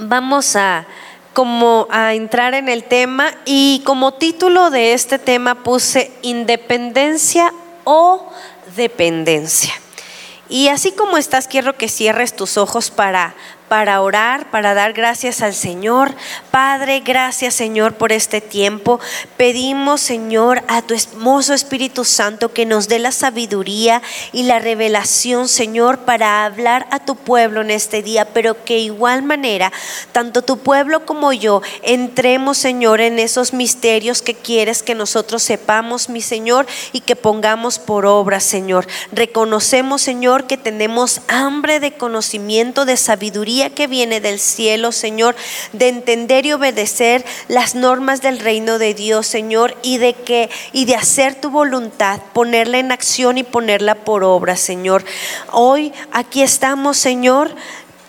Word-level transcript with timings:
vamos 0.00 0.56
a 0.56 0.86
como 1.32 1.86
a 1.90 2.14
entrar 2.14 2.54
en 2.54 2.68
el 2.68 2.84
tema 2.84 3.32
y 3.44 3.82
como 3.84 4.12
título 4.12 4.70
de 4.70 4.94
este 4.94 5.18
tema 5.18 5.62
puse 5.62 6.10
independencia 6.22 7.52
o 7.84 8.28
dependencia. 8.76 9.72
Y 10.48 10.68
así 10.68 10.90
como 10.90 11.16
estás, 11.16 11.46
quiero 11.46 11.76
que 11.76 11.88
cierres 11.88 12.34
tus 12.34 12.56
ojos 12.56 12.90
para 12.90 13.34
para 13.70 14.00
orar, 14.00 14.50
para 14.50 14.74
dar 14.74 14.94
gracias 14.94 15.42
al 15.42 15.54
Señor. 15.54 16.12
Padre, 16.50 17.02
gracias 17.06 17.54
Señor 17.54 17.94
por 17.94 18.10
este 18.10 18.40
tiempo. 18.40 18.98
Pedimos 19.36 20.00
Señor 20.00 20.64
a 20.66 20.82
tu 20.82 20.92
hermoso 20.92 21.54
Espíritu 21.54 22.04
Santo 22.04 22.52
que 22.52 22.66
nos 22.66 22.88
dé 22.88 22.98
la 22.98 23.12
sabiduría 23.12 24.02
y 24.32 24.42
la 24.42 24.58
revelación 24.58 25.46
Señor 25.46 25.98
para 25.98 26.44
hablar 26.44 26.88
a 26.90 26.98
tu 26.98 27.14
pueblo 27.14 27.60
en 27.60 27.70
este 27.70 28.02
día, 28.02 28.24
pero 28.24 28.64
que 28.64 28.80
igual 28.80 29.22
manera, 29.22 29.72
tanto 30.10 30.42
tu 30.42 30.58
pueblo 30.58 31.06
como 31.06 31.32
yo, 31.32 31.62
entremos 31.82 32.58
Señor 32.58 33.00
en 33.00 33.20
esos 33.20 33.52
misterios 33.52 34.20
que 34.20 34.34
quieres 34.34 34.82
que 34.82 34.96
nosotros 34.96 35.44
sepamos, 35.44 36.08
mi 36.08 36.22
Señor, 36.22 36.66
y 36.92 37.02
que 37.02 37.14
pongamos 37.14 37.78
por 37.78 38.04
obra, 38.04 38.40
Señor. 38.40 38.88
Reconocemos 39.12 40.02
Señor 40.02 40.48
que 40.48 40.56
tenemos 40.56 41.20
hambre 41.28 41.78
de 41.78 41.92
conocimiento, 41.92 42.84
de 42.84 42.96
sabiduría 42.96 43.59
que 43.68 43.86
viene 43.86 44.22
del 44.22 44.40
cielo, 44.40 44.92
Señor, 44.92 45.36
de 45.74 45.88
entender 45.88 46.46
y 46.46 46.54
obedecer 46.54 47.22
las 47.48 47.74
normas 47.74 48.22
del 48.22 48.38
reino 48.38 48.78
de 48.78 48.94
Dios, 48.94 49.26
Señor, 49.26 49.76
y 49.82 49.98
de 49.98 50.14
que 50.14 50.48
y 50.72 50.86
de 50.86 50.94
hacer 50.94 51.34
tu 51.34 51.50
voluntad, 51.50 52.20
ponerla 52.32 52.78
en 52.78 52.92
acción 52.92 53.36
y 53.36 53.42
ponerla 53.42 53.96
por 53.96 54.24
obra, 54.24 54.56
Señor. 54.56 55.04
Hoy 55.52 55.92
aquí 56.12 56.40
estamos, 56.40 56.96
Señor, 56.96 57.54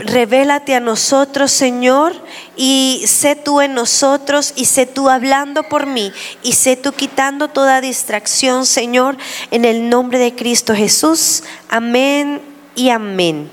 Revélate 0.03 0.73
a 0.73 0.79
nosotros, 0.79 1.51
Señor, 1.51 2.13
y 2.55 3.03
sé 3.05 3.35
tú 3.35 3.61
en 3.61 3.75
nosotros, 3.75 4.51
y 4.55 4.65
sé 4.65 4.87
tú 4.87 5.09
hablando 5.09 5.61
por 5.61 5.85
mí, 5.85 6.11
y 6.41 6.53
sé 6.53 6.75
tú 6.75 6.91
quitando 6.91 7.49
toda 7.49 7.81
distracción, 7.81 8.65
Señor, 8.65 9.15
en 9.51 9.63
el 9.63 9.89
nombre 9.89 10.17
de 10.17 10.33
Cristo 10.33 10.73
Jesús. 10.73 11.43
Amén 11.69 12.41
y 12.73 12.89
amén. 12.89 13.51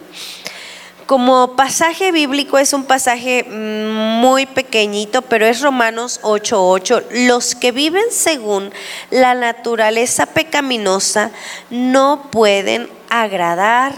Como 1.08 1.56
pasaje 1.56 2.12
bíblico 2.12 2.58
es 2.58 2.74
un 2.74 2.84
pasaje 2.84 3.42
mm, 3.42 4.20
muy 4.20 4.44
pequeñito, 4.44 5.22
pero 5.22 5.46
es 5.46 5.62
Romanos 5.62 6.20
8:8. 6.22 7.02
Los 7.26 7.54
que 7.54 7.72
viven 7.72 8.04
según 8.10 8.70
la 9.10 9.34
naturaleza 9.34 10.26
pecaminosa 10.26 11.30
no 11.70 12.28
pueden 12.30 12.90
agradar 13.08 13.94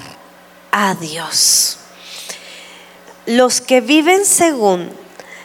a 0.70 0.94
Dios. 0.94 1.78
Los 3.26 3.60
que 3.60 3.80
viven 3.80 4.24
según 4.24 4.88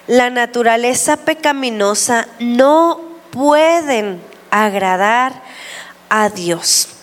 la 0.06 0.30
naturaleza 0.30 1.18
pecaminosa 1.18 2.28
no 2.38 3.02
pueden 3.32 4.22
agradar 4.52 5.42
a 6.10 6.30
Dios. 6.30 6.95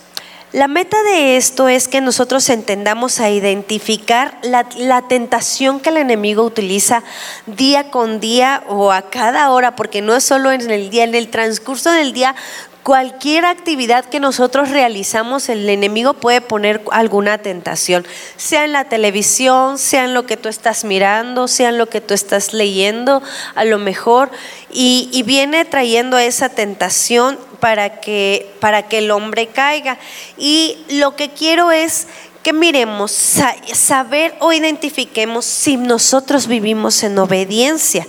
La 0.53 0.69
meta 0.69 1.03
de 1.03 1.39
esto 1.39 1.69
es 1.69 1.89
que 1.89 2.03
nosotros 2.03 2.50
entendamos 2.50 3.20
a 3.20 3.31
identificar 3.31 4.39
la, 4.42 5.03
tentación 5.08 5.81
que 5.81 5.89
el 5.89 5.97
enemigo 5.97 6.42
utiliza 6.42 7.03
día 7.47 7.91
con 7.91 8.20
día 8.20 8.62
o 8.69 8.92
a 8.92 9.08
cada 9.08 9.50
hora, 9.50 9.75
porque 9.77 10.03
no 10.03 10.14
es 10.14 10.25
solo 10.25 10.53
en 10.53 10.70
el 10.70 10.91
día, 10.91 11.05
en 11.05 11.14
el 11.14 11.28
transcurso 11.28 11.91
del 11.91 12.12
día 12.12 12.34
Cualquier 12.83 13.44
actividad 13.44 14.06
que 14.06 14.19
nosotros 14.19 14.70
realizamos, 14.70 15.48
el 15.48 15.69
enemigo 15.69 16.14
puede 16.14 16.41
poner 16.41 16.83
alguna 16.91 17.39
tentación, 17.39 18.05
sea 18.36 18.64
en 18.64 18.72
la 18.72 18.84
televisión, 18.84 19.78
sea 19.78 20.05
en 20.05 20.14
lo 20.14 20.27
que 20.27 20.36
tú 20.36 20.48
estás 20.48 20.84
mirando, 20.84 21.47
sea 21.47 21.69
en 21.69 21.78
lo 21.78 21.89
que 21.89 22.00
tú 22.00 22.12
estás 22.12 22.52
leyendo, 22.52 23.22
a 23.55 23.64
lo 23.64 23.78
mejor, 23.78 24.33
y, 24.72 25.08
y 25.12 25.22
viene 25.22 25.64
trayendo 25.64 26.19
esa 26.19 26.48
tentación 26.48 27.39
para 27.61 28.00
que, 28.00 28.52
para 28.58 28.89
que 28.89 28.98
el 28.98 29.12
hombre 29.12 29.46
caiga. 29.46 29.96
Y 30.36 30.77
lo 30.89 31.14
que 31.14 31.30
quiero 31.30 31.70
es 31.70 32.08
que 32.42 32.53
miremos, 32.53 33.13
saber 33.73 34.35
o 34.41 34.53
identifiquemos 34.53 35.45
si 35.45 35.77
nosotros 35.77 36.47
vivimos 36.47 37.03
en 37.03 37.19
obediencia, 37.19 38.07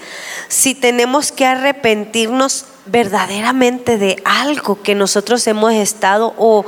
si 0.48 0.74
tenemos 0.76 1.32
que 1.32 1.46
arrepentirnos 1.46 2.66
verdaderamente 2.86 3.98
de 3.98 4.22
algo 4.26 4.82
que 4.82 4.96
nosotros 4.96 5.46
hemos 5.48 5.74
estado 5.74 6.34
o 6.38 6.66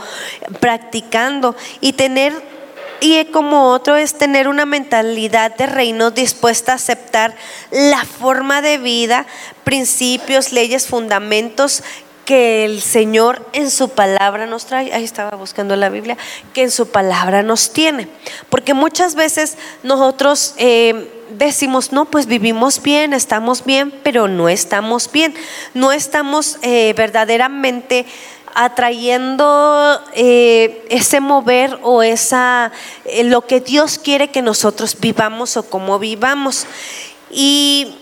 practicando 0.59 1.55
y 1.81 1.93
tener 1.93 2.55
y 3.01 3.25
como 3.25 3.71
otro 3.71 3.97
es 3.97 4.17
tener 4.17 4.47
una 4.47 4.65
mentalidad 4.65 5.55
de 5.55 5.65
reino 5.65 6.11
dispuesta 6.11 6.71
a 6.71 6.75
aceptar 6.75 7.35
la 7.69 8.05
forma 8.05 8.61
de 8.61 8.77
vida, 8.77 9.25
principios, 9.63 10.53
leyes, 10.53 10.87
fundamentos 10.87 11.83
que 12.25 12.65
el 12.65 12.81
Señor 12.81 13.45
en 13.53 13.69
su 13.69 13.89
palabra 13.89 14.47
nos 14.47 14.65
trae, 14.65 14.91
ahí 14.93 15.03
estaba 15.03 15.37
buscando 15.37 15.75
la 15.75 15.89
Biblia, 15.89 16.17
que 16.53 16.63
en 16.63 16.71
su 16.71 16.89
palabra 16.89 17.43
nos 17.43 17.71
tiene. 17.71 18.07
Porque 18.49 18.73
muchas 18.73 19.15
veces 19.15 19.57
nosotros 19.83 20.55
eh, 20.57 21.23
decimos, 21.29 21.91
no, 21.91 22.05
pues 22.05 22.25
vivimos 22.25 22.81
bien, 22.81 23.13
estamos 23.13 23.63
bien, 23.63 23.93
pero 24.03 24.27
no 24.27 24.49
estamos 24.49 25.11
bien, 25.11 25.33
no 25.73 25.91
estamos 25.91 26.57
eh, 26.63 26.93
verdaderamente 26.97 28.05
atrayendo 28.55 30.01
eh, 30.13 30.85
ese 30.89 31.19
mover 31.19 31.77
o 31.83 32.01
esa 32.01 32.71
lo 33.25 33.45
que 33.45 33.59
Dios 33.59 33.99
quiere 33.99 34.29
que 34.29 34.41
nosotros 34.41 34.97
vivamos 34.99 35.57
o 35.57 35.69
como 35.69 35.99
vivamos. 35.99 36.65
Y 37.29 37.95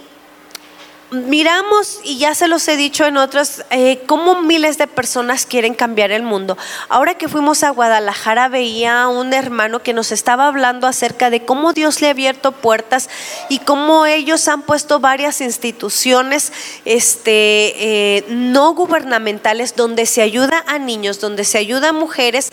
miramos, 1.14 2.00
y 2.04 2.18
ya 2.18 2.36
se 2.36 2.48
los 2.48 2.68
he 2.68 2.76
dicho 2.76 3.06
en 3.06 3.18
otros, 3.18 3.64
eh, 3.70 4.02
cómo 4.08 4.42
miles 4.42 4.78
de 4.78 4.88
personas 4.88 5.46
quieren 5.46 5.74
cambiar 5.74 6.12
el 6.12 6.24
mundo. 6.24 6.58
Ahora 6.90 7.16
que 7.16 7.28
fuimos 7.28 7.64
a 7.64 7.70
Guadalajara 7.70 8.50
veía 8.50 9.08
un 9.08 9.34
hermano 9.34 9.82
que 9.82 9.94
nos 9.94 10.12
estaba 10.12 10.48
hablando 10.48 10.88
acerca 10.88 11.30
de 11.30 11.46
cómo 11.46 11.74
Dios 11.74 12.02
le 12.02 12.08
ha 12.08 12.12
abierto 12.12 12.52
puertas 12.52 13.10
y 13.50 13.60
cómo 13.60 14.06
ellos 14.06 14.48
han 14.48 14.64
puesto 14.64 15.00
varias 15.00 15.42
instituciones 15.42 16.52
este, 16.86 18.18
eh, 18.18 18.26
no 18.30 18.74
gubernamentales 18.74 19.76
donde 19.76 20.06
se 20.06 20.22
ayuda 20.22 20.64
a 20.68 20.80
niños, 20.80 21.20
donde 21.20 21.44
se 21.44 21.58
ayuda 21.58 21.90
a 21.90 21.94
mujeres 21.94 22.52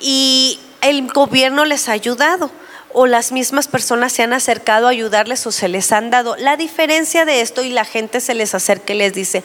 y 0.00 0.58
el 0.80 1.06
gobierno 1.08 1.64
les 1.64 1.88
ha 1.88 1.92
ayudado 1.92 2.50
o 2.92 3.06
las 3.06 3.32
mismas 3.32 3.68
personas 3.68 4.12
se 4.12 4.22
han 4.22 4.32
acercado 4.32 4.86
a 4.86 4.90
ayudarles 4.90 5.46
o 5.46 5.52
se 5.52 5.68
les 5.68 5.92
han 5.92 6.10
dado. 6.10 6.36
La 6.36 6.56
diferencia 6.56 7.24
de 7.24 7.40
esto 7.40 7.62
y 7.62 7.70
la 7.70 7.84
gente 7.84 8.20
se 8.20 8.34
les 8.34 8.54
acerca 8.54 8.92
y 8.92 8.98
les 8.98 9.14
dice, 9.14 9.42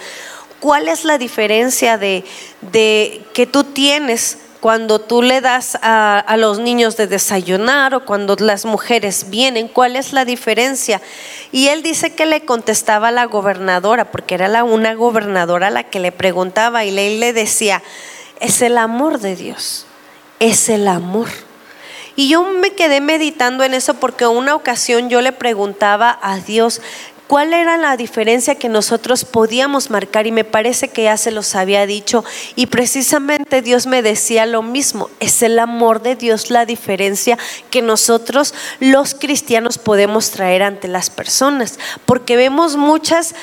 ¿cuál 0.60 0.88
es 0.88 1.04
la 1.04 1.18
diferencia 1.18 1.98
de, 1.98 2.24
de 2.72 3.22
que 3.34 3.46
tú 3.46 3.64
tienes 3.64 4.38
cuando 4.64 5.00
tú 5.00 5.22
le 5.22 5.42
das 5.42 5.78
a, 5.82 6.20
a, 6.20 6.38
los 6.38 6.58
niños 6.58 6.96
de 6.96 7.06
desayunar 7.06 7.94
o 7.96 8.06
cuando 8.06 8.38
las 8.40 8.64
mujeres 8.64 9.30
vienen, 9.30 9.68
¿cuál 9.68 9.98
es 9.98 10.14
la 10.14 10.24
diferencia? 10.24 11.02
Y 11.52 11.68
él 11.68 11.84
dice 11.84 12.16
que 12.16 12.26
le 12.26 12.46
contestaba 12.46 13.10
a 13.10 13.12
la 13.12 13.26
gobernadora, 13.26 14.10
porque 14.10 14.36
era 14.36 14.48
la, 14.48 14.64
una 14.64 14.94
gobernadora 14.94 15.70
la 15.70 15.84
que 15.84 16.00
le 16.00 16.14
preguntaba 16.14 16.86
y 16.86 16.98
él 16.98 17.20
le 17.20 17.34
decía, 17.34 17.84
es 18.40 18.62
el 18.62 18.78
amor 18.78 19.20
de 19.20 19.36
Dios, 19.36 19.86
es 20.40 20.70
el 20.70 20.88
amor. 20.88 21.28
Y 22.16 22.30
yo 22.30 22.44
me 22.44 22.72
quedé 22.72 23.02
meditando 23.02 23.64
en 23.64 23.74
eso 23.74 23.96
porque 23.96 24.28
una 24.28 24.56
ocasión 24.56 25.10
yo 25.10 25.22
le 25.22 25.32
preguntaba 25.32 26.20
a 26.22 26.38
Dios, 26.38 26.82
cuál 27.28 27.54
era 27.54 27.78
la 27.78 27.98
diferencia 27.98 28.54
que 28.54 28.70
nosotros 28.70 29.26
podíamos 29.26 29.90
marcar 29.90 30.28
y 30.28 30.32
me 30.32 30.44
parece 30.44 30.90
que 30.90 31.04
ya 31.06 31.18
se 31.18 31.32
los 31.32 31.56
había 31.56 31.88
dicho. 31.88 32.24
Y 32.56 32.68
precisamente 32.68 33.64
Dios 33.64 33.88
me 33.88 34.04
decía 34.04 34.46
lo 34.46 34.62
mismo, 34.62 35.10
es 35.20 35.42
el 35.42 35.58
amor 35.58 36.04
de 36.04 36.16
Dios 36.16 36.52
la 36.52 36.68
diferencia 36.68 37.38
que 37.72 37.82
nosotros 37.82 38.54
los 38.80 39.16
cristianos 39.16 39.80
podemos 39.80 40.30
traer 40.30 40.62
ante 40.62 40.88
las 40.88 41.10
personas, 41.10 41.80
porque 42.06 42.36
vemos 42.36 42.76
muchas 42.76 43.34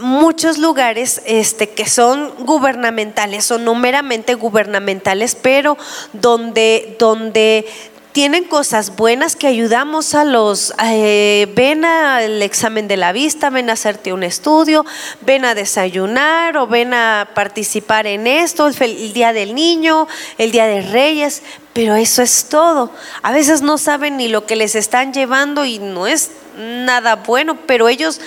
muchos 0.00 0.58
lugares 0.58 1.22
este, 1.24 1.70
que 1.70 1.88
son 1.88 2.34
gubernamentales 2.44 3.50
o 3.52 3.58
no 3.58 3.74
meramente 3.74 4.34
gubernamentales, 4.34 5.36
pero 5.36 5.76
donde, 6.12 6.96
donde 6.98 7.66
tienen 8.14 8.44
cosas 8.44 8.94
buenas 8.94 9.34
que 9.34 9.48
ayudamos 9.48 10.14
a 10.14 10.22
los, 10.24 10.72
eh, 10.84 11.52
ven 11.56 11.84
al 11.84 12.42
examen 12.42 12.86
de 12.86 12.96
la 12.96 13.10
vista, 13.10 13.50
ven 13.50 13.70
a 13.70 13.72
hacerte 13.72 14.12
un 14.12 14.22
estudio, 14.22 14.86
ven 15.22 15.44
a 15.44 15.56
desayunar 15.56 16.56
o 16.56 16.68
ven 16.68 16.94
a 16.94 17.30
participar 17.34 18.06
en 18.06 18.28
esto, 18.28 18.68
el 18.68 19.12
día 19.12 19.32
del 19.32 19.56
niño, 19.56 20.06
el 20.38 20.52
día 20.52 20.68
de 20.68 20.82
Reyes, 20.82 21.42
pero 21.72 21.96
eso 21.96 22.22
es 22.22 22.44
todo. 22.48 22.92
A 23.22 23.32
veces 23.32 23.62
no 23.62 23.78
saben 23.78 24.16
ni 24.16 24.28
lo 24.28 24.46
que 24.46 24.54
les 24.54 24.76
están 24.76 25.12
llevando 25.12 25.64
y 25.64 25.80
no 25.80 26.06
es 26.06 26.30
nada 26.56 27.16
bueno, 27.16 27.58
pero 27.66 27.88
ellos 27.88 28.20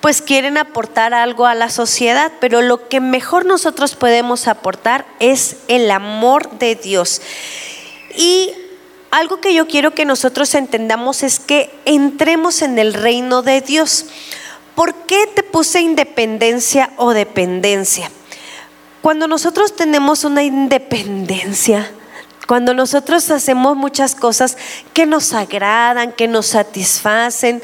pues 0.00 0.22
quieren 0.22 0.56
aportar 0.56 1.12
algo 1.12 1.44
a 1.44 1.54
la 1.54 1.68
sociedad, 1.68 2.32
pero 2.40 2.62
lo 2.62 2.88
que 2.88 3.00
mejor 3.00 3.44
nosotros 3.44 3.94
podemos 3.94 4.48
aportar 4.48 5.04
es 5.20 5.56
el 5.68 5.90
amor 5.90 6.58
de 6.58 6.76
Dios. 6.76 7.20
Y 8.16 8.54
algo 9.10 9.40
que 9.40 9.54
yo 9.54 9.66
quiero 9.66 9.94
que 9.94 10.04
nosotros 10.04 10.54
entendamos 10.54 11.22
es 11.22 11.40
que 11.40 11.70
entremos 11.84 12.62
en 12.62 12.78
el 12.78 12.94
reino 12.94 13.42
de 13.42 13.60
Dios. 13.60 14.06
¿Por 14.74 14.94
qué 14.94 15.26
te 15.26 15.42
puse 15.42 15.80
independencia 15.80 16.90
o 16.96 17.12
dependencia? 17.12 18.10
Cuando 19.00 19.26
nosotros 19.26 19.74
tenemos 19.74 20.24
una 20.24 20.42
independencia, 20.42 21.90
cuando 22.46 22.74
nosotros 22.74 23.30
hacemos 23.30 23.76
muchas 23.76 24.14
cosas 24.14 24.56
que 24.92 25.06
nos 25.06 25.32
agradan, 25.32 26.12
que 26.12 26.28
nos 26.28 26.46
satisfacen, 26.46 27.62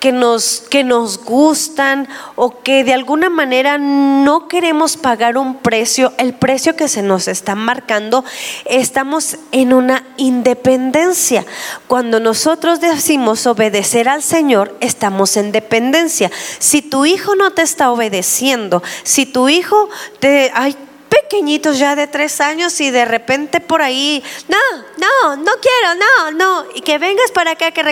que 0.00 0.12
nos, 0.12 0.64
que 0.70 0.84
nos 0.84 1.24
gustan 1.24 2.08
o 2.36 2.62
que 2.62 2.84
de 2.84 2.94
alguna 2.94 3.30
manera 3.30 3.78
no 3.78 4.48
queremos 4.48 4.96
pagar 4.96 5.36
un 5.36 5.56
precio, 5.56 6.12
el 6.18 6.34
precio 6.34 6.76
que 6.76 6.88
se 6.88 7.02
nos 7.02 7.28
está 7.28 7.54
marcando, 7.54 8.24
estamos 8.64 9.36
en 9.52 9.72
una 9.72 10.04
independencia. 10.16 11.44
Cuando 11.86 12.20
nosotros 12.20 12.80
decimos 12.80 13.46
obedecer 13.46 14.08
al 14.08 14.22
Señor, 14.22 14.76
estamos 14.80 15.36
en 15.36 15.52
dependencia. 15.52 16.30
Si 16.58 16.82
tu 16.82 17.04
hijo 17.04 17.34
no 17.34 17.50
te 17.50 17.62
está 17.62 17.90
obedeciendo, 17.90 18.82
si 19.02 19.26
tu 19.26 19.48
hijo 19.48 19.88
te, 20.20 20.50
ay, 20.54 20.76
pequeñitos 21.08 21.78
ya 21.78 21.96
de 21.96 22.06
tres 22.06 22.40
años 22.40 22.80
y 22.80 22.90
de 22.90 23.04
repente 23.04 23.60
por 23.60 23.82
ahí, 23.82 24.22
no, 24.48 24.58
no, 24.96 25.36
no 25.36 25.52
quiero, 25.60 25.94
no, 25.94 26.30
no, 26.32 26.64
y 26.74 26.80
que 26.80 26.98
vengas 26.98 27.30
para 27.30 27.52
acá 27.52 27.70
que 27.70 27.82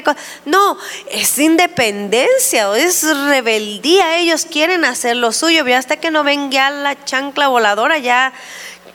No, 0.45 0.79
es 1.11 1.39
independencia, 1.39 2.75
es 2.77 3.03
rebeldía, 3.29 4.19
ellos 4.19 4.47
quieren 4.51 4.85
hacer 4.85 5.17
lo 5.17 5.33
suyo, 5.33 5.67
y 5.67 5.73
hasta 5.73 5.97
que 5.97 6.11
no 6.11 6.25
ven 6.25 6.51
ya 6.51 6.71
la 6.71 7.05
chancla 7.05 7.49
voladora, 7.49 7.99
ya, 7.99 8.33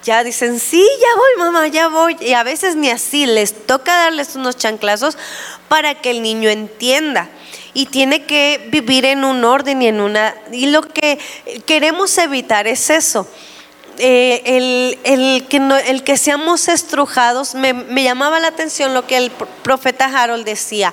ya 0.04 0.24
dicen, 0.24 0.60
sí, 0.60 0.88
ya 1.00 1.16
voy, 1.16 1.46
mamá, 1.46 1.68
ya 1.68 1.88
voy, 1.88 2.18
y 2.20 2.34
a 2.34 2.44
veces 2.44 2.76
ni 2.76 2.90
así, 2.90 3.26
les 3.26 3.66
toca 3.66 3.96
darles 3.96 4.36
unos 4.36 4.58
chanclazos 4.58 5.18
para 5.68 5.96
que 5.96 6.12
el 6.12 6.22
niño 6.22 6.50
entienda. 6.50 7.30
Y 7.74 7.86
tiene 7.86 8.26
que 8.26 8.68
vivir 8.70 9.06
en 9.06 9.24
un 9.24 9.46
orden 9.46 9.82
y 9.82 9.88
en 9.88 10.02
una... 10.02 10.36
Y 10.52 10.66
lo 10.66 10.82
que 10.82 11.18
queremos 11.66 12.18
evitar 12.18 12.68
es 12.68 12.90
eso, 12.90 13.26
eh, 14.04 14.98
el, 15.04 15.48
que 15.48 15.58
el 15.58 16.04
que 16.04 16.18
seamos 16.18 16.68
estrujados, 16.68 17.54
me, 17.54 17.74
me 17.74 18.04
llamaba 18.04 18.40
la 18.40 18.48
atención 18.48 18.96
lo 18.96 19.06
que 19.06 19.16
el 19.16 19.30
profeta 19.30 20.06
Harold 20.06 20.44
decía. 20.44 20.92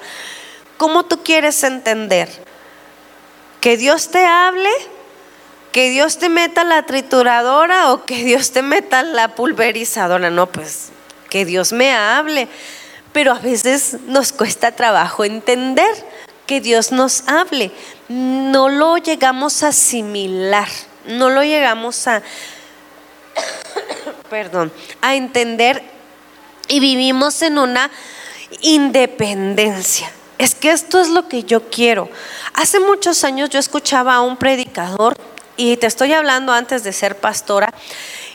¿Cómo 0.76 1.06
tú 1.06 1.22
quieres 1.22 1.64
entender? 1.64 2.28
¿Que 3.62 3.78
Dios 3.78 4.10
te 4.10 4.26
hable? 4.26 4.68
¿Que 5.72 5.88
Dios 5.88 6.18
te 6.18 6.28
meta 6.28 6.64
la 6.64 6.84
trituradora 6.84 7.92
o 7.92 8.04
que 8.04 8.24
Dios 8.24 8.52
te 8.52 8.60
meta 8.60 9.02
la 9.02 9.34
pulverizadora? 9.34 10.28
No, 10.28 10.46
pues 10.46 10.90
que 11.30 11.46
Dios 11.46 11.72
me 11.72 11.92
hable. 11.92 12.46
Pero 13.14 13.32
a 13.32 13.38
veces 13.38 13.96
nos 14.06 14.32
cuesta 14.32 14.72
trabajo 14.72 15.24
entender 15.24 15.94
que 16.46 16.60
Dios 16.60 16.92
nos 16.92 17.26
hable. 17.26 17.70
No 18.08 18.68
lo 18.68 18.98
llegamos 18.98 19.62
a 19.62 19.68
asimilar, 19.68 20.68
no 21.06 21.30
lo 21.30 21.42
llegamos 21.42 22.06
a, 22.06 22.22
perdón, 24.30 24.72
a 25.00 25.14
entender 25.14 25.82
y 26.68 26.80
vivimos 26.80 27.42
en 27.42 27.58
una 27.58 27.90
independencia. 28.60 30.10
Es 30.38 30.54
que 30.54 30.70
esto 30.70 31.00
es 31.00 31.08
lo 31.08 31.28
que 31.28 31.42
yo 31.42 31.68
quiero. 31.70 32.08
Hace 32.54 32.78
muchos 32.80 33.24
años 33.24 33.50
yo 33.50 33.58
escuchaba 33.58 34.14
a 34.14 34.20
un 34.20 34.36
predicador, 34.36 35.16
y 35.56 35.76
te 35.76 35.88
estoy 35.88 36.12
hablando 36.12 36.52
antes 36.52 36.84
de 36.84 36.92
ser 36.92 37.16
pastora, 37.16 37.74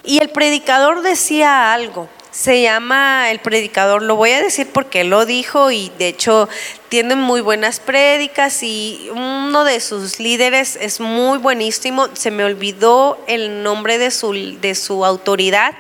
y 0.04 0.20
el 0.20 0.30
predicador 0.30 1.02
decía 1.02 1.74
algo, 1.74 2.10
se 2.34 2.64
llama 2.64 3.30
El 3.30 3.40
Predicador, 3.40 4.02
lo 4.02 4.16
voy 4.16 4.32
a 4.32 4.42
decir 4.42 4.68
porque 4.74 5.04
lo 5.04 5.28
dijo 5.28 5.70
y 5.70 5.92
de 6.00 6.08
hecho 6.08 6.50
tiene 6.90 7.16
muy 7.16 7.42
buenas 7.42 7.80
prédicas 7.80 8.64
y 8.64 9.08
uno 9.14 9.64
de 9.64 9.80
sus 9.80 10.20
líderes 10.20 10.76
es 10.82 11.00
muy 11.00 11.38
buenísimo, 11.38 12.10
se 12.14 12.32
me 12.32 12.44
olvidó 12.44 13.24
el 13.28 13.62
nombre 13.62 14.00
de 14.00 14.10
su, 14.10 14.34
de 14.60 14.74
su 14.74 15.06
autoridad, 15.06 15.76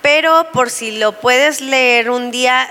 pero 0.00 0.46
por 0.50 0.70
si 0.70 0.98
lo 0.98 1.20
puedes 1.20 1.60
leer 1.60 2.10
un 2.10 2.30
día, 2.30 2.70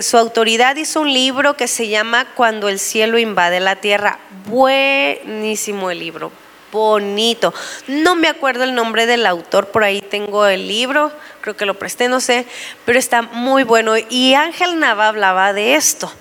su 0.00 0.16
autoridad 0.16 0.76
hizo 0.76 1.00
un 1.00 1.12
libro 1.12 1.56
que 1.56 1.66
se 1.66 1.88
llama 1.88 2.28
Cuando 2.36 2.68
el 2.68 2.78
cielo 2.78 3.18
invade 3.18 3.58
la 3.58 3.74
tierra. 3.74 4.20
Buenísimo 4.46 5.90
el 5.90 5.98
libro, 5.98 6.30
bonito. 6.72 7.52
No 7.86 8.14
me 8.14 8.28
acuerdo 8.28 8.64
el 8.64 8.74
nombre 8.74 9.06
del 9.06 9.26
autor, 9.26 9.68
por 9.68 9.84
ahí 9.84 10.00
tengo 10.00 10.46
el 10.46 10.68
libro, 10.68 11.12
creo 11.40 11.56
que 11.56 11.66
lo 11.66 11.78
presté, 11.78 12.08
no 12.08 12.20
sé, 12.20 12.46
pero 12.84 12.98
está 12.98 13.22
muy 13.22 13.62
bueno. 13.62 13.94
Y 14.08 14.34
Ángel 14.34 14.78
Nava 14.78 15.08
hablaba 15.08 15.52
de 15.52 15.74
esto, 15.74 16.12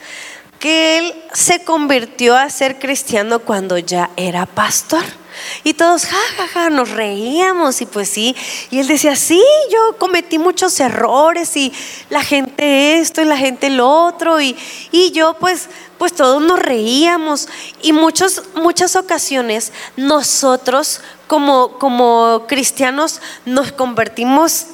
que 0.60 0.98
él 0.98 1.14
se 1.34 1.64
convirtió 1.64 2.36
a 2.36 2.50
ser 2.50 2.80
cristiano 2.80 3.40
cuando 3.40 3.78
ya 3.78 4.10
era 4.18 4.46
pastor. 4.46 5.04
Y 5.64 5.74
todos, 5.74 6.06
jajaja, 6.06 6.48
ja, 6.48 6.48
ja, 6.48 6.70
nos 6.70 6.90
reíamos 6.90 7.82
y 7.82 7.86
pues 7.86 8.10
sí. 8.10 8.36
Y 8.72 8.80
él 8.80 8.88
decía, 8.88 9.16
sí, 9.16 9.44
yo 9.72 9.98
cometí 9.98 10.40
muchos 10.40 10.80
errores 10.80 11.56
y 11.56 11.74
la 12.10 12.24
gente 12.24 13.00
esto 13.00 13.22
y 13.22 13.26
la 13.26 13.38
gente 13.38 13.70
lo 13.70 13.90
otro. 13.90 14.42
Y, 14.42 14.56
y 14.92 15.12
yo 15.12 15.36
pues 15.40 15.70
pues 16.00 16.14
todos 16.14 16.42
nos 16.42 16.58
reíamos 16.60 17.50
y 17.82 17.92
muchos, 17.92 18.44
muchas 18.56 18.96
ocasiones 18.96 19.74
nosotros 19.98 21.02
como, 21.28 21.78
como 21.78 22.46
cristianos 22.48 23.22
nos 23.46 23.74
convertimos 23.74 24.66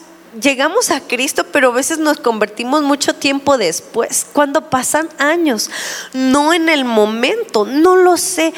llegamos 0.42 0.92
a 0.92 1.02
Cristo, 1.02 1.46
pero 1.52 1.70
a 1.70 1.74
veces 1.74 1.98
nos 1.98 2.20
convertimos 2.20 2.82
mucho 2.82 3.16
tiempo 3.16 3.58
después, 3.58 4.26
cuando 4.34 4.70
pasan 4.70 5.10
años, 5.18 5.70
no 6.14 6.54
en 6.54 6.70
el 6.70 6.86
momento, 6.86 7.66
no 7.66 7.96
lo 7.96 8.18
sé, 8.18 8.54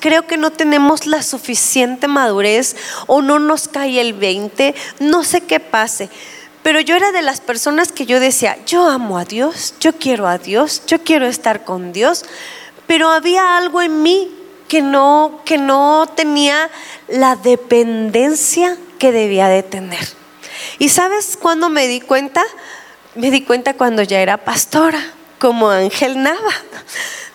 creo 0.00 0.26
que 0.26 0.36
no 0.36 0.50
tenemos 0.50 1.06
la 1.06 1.22
suficiente 1.22 2.08
madurez 2.08 2.76
o 3.06 3.22
no 3.22 3.38
nos 3.38 3.68
cae 3.68 4.00
el 4.00 4.14
20, 4.14 4.74
no 5.00 5.24
sé 5.24 5.42
qué 5.42 5.60
pase. 5.60 6.08
Pero 6.62 6.80
yo 6.80 6.94
era 6.94 7.10
de 7.10 7.22
las 7.22 7.40
personas 7.40 7.90
que 7.90 8.06
yo 8.06 8.20
decía, 8.20 8.56
yo 8.66 8.84
amo 8.84 9.18
a 9.18 9.24
Dios, 9.24 9.74
yo 9.80 9.94
quiero 9.94 10.28
a 10.28 10.38
Dios, 10.38 10.82
yo 10.86 11.02
quiero 11.02 11.26
estar 11.26 11.64
con 11.64 11.92
Dios, 11.92 12.24
pero 12.86 13.10
había 13.10 13.56
algo 13.56 13.82
en 13.82 14.02
mí 14.02 14.32
que 14.68 14.80
no, 14.80 15.40
que 15.44 15.58
no 15.58 16.08
tenía 16.14 16.70
la 17.08 17.34
dependencia 17.34 18.76
que 18.98 19.10
debía 19.10 19.48
de 19.48 19.64
tener. 19.64 20.21
¿Y 20.78 20.88
sabes 20.88 21.38
cuándo 21.40 21.68
me 21.68 21.86
di 21.86 22.00
cuenta? 22.00 22.42
Me 23.14 23.30
di 23.30 23.42
cuenta 23.42 23.74
cuando 23.74 24.02
ya 24.02 24.20
era 24.20 24.38
pastora, 24.38 25.00
como 25.38 25.70
Ángel 25.70 26.22
Nava. 26.22 26.52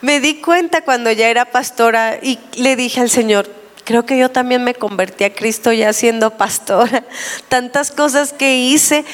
Me 0.01 0.19
di 0.19 0.41
cuenta 0.41 0.81
cuando 0.81 1.11
ya 1.11 1.29
era 1.29 1.45
pastora 1.45 2.19
y 2.21 2.39
le 2.55 2.75
dije 2.75 3.01
al 3.01 3.09
Señor, 3.09 3.49
Creo 3.87 4.05
que 4.05 4.17
yo 4.17 4.29
también 4.29 4.65
me 4.65 4.75
convertí 4.75 5.23
a 5.23 5.33
Cristo 5.33 5.71
ya 5.71 5.93
siendo 5.93 6.31
pastora. 6.31 7.05
Tantas 7.47 7.89
cosas 7.89 8.33
que 8.33 8.57
hice, 8.57 9.05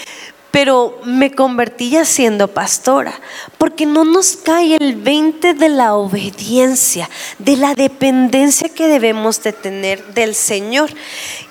pero 0.50 1.00
me 1.06 1.32
convertí 1.32 1.92
ya 1.92 2.06
siendo 2.06 2.48
pastora, 2.48 3.14
porque 3.60 3.86
no 3.86 4.04
nos 4.04 4.36
cae 4.36 4.78
el 4.80 4.96
20 4.96 5.54
de 5.54 5.70
la 5.70 5.94
obediencia, 5.94 7.08
de 7.38 7.58
la 7.58 7.76
dependencia 7.76 8.68
que 8.68 8.88
debemos 8.88 9.44
de 9.44 9.54
tener 9.54 10.04
del 10.16 10.34
Señor. 10.34 10.90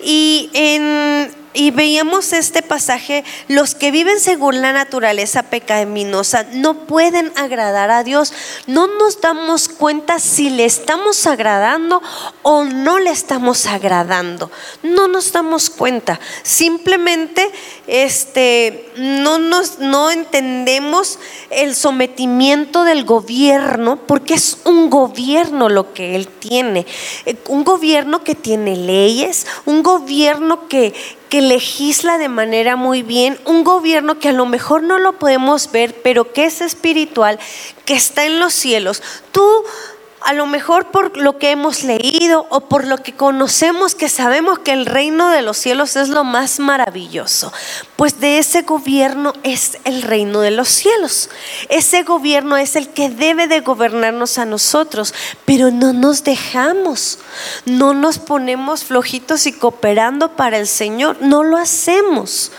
Y 0.00 0.50
en 0.52 1.31
y 1.54 1.71
veíamos 1.71 2.32
este 2.32 2.62
pasaje, 2.62 3.25
los 3.49 3.75
que 3.75 3.90
viven 3.90 4.21
según 4.21 4.61
la 4.61 4.73
naturaleza 4.73 5.42
pecaminosa 5.42 6.47
no 6.52 6.87
pueden 6.87 7.32
agradar 7.37 7.90
a 7.90 8.04
Dios. 8.04 8.32
No 8.66 8.87
nos 8.87 9.21
damos 9.21 9.68
cuenta 9.68 10.18
si 10.18 10.50
le 10.50 10.64
estamos 10.64 11.26
agradando 11.26 12.02
o 12.42 12.64
no 12.64 12.99
le 12.99 13.11
estamos 13.11 13.66
agradando. 13.66 14.50
No 14.82 15.09
nos 15.09 15.32
damos 15.32 15.71
cuenta. 15.71 16.21
Simplemente 16.42 17.50
este, 17.87 18.90
no, 18.97 19.38
nos, 19.38 19.78
no 19.78 20.11
entendemos 20.11 21.18
el 21.50 21.75
sometimiento 21.75 22.85
del 22.85 23.04
gobierno 23.04 23.99
porque 24.06 24.35
es 24.35 24.59
un 24.64 24.90
gobierno 24.90 25.68
lo 25.68 25.92
que 25.92 26.16
él 26.16 26.28
tiene. 26.28 26.87
Un 27.49 27.64
gobierno 27.64 28.25
que 28.25 28.35
tiene 28.35 28.76
leyes, 28.76 29.47
un 29.66 29.82
gobierno 29.82 30.68
que 30.68 30.94
que 31.33 31.41
legisla 31.41 32.19
de 32.19 32.29
manera 32.29 32.77
muy 32.77 33.03
bien, 33.03 33.41
un 33.47 33.65
gobierno 33.65 34.19
que 34.19 34.29
a 34.29 34.33
lo 34.33 34.45
mejor 34.45 34.83
no 34.83 34.99
lo 34.99 35.19
podemos 35.19 35.73
ver, 35.73 36.03
pero 36.03 36.31
que 36.35 36.45
es 36.45 36.61
espiritual, 36.61 37.39
que 37.87 37.95
está 37.95 38.27
en 38.27 38.39
los 38.39 38.53
cielos. 38.53 39.03
Tú 39.33 39.43
a 40.25 40.33
lo 40.33 40.47
mejor 40.47 40.91
por 40.91 41.17
lo 41.17 41.38
que 41.38 41.50
hemos 41.50 41.85
leído 41.85 42.47
o 42.50 42.62
por 42.62 42.87
lo 42.87 42.99
que 42.99 43.14
conocemos, 43.14 43.95
que 43.95 44.09
sabemos 44.09 44.59
que 44.59 44.73
el 44.73 44.87
reino 44.87 45.31
de 45.31 45.43
los 45.43 45.57
cielos 45.57 45.97
es 45.97 46.09
lo 46.09 46.25
más 46.25 46.59
maravilloso, 46.59 47.52
pues 47.97 48.21
de 48.21 48.38
ese 48.38 48.62
gobierno 48.62 49.33
es 49.43 49.79
el 49.85 50.02
reino 50.02 50.41
de 50.41 50.50
los 50.50 50.69
cielos. 50.69 51.31
Ese 51.69 52.02
gobierno 52.02 52.57
es 52.57 52.76
el 52.76 52.88
que 52.88 53.09
debe 53.09 53.47
de 53.47 53.61
gobernarnos 53.61 54.38
a 54.38 54.45
nosotros, 54.45 55.14
pero 55.45 55.71
no 55.71 55.93
nos 55.93 56.25
dejamos, 56.25 57.19
no 57.64 57.95
nos 57.95 58.19
ponemos 58.19 58.85
flojitos 58.85 59.47
y 59.47 59.52
cooperando 59.52 60.37
para 60.37 60.59
el 60.59 60.67
Señor, 60.67 61.17
no 61.21 61.43
lo 61.43 61.57
hacemos. 61.57 62.52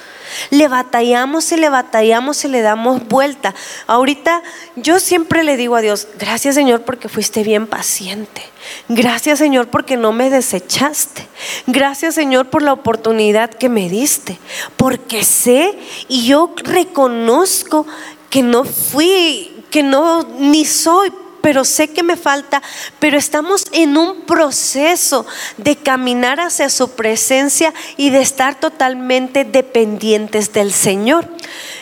Le 0.50 0.68
batallamos 0.68 1.52
y 1.52 1.58
le 1.58 1.70
batallamos 1.70 2.44
y 2.46 2.48
le 2.48 2.62
damos 2.62 3.08
vuelta. 3.08 3.54
Ahorita 3.88 4.42
yo 4.76 5.00
siempre 5.00 5.44
le 5.44 5.58
digo 5.58 5.76
a 5.76 5.82
Dios, 5.82 6.08
gracias 6.20 6.56
Señor 6.56 6.82
porque 6.82 7.10
fuiste 7.10 7.44
bien 7.44 7.68
paciente. 7.68 8.42
Gracias 8.88 9.40
Señor 9.40 9.68
porque 9.68 9.98
no 9.98 10.12
me 10.12 10.30
desechaste. 10.30 11.28
Gracias 11.68 12.16
Señor 12.16 12.50
por 12.50 12.62
la 12.62 12.74
oportunidad 12.74 13.50
que 13.50 13.70
me 13.70 13.90
diste. 13.90 14.40
Porque 14.78 15.24
sé 15.24 15.78
y 16.08 16.26
yo 16.26 16.54
reconozco 16.64 17.86
que 18.30 18.42
no 18.42 18.64
fui, 18.64 19.64
que 19.70 19.84
no 19.84 20.24
ni 20.40 20.66
soy 20.66 21.12
pero 21.44 21.66
sé 21.66 21.90
que 21.90 22.04
me 22.04 22.16
falta, 22.16 22.64
pero 23.00 23.18
estamos 23.18 23.66
en 23.74 23.98
un 23.98 24.22
proceso 24.22 25.26
de 25.58 25.76
caminar 25.76 26.40
hacia 26.40 26.70
su 26.70 26.92
presencia 26.92 27.74
y 27.98 28.12
de 28.12 28.22
estar 28.22 28.58
totalmente 28.62 29.44
dependientes 29.44 30.54
del 30.54 30.72
Señor. 30.72 31.28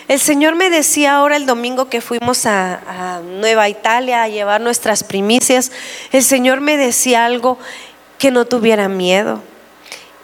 El 0.07 0.19
Señor 0.19 0.55
me 0.55 0.71
decía 0.71 1.13
ahora 1.13 1.35
el 1.35 1.45
domingo 1.45 1.89
que 1.89 2.01
fuimos 2.01 2.47
a, 2.47 3.21
Nueva 3.23 3.69
Italia 3.69 4.23
a 4.23 4.29
llevar 4.29 4.61
nuestras 4.61 5.03
primicias, 5.03 5.71
el 6.11 6.23
Señor 6.23 6.59
me 6.59 6.75
decía 6.75 7.23
algo 7.25 7.59
que 8.17 8.31
no 8.31 8.45
tuviera 8.45 8.89
miedo 8.89 9.43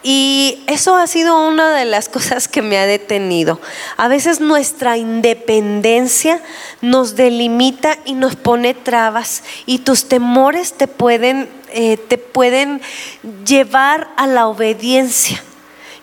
y 0.10 0.64
eso 0.68 0.96
ha 0.96 1.06
sido 1.06 1.46
una 1.50 1.76
de 1.76 1.84
las 1.84 2.08
cosas 2.08 2.48
que 2.48 2.62
me 2.62 2.78
ha 2.78 2.86
detenido. 2.86 3.60
A 3.98 4.08
veces 4.08 4.40
nuestra 4.40 4.96
independencia 4.96 6.42
nos 6.80 7.18
delimita 7.18 8.00
y 8.06 8.14
nos 8.14 8.38
pone 8.38 8.74
trabas 8.74 9.44
y 9.66 9.80
tus 9.80 10.08
temores 10.08 10.72
te 10.72 10.88
pueden, 10.88 11.50
eh, 11.74 11.98
te 11.98 12.18
pueden 12.18 12.80
llevar 13.46 14.08
a 14.16 14.28
la 14.28 14.48
obediencia. 14.48 15.44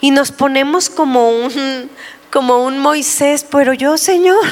Y 0.03 0.11
nos 0.11 0.33
ponemos 0.33 0.91
como 0.91 1.31
un, 1.31 1.89
como 2.35 2.65
un 2.65 2.81
Moisés, 2.81 3.47
pero 3.49 3.75
yo, 3.75 3.97
Señor, 3.97 4.45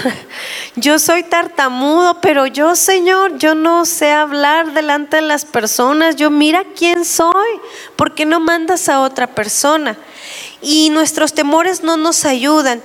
yo 0.76 1.00
soy 1.00 1.24
tartamudo, 1.24 2.20
pero 2.20 2.46
yo, 2.46 2.76
Señor, 2.76 3.38
yo 3.38 3.56
no 3.56 3.86
sé 3.86 4.12
hablar 4.12 4.72
delante 4.72 5.16
de 5.16 5.22
las 5.22 5.44
personas, 5.44 6.14
yo 6.14 6.30
mira 6.30 6.62
quién 6.76 7.04
soy, 7.04 7.58
¿por 7.96 8.14
qué 8.14 8.24
no 8.24 8.38
mandas 8.38 8.88
a 8.88 9.00
otra 9.00 9.26
persona? 9.26 9.98
Y 10.60 10.90
nuestros 10.90 11.32
temores 11.32 11.82
no 11.82 11.96
nos 11.96 12.24
ayudan. 12.24 12.80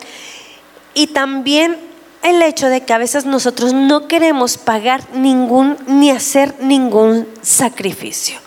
Y 0.95 1.05
también 1.05 1.77
el 2.23 2.41
hecho 2.41 2.67
de 2.67 2.81
que 2.81 2.93
a 2.93 2.97
veces 2.97 3.23
nosotros 3.23 3.73
no 3.73 4.07
queremos 4.07 4.57
pagar 4.57 5.03
ningún 5.13 5.77
ni 5.85 6.09
hacer 6.09 6.55
ningún 6.59 7.27
sacrificio. 7.43 8.39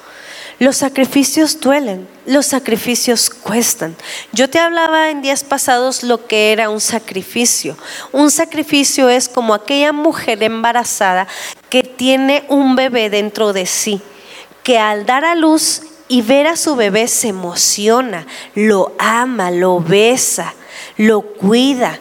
Los 0.58 0.78
sacrificios 0.78 1.60
duelen, 1.60 2.08
los 2.30 2.46
sacrificios 2.46 3.28
cuestan. 3.28 3.96
Yo 4.30 4.48
te 4.48 4.60
hablaba 4.60 5.10
en 5.10 5.20
días 5.20 5.42
pasados 5.42 6.04
lo 6.04 6.28
que 6.28 6.52
era 6.52 6.70
un 6.70 6.80
sacrificio. 6.80 7.76
Un 8.12 8.30
sacrificio 8.30 9.08
es 9.08 9.28
como 9.28 9.52
aquella 9.52 9.92
mujer 9.92 10.40
embarazada 10.44 11.26
que 11.70 11.82
tiene 11.82 12.44
un 12.48 12.76
bebé 12.76 13.10
dentro 13.10 13.52
de 13.52 13.66
sí, 13.66 14.00
que 14.62 14.78
al 14.78 15.06
dar 15.06 15.24
a 15.24 15.34
luz 15.34 15.82
y 16.06 16.22
ver 16.22 16.46
a 16.46 16.56
su 16.56 16.76
bebé 16.76 17.08
se 17.08 17.28
emociona, 17.28 18.28
lo 18.54 18.94
ama, 19.00 19.50
lo 19.50 19.80
besa, 19.80 20.54
lo 20.96 21.22
cuida 21.22 21.98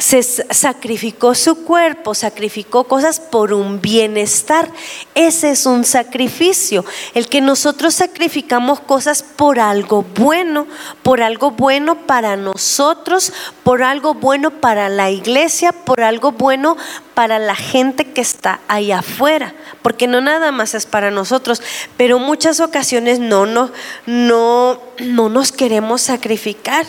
se 0.00 0.22
sacrificó 0.22 1.34
su 1.34 1.64
cuerpo, 1.64 2.14
sacrificó 2.14 2.84
cosas 2.84 3.20
por 3.20 3.52
un 3.52 3.82
bienestar. 3.82 4.70
Ese 5.14 5.50
es 5.50 5.66
un 5.66 5.84
sacrificio. 5.84 6.86
El 7.14 7.28
que 7.28 7.42
nosotros 7.42 7.94
sacrificamos 7.94 8.80
cosas 8.80 9.22
por 9.22 9.60
algo 9.60 10.02
bueno, 10.02 10.66
por 11.02 11.22
algo 11.22 11.50
bueno 11.50 12.06
para 12.06 12.36
nosotros, 12.36 13.32
por 13.62 13.82
algo 13.82 14.14
bueno 14.14 14.50
para 14.50 14.88
la 14.88 15.10
iglesia, 15.10 15.72
por 15.72 16.00
algo 16.00 16.32
bueno 16.32 16.78
para 17.14 17.38
la 17.38 17.54
gente 17.54 18.06
que 18.06 18.22
está 18.22 18.60
allá 18.68 19.00
afuera, 19.00 19.54
porque 19.82 20.06
no 20.06 20.22
nada 20.22 20.50
más 20.50 20.74
es 20.74 20.86
para 20.86 21.10
nosotros, 21.10 21.60
pero 21.98 22.18
muchas 22.18 22.60
ocasiones 22.60 23.18
no, 23.18 23.44
no, 23.44 23.70
no, 24.06 24.80
no 24.98 25.28
nos 25.28 25.52
queremos 25.52 26.00
sacrificar. 26.00 26.86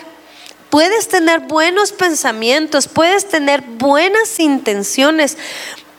Puedes 0.72 1.10
tener 1.10 1.42
buenos 1.42 1.92
pensamientos, 1.92 2.88
puedes 2.88 3.28
tener 3.28 3.62
buenas 3.62 4.40
intenciones, 4.40 5.38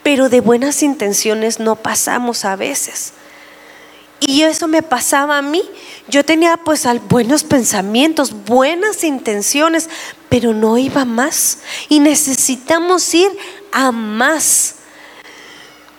pero 0.02 0.30
de 0.30 0.40
buenas 0.40 0.82
intenciones 0.82 1.60
no 1.60 1.76
pasamos 1.76 2.46
a 2.46 2.56
veces. 2.56 3.12
Y 4.18 4.42
eso 4.44 4.68
me 4.68 4.82
pasaba 4.82 5.36
a 5.36 5.42
mí. 5.42 5.62
Yo 6.08 6.24
tenía 6.24 6.56
pues 6.56 6.86
buenos 7.10 7.44
pensamientos, 7.44 8.32
buenas 8.46 9.04
intenciones, 9.04 9.90
pero 10.30 10.54
no 10.54 10.78
iba 10.78 11.04
más. 11.04 11.58
Y 11.90 12.00
necesitamos 12.00 13.12
ir 13.14 13.30
a 13.72 13.92
más, 13.92 14.76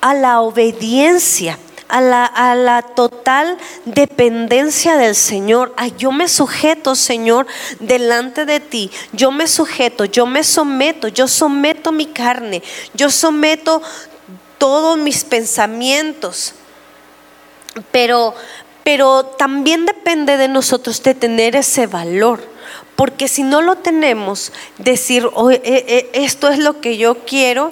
a 0.02 0.16
la 0.16 0.42
obediencia 0.42 1.60
a 1.94 2.56
la, 2.56 2.82
total 2.96 3.58
dependencia 3.86 4.98
del 4.98 5.16
Señor. 5.16 5.76
Yo 5.98 6.12
me 6.12 6.28
sujeto, 6.28 6.96
Señor, 6.96 7.46
delante 7.80 8.46
de 8.46 8.60
ti. 8.60 8.90
Yo 9.12 9.32
me 9.32 9.48
sujeto, 9.48 10.06
yo 10.06 10.26
me 10.26 10.44
someto, 10.44 11.08
yo 11.08 11.28
someto 11.28 11.92
mi 11.92 12.08
carne, 12.08 12.64
yo 12.96 13.12
someto 13.12 13.82
todos 14.58 14.98
mis 14.98 15.24
pensamientos. 15.24 16.56
Pero, 17.92 18.34
pero 18.84 19.26
también 19.26 19.86
depende 19.86 20.38
de 20.38 20.48
nosotros 20.48 21.04
de 21.04 21.14
tener 21.14 21.56
ese 21.56 21.86
valor. 21.86 22.42
Porque 22.96 23.28
si 23.28 23.44
no 23.44 23.62
lo 23.62 23.76
tenemos, 23.76 24.52
decir, 24.78 25.28
eh, 25.52 25.62
eh, 25.64 26.10
esto 26.14 26.50
es 26.50 26.60
lo 26.60 26.80
que 26.80 26.98
yo 26.98 27.26
quiero, 27.26 27.72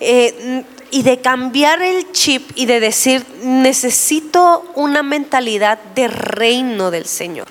eh, 0.00 0.64
y 0.90 1.02
de 1.02 1.20
cambiar 1.20 1.82
el 1.82 2.12
chip 2.12 2.50
y 2.54 2.66
de 2.66 2.80
decir, 2.80 3.24
necesito 3.42 4.64
una 4.74 5.02
mentalidad 5.02 5.78
de 5.94 6.08
reino 6.08 6.90
del 6.90 7.06
Señor. 7.06 7.48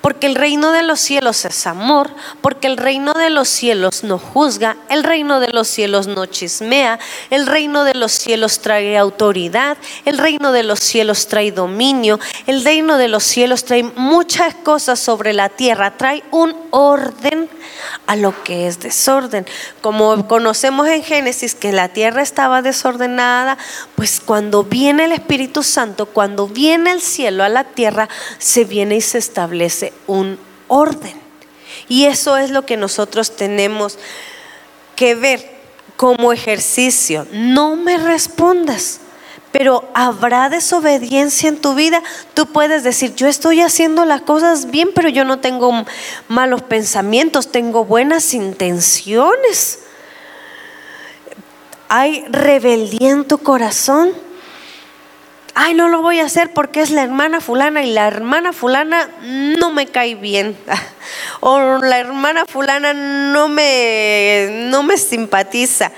Porque 0.00 0.26
el 0.26 0.34
reino 0.34 0.72
de 0.72 0.82
los 0.82 0.98
cielos 0.98 1.44
es 1.44 1.66
amor, 1.66 2.10
porque 2.40 2.68
el 2.68 2.78
reino 2.78 3.12
de 3.12 3.28
los 3.28 3.48
cielos 3.48 4.02
no 4.02 4.18
juzga, 4.18 4.78
el 4.88 5.04
reino 5.04 5.40
de 5.40 5.48
los 5.48 5.68
cielos 5.68 6.06
no 6.06 6.24
chismea, 6.24 6.98
el 7.28 7.46
reino 7.46 7.84
de 7.84 7.94
los 7.94 8.12
cielos 8.12 8.60
trae 8.60 8.96
autoridad, 8.96 9.76
el 10.06 10.16
reino 10.16 10.52
de 10.52 10.62
los 10.62 10.80
cielos 10.80 11.26
trae 11.26 11.52
dominio, 11.52 12.18
el 12.46 12.64
reino 12.64 12.96
de 12.96 13.08
los 13.08 13.24
cielos 13.24 13.64
trae 13.64 13.82
muchas 13.82 14.54
cosas 14.54 14.98
sobre 14.98 15.34
la 15.34 15.50
tierra, 15.50 15.98
trae 15.98 16.22
un 16.30 16.56
orden 16.70 17.50
a 18.06 18.16
lo 18.16 18.42
que 18.44 18.66
es 18.66 18.80
desorden. 18.80 19.46
Como 19.80 20.26
conocemos 20.28 20.88
en 20.88 21.02
Génesis 21.02 21.54
que 21.54 21.72
la 21.72 21.88
tierra 21.88 22.22
estaba 22.22 22.62
desordenada, 22.62 23.58
pues 23.94 24.20
cuando 24.20 24.64
viene 24.64 25.04
el 25.04 25.12
Espíritu 25.12 25.62
Santo, 25.62 26.06
cuando 26.06 26.46
viene 26.46 26.90
el 26.90 27.00
cielo 27.00 27.44
a 27.44 27.48
la 27.48 27.64
tierra, 27.64 28.08
se 28.38 28.64
viene 28.64 28.96
y 28.96 29.00
se 29.00 29.18
establece 29.18 29.92
un 30.06 30.38
orden. 30.68 31.20
Y 31.88 32.04
eso 32.04 32.36
es 32.36 32.50
lo 32.50 32.66
que 32.66 32.76
nosotros 32.76 33.36
tenemos 33.36 33.98
que 34.96 35.14
ver 35.14 35.60
como 35.96 36.32
ejercicio. 36.32 37.26
No 37.32 37.76
me 37.76 37.98
respondas 37.98 39.00
pero 39.52 39.88
habrá 39.94 40.48
desobediencia 40.48 41.48
en 41.48 41.60
tu 41.60 41.74
vida. 41.74 42.02
Tú 42.34 42.46
puedes 42.46 42.84
decir, 42.84 43.14
yo 43.14 43.26
estoy 43.26 43.60
haciendo 43.60 44.04
las 44.04 44.22
cosas 44.22 44.70
bien, 44.70 44.90
pero 44.94 45.08
yo 45.08 45.24
no 45.24 45.40
tengo 45.40 45.84
malos 46.28 46.62
pensamientos, 46.62 47.50
tengo 47.50 47.84
buenas 47.84 48.32
intenciones. 48.34 49.80
Hay 51.88 52.24
rebeldía 52.28 53.10
en 53.10 53.24
tu 53.24 53.38
corazón. 53.38 54.12
Ay, 55.54 55.74
no 55.74 55.88
lo 55.88 56.00
voy 56.00 56.20
a 56.20 56.26
hacer 56.26 56.52
porque 56.52 56.80
es 56.80 56.90
la 56.90 57.02
hermana 57.02 57.40
fulana 57.40 57.82
y 57.82 57.92
la 57.92 58.06
hermana 58.06 58.52
fulana 58.52 59.10
no 59.20 59.72
me 59.72 59.88
cae 59.88 60.14
bien. 60.14 60.56
o 61.40 61.78
la 61.78 61.98
hermana 61.98 62.44
fulana 62.46 62.94
no 62.94 63.48
me, 63.48 64.68
no 64.70 64.84
me 64.84 64.96
simpatiza. 64.96 65.90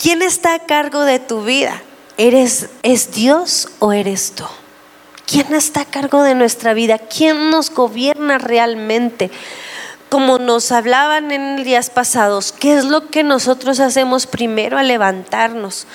¿Quién 0.00 0.22
está 0.22 0.54
a 0.54 0.58
cargo 0.60 1.02
de 1.02 1.18
tu 1.18 1.44
vida? 1.44 1.82
¿Eres, 2.16 2.68
¿Es 2.84 3.12
Dios 3.12 3.68
o 3.80 3.92
eres 3.92 4.32
tú? 4.36 4.44
¿Quién 5.26 5.52
está 5.52 5.80
a 5.80 5.84
cargo 5.84 6.22
de 6.22 6.36
nuestra 6.36 6.72
vida? 6.72 6.98
¿Quién 6.98 7.50
nos 7.50 7.70
gobierna 7.70 8.38
realmente? 8.38 9.32
Como 10.10 10.38
nos 10.38 10.70
hablaban 10.70 11.32
en 11.32 11.64
días 11.64 11.90
pasados, 11.90 12.52
¿qué 12.52 12.76
es 12.76 12.84
lo 12.84 13.08
que 13.08 13.24
nosotros 13.24 13.80
hacemos 13.80 14.26
primero 14.26 14.78
al 14.78 14.86
levantarnos? 14.86 15.88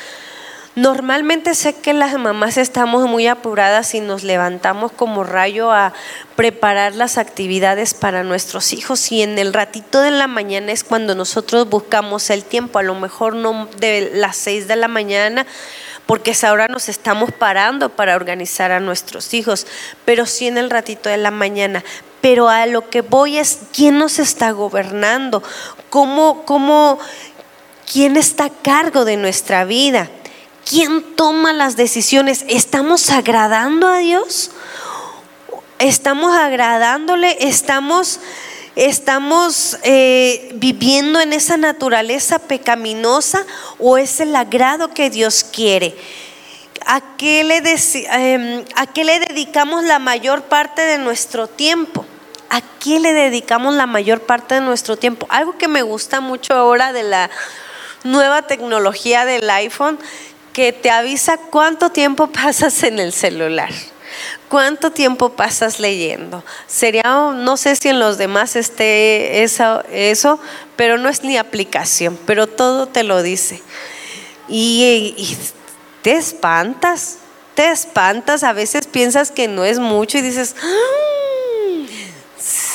Normalmente 0.76 1.56
sé 1.56 1.76
que 1.76 1.94
las 1.94 2.18
mamás 2.18 2.58
estamos 2.58 3.08
muy 3.08 3.28
apuradas 3.28 3.96
y 3.96 4.02
nos 4.02 4.24
levantamos 4.24 4.92
como 4.92 5.24
rayo 5.24 5.72
a 5.72 5.94
preparar 6.36 6.96
las 6.96 7.18
actividades 7.18 7.94
para 7.94 8.24
nuestros 8.24 8.74
hijos 8.74 9.12
y 9.12 9.22
en 9.22 9.40
el 9.40 9.54
ratito 9.54 10.02
de 10.02 10.12
la 10.12 10.28
mañana 10.28 10.72
es 10.72 10.84
cuando 10.84 11.16
nosotros 11.16 11.70
buscamos 11.70 12.30
el 12.30 12.44
tiempo, 12.44 12.80
a 12.80 12.84
lo 12.84 12.96
mejor 12.96 13.36
no 13.36 13.68
de 13.78 14.12
las 14.14 14.38
seis 14.38 14.68
de 14.68 14.76
la 14.76 14.88
mañana, 14.88 15.46
porque 16.10 16.36
ahora 16.42 16.68
nos 16.68 16.90
estamos 16.90 17.32
parando 17.32 17.90
para 17.90 18.16
organizar 18.16 18.72
a 18.72 18.80
nuestros 18.80 19.32
hijos, 19.36 19.68
pero 20.06 20.26
sí 20.26 20.48
en 20.48 20.58
el 20.58 20.72
ratito 20.72 21.08
de 21.08 21.18
la 21.18 21.30
mañana. 21.30 21.84
pero 22.20 22.50
a 22.50 22.66
lo 22.66 22.90
que 22.90 23.02
voy 23.02 23.38
es 23.38 23.60
quién 23.72 24.00
nos 24.00 24.18
está 24.18 24.50
gobernando, 24.50 25.44
cómo, 25.92 26.46
cómo, 26.46 26.98
quién 27.86 28.18
está 28.18 28.46
a 28.46 28.50
cargo 28.50 29.06
de 29.06 29.18
nuestra 29.18 29.66
vida, 29.66 30.10
quién 30.68 31.16
toma 31.16 31.54
las 31.54 31.76
decisiones. 31.76 32.44
¿Estamos 32.48 33.12
agradando 33.12 33.88
a 33.88 34.00
Dios? 34.00 34.50
¿Estamos 35.78 36.36
agradándole? 36.36 37.38
¿Estamos 37.40 38.20
¿Estamos 38.76 39.78
eh, 39.84 40.52
viviendo 40.56 41.20
en 41.20 41.34
esa 41.34 41.58
naturaleza 41.58 42.40
pecaminosa 42.40 43.46
o 43.80 43.98
es 43.98 44.20
el 44.20 44.36
agrado 44.36 44.94
que 44.94 45.10
Dios 45.10 45.44
quiere? 45.44 45.96
¿A 46.86 47.02
le 47.20 47.58
em, 47.58 48.64
¿A 48.76 48.88
qué 48.88 49.04
le 49.04 49.20
dedicamos 49.20 49.84
la 49.84 50.00
mayor 50.00 50.44
parte 50.44 50.82
de 50.82 50.98
nuestro 50.98 51.48
tiempo? 51.48 52.06
¿A 52.50 52.62
qué 52.80 53.00
le 53.00 53.14
dedicamos 53.14 53.76
la 53.76 53.86
mayor 53.86 54.22
parte 54.22 54.56
de 54.56 54.62
nuestro 54.62 54.98
tiempo? 54.98 55.28
Algo 55.30 55.58
que 55.58 55.68
me 55.68 55.82
gusta 55.82 56.20
mucho 56.20 56.54
ahora 56.54 56.94
de 56.94 57.04
la 57.04 57.30
nueva 58.04 58.44
tecnología 58.44 59.26
del 59.26 59.50
iPhone, 59.50 60.00
que 60.54 60.74
te 60.74 60.90
avisa 60.90 61.38
cuánto 61.38 61.92
tiempo 61.92 62.28
pasas 62.32 62.84
en 62.84 63.00
el 63.00 63.14
celular. 63.14 63.70
¿Cuánto 64.50 64.90
tiempo 64.92 65.30
pasas 65.30 65.80
leyendo? 65.80 66.44
Sería, 66.66 67.04
no 67.04 67.56
sé 67.56 67.76
si 67.76 67.90
en 67.90 68.00
los 68.00 68.18
demás 68.18 68.56
esté 68.56 69.44
eso, 69.44 70.40
pero 70.76 70.98
no 70.98 71.08
es 71.08 71.24
ni 71.24 71.38
aplicación, 71.38 72.18
pero 72.26 72.48
todo 72.48 72.88
te 72.88 73.04
lo 73.04 73.22
dice. 73.22 73.62
Y, 74.48 75.38
te 76.02 76.14
espantas, 76.14 77.18
te 77.54 77.70
espantas, 77.70 78.44
a 78.44 78.54
veces 78.54 78.88
piensas 78.88 79.30
que 79.30 79.48
no 79.48 79.66
es 79.66 79.78
mucho 79.78 80.18
y 80.18 80.22
dices, 80.22 80.56
¡Ah! 80.64 81.39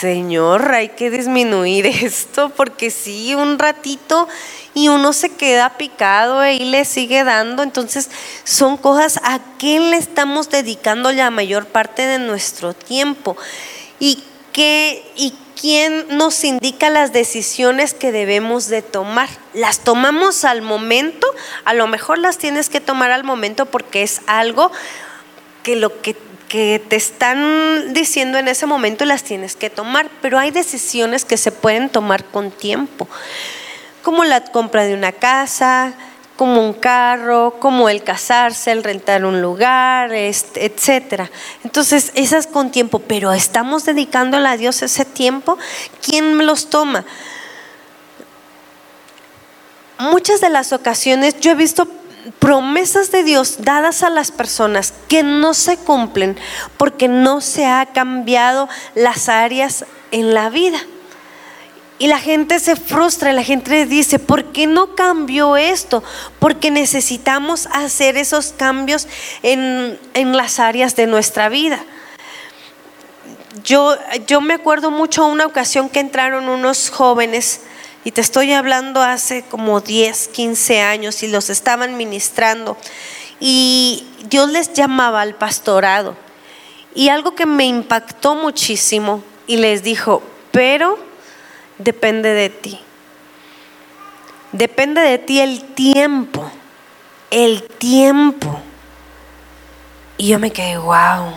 Señor, 0.00 0.72
hay 0.72 0.88
que 0.90 1.10
disminuir 1.10 1.86
esto 2.02 2.50
porque 2.50 2.90
sí, 2.90 3.34
un 3.34 3.58
ratito 3.58 4.28
y 4.74 4.88
uno 4.88 5.12
se 5.12 5.30
queda 5.30 5.76
picado 5.76 6.44
y 6.46 6.58
le 6.58 6.84
sigue 6.84 7.22
dando. 7.22 7.62
Entonces 7.62 8.10
son 8.42 8.76
cosas 8.76 9.20
a 9.22 9.40
qué 9.58 9.78
le 9.78 9.96
estamos 9.96 10.50
dedicando 10.50 11.12
la 11.12 11.30
mayor 11.30 11.66
parte 11.66 12.06
de 12.06 12.18
nuestro 12.18 12.74
tiempo 12.74 13.36
y 14.00 14.24
qué 14.52 15.04
y 15.16 15.34
quién 15.60 16.06
nos 16.08 16.42
indica 16.42 16.90
las 16.90 17.12
decisiones 17.12 17.94
que 17.94 18.10
debemos 18.10 18.68
de 18.68 18.82
tomar. 18.82 19.28
Las 19.52 19.78
tomamos 19.78 20.44
al 20.44 20.62
momento, 20.62 21.26
a 21.64 21.72
lo 21.72 21.86
mejor 21.86 22.18
las 22.18 22.38
tienes 22.38 22.68
que 22.68 22.80
tomar 22.80 23.12
al 23.12 23.22
momento 23.22 23.66
porque 23.66 24.02
es 24.02 24.22
algo 24.26 24.72
que 25.62 25.76
lo 25.76 26.02
que 26.02 26.16
que 26.54 26.80
te 26.88 26.94
están 26.94 27.94
diciendo 27.94 28.38
en 28.38 28.46
ese 28.46 28.64
momento 28.64 29.04
las 29.04 29.24
tienes 29.24 29.56
que 29.56 29.70
tomar, 29.70 30.08
pero 30.22 30.38
hay 30.38 30.52
decisiones 30.52 31.24
que 31.24 31.36
se 31.36 31.50
pueden 31.50 31.88
tomar 31.88 32.24
con 32.26 32.52
tiempo 32.52 33.08
como 34.04 34.22
la 34.22 34.40
compra 34.44 34.84
de 34.84 34.94
una 34.94 35.10
casa, 35.10 35.94
como 36.36 36.64
un 36.64 36.72
carro, 36.72 37.56
como 37.58 37.88
el 37.88 38.04
casarse, 38.04 38.70
el 38.70 38.84
rentar 38.84 39.24
un 39.24 39.42
lugar, 39.42 40.12
etcétera. 40.12 41.28
Entonces, 41.64 42.12
esas 42.14 42.46
con 42.46 42.70
tiempo, 42.70 43.00
pero 43.00 43.32
estamos 43.32 43.84
dedicándole 43.84 44.46
a 44.46 44.56
Dios 44.56 44.80
ese 44.82 45.04
tiempo. 45.04 45.58
¿Quién 46.06 46.46
los 46.46 46.70
toma? 46.70 47.04
Muchas 49.98 50.40
de 50.40 50.50
las 50.50 50.72
ocasiones 50.72 51.40
yo 51.40 51.50
he 51.50 51.56
visto 51.56 51.88
promesas 52.38 53.10
de 53.10 53.22
Dios 53.22 53.56
dadas 53.60 54.02
a 54.02 54.10
las 54.10 54.30
personas 54.30 54.94
que 55.08 55.22
no 55.22 55.54
se 55.54 55.76
cumplen 55.76 56.38
porque 56.76 57.08
no 57.08 57.40
se 57.40 57.66
ha 57.66 57.86
cambiado 57.86 58.68
las 58.94 59.28
áreas 59.28 59.84
en 60.10 60.34
la 60.34 60.50
vida. 60.50 60.78
Y 61.98 62.08
la 62.08 62.18
gente 62.18 62.58
se 62.58 62.74
frustra, 62.74 63.32
la 63.32 63.44
gente 63.44 63.86
dice, 63.86 64.18
¿por 64.18 64.46
qué 64.46 64.66
no 64.66 64.96
cambió 64.96 65.56
esto? 65.56 66.02
Porque 66.40 66.70
necesitamos 66.70 67.68
hacer 67.72 68.16
esos 68.16 68.52
cambios 68.52 69.06
en, 69.42 69.98
las 70.36 70.58
áreas 70.58 70.96
de 70.96 71.06
nuestra 71.06 71.48
vida. 71.48 71.84
Yo, 73.62 73.96
yo 74.26 74.40
me 74.40 74.54
acuerdo 74.54 74.90
mucho 74.90 75.24
una 75.26 75.46
ocasión 75.46 75.88
que 75.88 76.00
entraron 76.00 76.48
unos 76.48 76.90
jóvenes, 76.90 77.60
y 78.04 78.12
te 78.12 78.20
estoy 78.20 78.52
hablando 78.52 79.02
hace 79.02 79.42
como 79.42 79.80
10, 79.80 80.28
15 80.28 80.82
años, 80.82 81.22
y 81.22 81.28
los 81.28 81.50
estaban 81.50 81.96
ministrando, 81.96 82.76
y 83.40 84.06
Dios 84.28 84.50
les 84.50 84.72
llamaba 84.74 85.22
al 85.22 85.34
pastorado. 85.34 86.16
Y 86.94 87.08
algo 87.08 87.34
que 87.34 87.46
me 87.46 87.64
impactó 87.64 88.34
muchísimo, 88.34 89.24
y 89.46 89.56
les 89.56 89.82
dijo, 89.82 90.22
pero 90.52 90.98
depende 91.78 92.30
de 92.30 92.50
ti. 92.50 92.80
Depende 94.52 95.00
de 95.00 95.18
ti 95.18 95.40
el 95.40 95.64
tiempo, 95.64 96.50
el 97.30 97.64
tiempo. 97.64 98.60
Y 100.16 100.28
yo 100.28 100.38
me 100.38 100.52
quedé, 100.52 100.78
wow. 100.78 101.34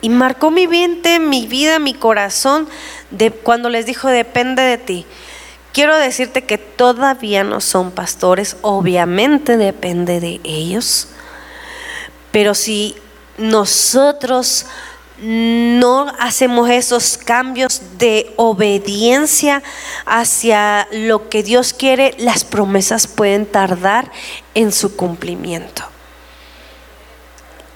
Y 0.00 0.08
marcó 0.08 0.50
mi 0.50 0.66
mente, 0.66 1.20
mi 1.20 1.46
vida, 1.46 1.78
mi 1.78 1.92
corazón, 1.92 2.66
de 3.10 3.30
cuando 3.30 3.68
les 3.68 3.84
dijo, 3.84 4.08
depende 4.08 4.62
de 4.62 4.78
ti. 4.78 5.06
Quiero 5.72 5.96
decirte 5.96 6.42
que 6.42 6.58
todavía 6.58 7.44
no 7.44 7.60
son 7.60 7.92
pastores, 7.92 8.56
obviamente 8.62 9.56
depende 9.56 10.20
de 10.20 10.40
ellos. 10.42 11.08
Pero 12.32 12.54
si 12.54 12.96
nosotros 13.38 14.66
no 15.22 16.12
hacemos 16.18 16.70
esos 16.70 17.18
cambios 17.18 17.82
de 17.98 18.32
obediencia 18.36 19.62
hacia 20.06 20.88
lo 20.92 21.28
que 21.28 21.42
Dios 21.42 21.72
quiere, 21.72 22.14
las 22.18 22.44
promesas 22.44 23.06
pueden 23.06 23.46
tardar 23.46 24.10
en 24.54 24.72
su 24.72 24.96
cumplimiento. 24.96 25.84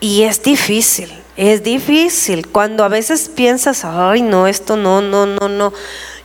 Y 0.01 0.23
es 0.23 0.43
difícil, 0.43 1.13
es 1.37 1.63
difícil. 1.63 2.49
Cuando 2.49 2.85
a 2.85 2.89
veces 2.89 3.29
piensas, 3.29 3.85
ay, 3.85 4.23
no, 4.23 4.47
esto 4.47 4.77
no, 4.77 5.01
no, 5.01 5.27
no, 5.27 5.49
no. 5.49 5.73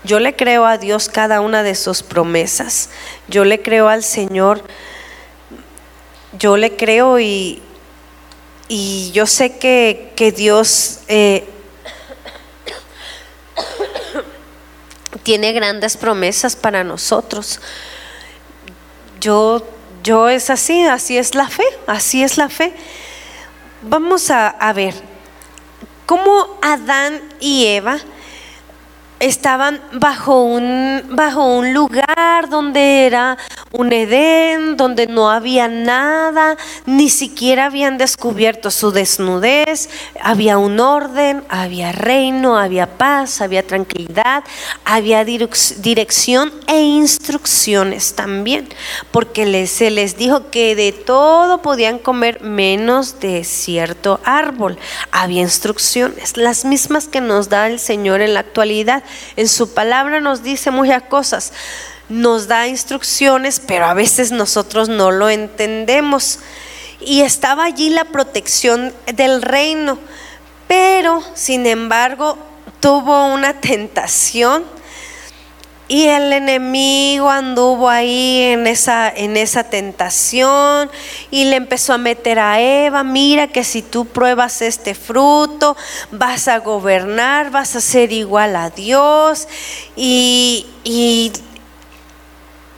Yo 0.04 0.20
le 0.20 0.36
creo 0.36 0.66
a 0.66 0.78
Dios 0.78 1.10
cada 1.10 1.42
una 1.42 1.62
de 1.62 1.76
sus 1.76 2.04
promesas. 2.04 2.90
Yo 3.28 3.44
le 3.44 3.62
creo 3.62 3.90
al 3.90 4.04
Señor. 4.04 4.64
Yo 6.38 6.56
le 6.56 6.78
creo 6.78 7.20
y, 7.20 7.62
y 8.70 9.12
yo 9.12 9.28
sé 9.28 9.58
que, 9.58 10.34
Dios 10.36 11.00
eh, 11.10 11.46
tiene 15.24 15.52
grandes 15.52 15.98
promesas 15.98 16.56
para 16.56 16.86
nosotros. 16.86 17.60
Yo, 19.20 19.68
yo 20.02 20.30
es 20.30 20.50
así, 20.50 20.84
así 20.84 21.18
es 21.18 21.36
la 21.36 21.50
fe, 21.50 21.66
así 21.88 22.24
es 22.24 22.38
la 22.38 22.48
fe. 22.48 22.74
Vamos 23.82 24.32
a, 24.32 24.48
a 24.48 24.72
ver 24.72 24.94
cómo 26.06 26.58
Adán 26.62 27.22
y 27.42 27.66
Eva 27.66 28.00
estaban 29.20 29.82
bajo 29.92 30.44
un, 30.44 31.04
bajo 31.10 31.46
un 31.46 31.74
lugar 31.74 32.50
donde 32.50 33.06
era 33.06 33.38
un 33.72 33.92
Edén, 33.92 34.78
donde 34.78 35.08
no 35.08 35.30
había 35.30 35.68
nada, 35.68 36.58
ni 36.86 37.10
siquiera 37.10 37.66
habían 37.66 37.98
descubierto 37.98 38.72
su 38.72 38.92
desnudez, 38.92 39.90
había 40.22 40.58
un 40.58 40.80
orden, 40.80 41.44
había 41.50 41.92
reino, 41.92 42.58
había 42.58 42.98
paz, 42.98 43.42
había 43.42 43.66
tranquilidad, 43.66 44.44
había 44.86 45.26
dirección 45.26 46.52
e 46.68 46.82
instrucciones 46.82 48.16
también, 48.16 48.70
porque 49.12 49.68
se 49.68 49.92
les 49.92 50.18
dijo 50.18 50.50
que 50.50 50.76
de 50.76 50.92
todo 50.92 51.62
podían 51.62 52.00
comer 52.00 52.42
menos 52.42 53.20
de 53.20 53.44
cierto 53.44 54.20
árbol. 54.24 54.78
Había 55.12 55.42
instrucciones, 55.42 56.38
las 56.38 56.66
mismas 56.66 57.08
que 57.08 57.22
nos 57.22 57.50
da 57.50 57.68
el 57.68 57.80
Señor 57.80 58.22
en 58.22 58.34
la 58.34 58.40
actualidad 58.42 59.04
en 59.36 59.48
su 59.48 59.74
palabra 59.74 60.22
nos 60.22 60.44
dice 60.44 60.72
muchas 60.72 61.04
cosas, 61.04 61.54
nos 62.10 62.48
da 62.48 62.68
instrucciones, 62.68 63.60
pero 63.60 63.86
a 63.86 63.94
veces 63.94 64.32
nosotros 64.32 64.90
no 64.90 65.12
lo 65.12 65.30
entendemos. 65.30 66.40
Y 67.00 67.22
estaba 67.22 67.64
allí 67.64 67.90
la 67.90 68.06
protección 68.06 68.94
del 69.14 69.42
reino, 69.42 70.00
pero 70.68 71.24
sin 71.34 71.66
embargo 71.66 72.38
tuvo 72.80 73.28
una 73.28 73.54
tentación 73.62 74.66
y 75.90 76.06
el 76.06 76.32
enemigo 76.32 77.32
anduvo 77.32 77.90
ahí 77.90 78.44
en 78.44 78.68
esa, 78.68 79.10
en 79.10 79.36
esa 79.36 79.64
tentación 79.64 80.90
y 81.32 81.46
le 81.46 81.56
empezó 81.56 81.94
a 81.94 81.98
meter 81.98 82.38
a 82.38 82.62
Eva, 82.62 83.04
mira 83.04 83.48
que 83.48 83.64
si 83.64 83.82
tú 83.82 84.06
pruebas 84.06 84.62
este 84.62 84.94
fruto, 84.94 85.76
vas 86.12 86.48
a 86.48 86.60
gobernar, 86.60 87.50
vas 87.50 87.76
a 87.76 87.82
ser 87.82 88.12
igual 88.12 88.56
a 88.56 88.70
Dios. 88.70 89.48
Y, 89.96 90.68
y, 90.84 91.34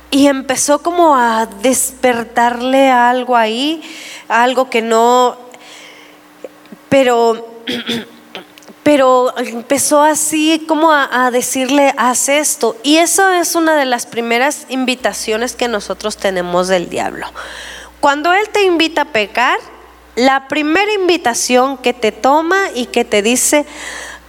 y 0.09 0.27
empezó 0.27 0.79
como 0.81 1.17
a 1.17 1.47
despertarle 1.47 2.89
algo 2.89 3.35
ahí, 3.35 3.81
algo 4.29 4.69
que 4.69 4.81
no, 4.81 5.37
pero 6.87 7.59
pero 8.83 9.37
empezó 9.37 10.01
así 10.01 10.63
como 10.67 10.91
a, 10.91 11.29
decirle, 11.31 11.93
haz 11.97 12.29
esto. 12.29 12.75
Y 12.83 12.97
eso 12.97 13.31
es 13.31 13.55
una 13.55 13.75
de 13.75 13.85
las 13.85 14.05
primeras 14.05 14.65
invitaciones 14.69 15.55
que 15.55 15.67
nosotros 15.67 16.17
tenemos 16.17 16.67
del 16.67 16.89
diablo. 16.89 17.27
Cuando 17.99 18.33
Él 18.33 18.49
te 18.51 18.63
invita 18.63 19.03
a 19.03 19.05
pecar, 19.05 19.59
la 20.15 20.47
primera 20.47 20.91
invitación 20.93 21.77
que 21.77 21.93
te 21.93 22.11
toma 22.11 22.57
y 22.73 22.87
que 22.87 23.05
te 23.05 23.21
dice, 23.21 23.65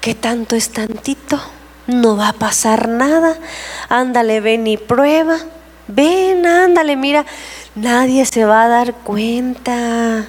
que 0.01 0.15
tanto 0.15 0.55
es 0.55 0.71
tantito? 0.71 1.41
No 1.87 2.17
va 2.17 2.29
a 2.29 2.33
pasar 2.35 2.88
nada. 2.88 3.37
Ándale, 3.88 4.41
ven 4.41 4.67
y 4.67 4.77
prueba. 4.77 5.38
Ven, 5.88 6.47
ándale, 6.47 6.97
mira, 6.97 7.25
nadie 7.75 8.25
se 8.27 8.45
va 8.45 8.65
a 8.65 8.69
dar 8.69 8.95
cuenta. 8.95 10.27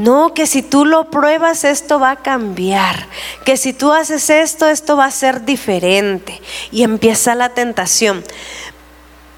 No, 0.00 0.32
que 0.32 0.46
si 0.46 0.62
tú 0.62 0.86
lo 0.86 1.10
pruebas 1.10 1.62
esto 1.62 2.00
va 2.00 2.12
a 2.12 2.16
cambiar, 2.16 3.06
que 3.44 3.58
si 3.58 3.74
tú 3.74 3.92
haces 3.92 4.30
esto, 4.30 4.66
esto 4.66 4.96
va 4.96 5.04
a 5.04 5.10
ser 5.10 5.44
diferente. 5.44 6.40
Y 6.70 6.84
empieza 6.84 7.34
la 7.34 7.50
tentación. 7.50 8.24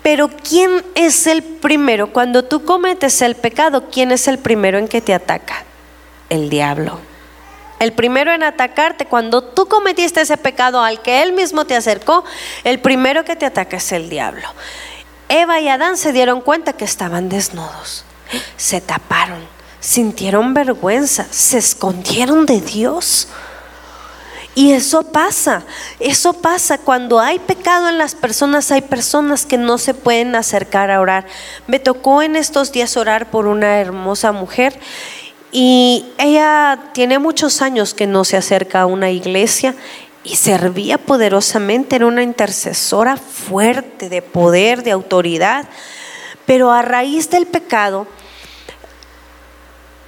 Pero 0.05 0.29
¿quién 0.29 0.85
es 0.94 1.27
el 1.27 1.42
primero? 1.42 2.12
Cuando 2.12 2.44
tú 2.44 2.64
cometes 2.64 3.22
el 3.22 3.35
pecado, 3.35 3.90
¿quién 3.90 4.12
es 4.12 4.29
el 4.29 4.38
primero 4.38 4.79
en 4.79 4.87
que 4.87 5.01
te 5.01 5.14
ataca? 5.14 5.64
El 6.29 6.48
diablo. 6.48 7.01
El 7.81 7.92
primero 7.92 8.31
en 8.31 8.44
atacarte, 8.44 9.07
cuando 9.07 9.42
tú 9.42 9.66
cometiste 9.66 10.20
ese 10.20 10.37
pecado 10.37 10.81
al 10.81 11.03
que 11.03 11.25
él 11.25 11.33
mismo 11.33 11.64
te 11.64 11.75
acercó, 11.75 12.25
el 12.62 12.79
primero 12.79 13.25
que 13.25 13.35
te 13.35 13.46
ataca 13.46 13.79
es 13.79 13.90
el 13.90 14.09
diablo. 14.09 14.46
Eva 15.29 15.59
y 15.59 15.68
Adán 15.68 15.96
se 15.96 16.12
dieron 16.12 16.40
cuenta 16.40 16.75
que 16.75 16.85
estaban 16.85 17.29
desnudos, 17.29 18.05
se 18.57 18.81
taparon, 18.81 19.44
sintieron 19.82 20.54
vergüenza, 20.54 21.26
se 21.30 21.58
escondieron 21.58 22.46
de 22.46 22.60
Dios. 22.60 23.28
Y 24.54 24.72
eso 24.72 25.02
pasa, 25.02 25.64
eso 25.98 26.34
pasa 26.34 26.78
cuando 26.78 27.18
hay 27.18 27.38
pecado 27.38 27.88
en 27.88 27.98
las 27.98 28.14
personas, 28.14 28.70
hay 28.70 28.82
personas 28.82 29.44
que 29.44 29.58
no 29.58 29.78
se 29.78 29.94
pueden 29.94 30.34
acercar 30.36 30.90
a 30.90 31.00
orar. 31.00 31.26
Me 31.66 31.78
tocó 31.78 32.22
en 32.22 32.36
estos 32.36 32.70
días 32.70 32.96
orar 32.96 33.30
por 33.30 33.46
una 33.46 33.80
hermosa 33.80 34.30
mujer 34.30 34.78
y 35.50 36.06
ella 36.18 36.90
tiene 36.92 37.18
muchos 37.18 37.60
años 37.60 37.92
que 37.92 38.06
no 38.06 38.24
se 38.24 38.36
acerca 38.36 38.82
a 38.82 38.86
una 38.86 39.10
iglesia 39.10 39.74
y 40.22 40.36
servía 40.36 40.98
poderosamente, 40.98 41.96
era 41.96 42.06
una 42.06 42.22
intercesora 42.22 43.16
fuerte 43.16 44.08
de 44.08 44.22
poder, 44.22 44.82
de 44.82 44.92
autoridad, 44.92 45.66
pero 46.46 46.70
a 46.70 46.82
raíz 46.82 47.30
del 47.30 47.46
pecado 47.46 48.06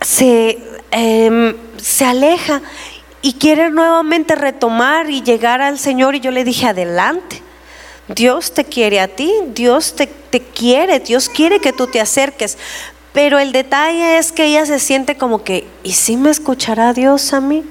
se, 0.01 0.59
em, 0.91 1.55
se 1.77 2.05
aleja 2.05 2.63
y 3.23 3.35
quiere 3.35 3.71
nuevamente 3.71 4.35
retomar 4.35 5.09
y 5.11 5.23
llegar 5.23 5.63
al 5.63 5.79
Señor 5.79 6.15
y 6.15 6.21
yo 6.21 6.31
le 6.31 6.45
dije, 6.45 6.67
adelante. 6.67 7.43
Dios 8.09 8.53
te 8.53 8.65
quiere 8.65 9.01
a 9.01 9.09
ti, 9.09 9.33
Dios 9.55 9.97
te, 9.97 10.07
te, 10.07 10.41
quiere, 10.41 11.01
Dios 11.01 11.31
quiere 11.31 11.59
que 11.59 11.73
tú 11.73 11.87
te 11.87 12.01
acerques. 12.01 12.59
Pero 13.15 13.39
el 13.39 13.53
detalle 13.53 14.19
es 14.19 14.33
que 14.33 14.47
ella 14.47 14.67
se 14.67 14.79
siente 14.79 15.17
como 15.17 15.43
que, 15.43 15.67
¿y 15.85 15.93
si 15.93 16.17
me 16.17 16.31
escuchará 16.31 16.93
Dios 16.93 17.33
a 17.33 17.41
mí? 17.41 17.65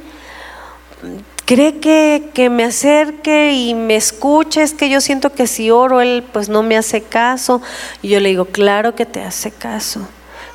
¿Cree 1.45 1.79
que, 1.79 2.29
que 2.33 2.49
me 2.49 2.63
acerque 2.63 3.51
y 3.51 3.75
me 3.75 3.97
escuche? 3.97 4.63
Es 4.63 4.73
que 4.73 4.89
yo 4.89 5.01
siento 5.01 5.33
que 5.33 5.45
si 5.45 5.69
oro, 5.69 5.99
Él 5.99 6.23
pues 6.31 6.47
no 6.47 6.63
me 6.63 6.77
hace 6.77 7.01
caso. 7.01 7.61
Y 8.01 8.07
yo 8.07 8.19
le 8.21 8.29
digo, 8.29 8.45
claro 8.45 8.95
que 8.95 9.05
te 9.05 9.21
hace 9.21 9.51
caso, 9.51 10.07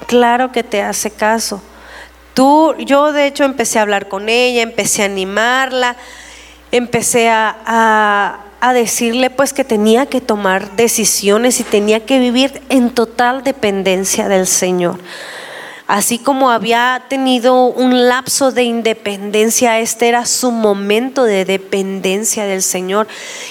claro 0.07 0.53
que 0.53 0.63
te 0.63 0.83
hace 0.83 1.11
caso. 1.11 1.63
Tú, 2.35 2.75
yo 2.79 3.13
de 3.13 3.27
hecho 3.27 3.45
empecé 3.45 3.79
a 3.79 3.83
hablar 3.83 4.09
con 4.09 4.29
ella, 4.29 4.63
empecé 4.63 5.03
a 5.03 5.07
animarla, 5.07 5.97
empecé 6.71 7.29
a, 7.31 8.39
a, 8.61 8.73
decirle 8.73 9.31
pues 9.31 9.53
que 9.53 9.65
tenía 9.65 10.07
que 10.07 10.21
tomar 10.21 10.77
decisiones 10.77 11.59
y 11.61 11.65
tenía 11.65 12.05
que 12.05 12.19
vivir 12.19 12.63
en 12.69 12.91
total 12.91 13.43
dependencia 13.43 14.29
del 14.29 14.47
Señor. 14.47 14.99
Así 15.89 16.19
como 16.19 16.51
había 16.51 17.07
tenido 17.09 17.65
un 17.65 18.09
lapso 18.09 18.53
de 18.53 18.63
independencia, 18.63 19.79
este 19.79 20.09
era 20.09 20.27
su 20.27 20.51
momento 20.51 21.25
de 21.25 21.47
dependencia 21.47 22.45
del 22.45 22.63
Señor. 22.63 23.09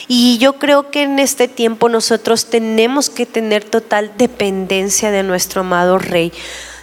Y 0.07 0.37
yo 0.37 0.53
creo 0.59 0.91
que 0.91 1.01
en 1.01 1.17
este 1.17 1.47
tiempo 1.47 1.89
nosotros 1.89 2.45
tenemos 2.45 3.09
que 3.09 3.25
tener 3.25 3.63
total 3.63 4.11
dependencia 4.19 5.09
de 5.09 5.23
nuestro 5.23 5.61
amado 5.61 5.97
Rey. 5.97 6.31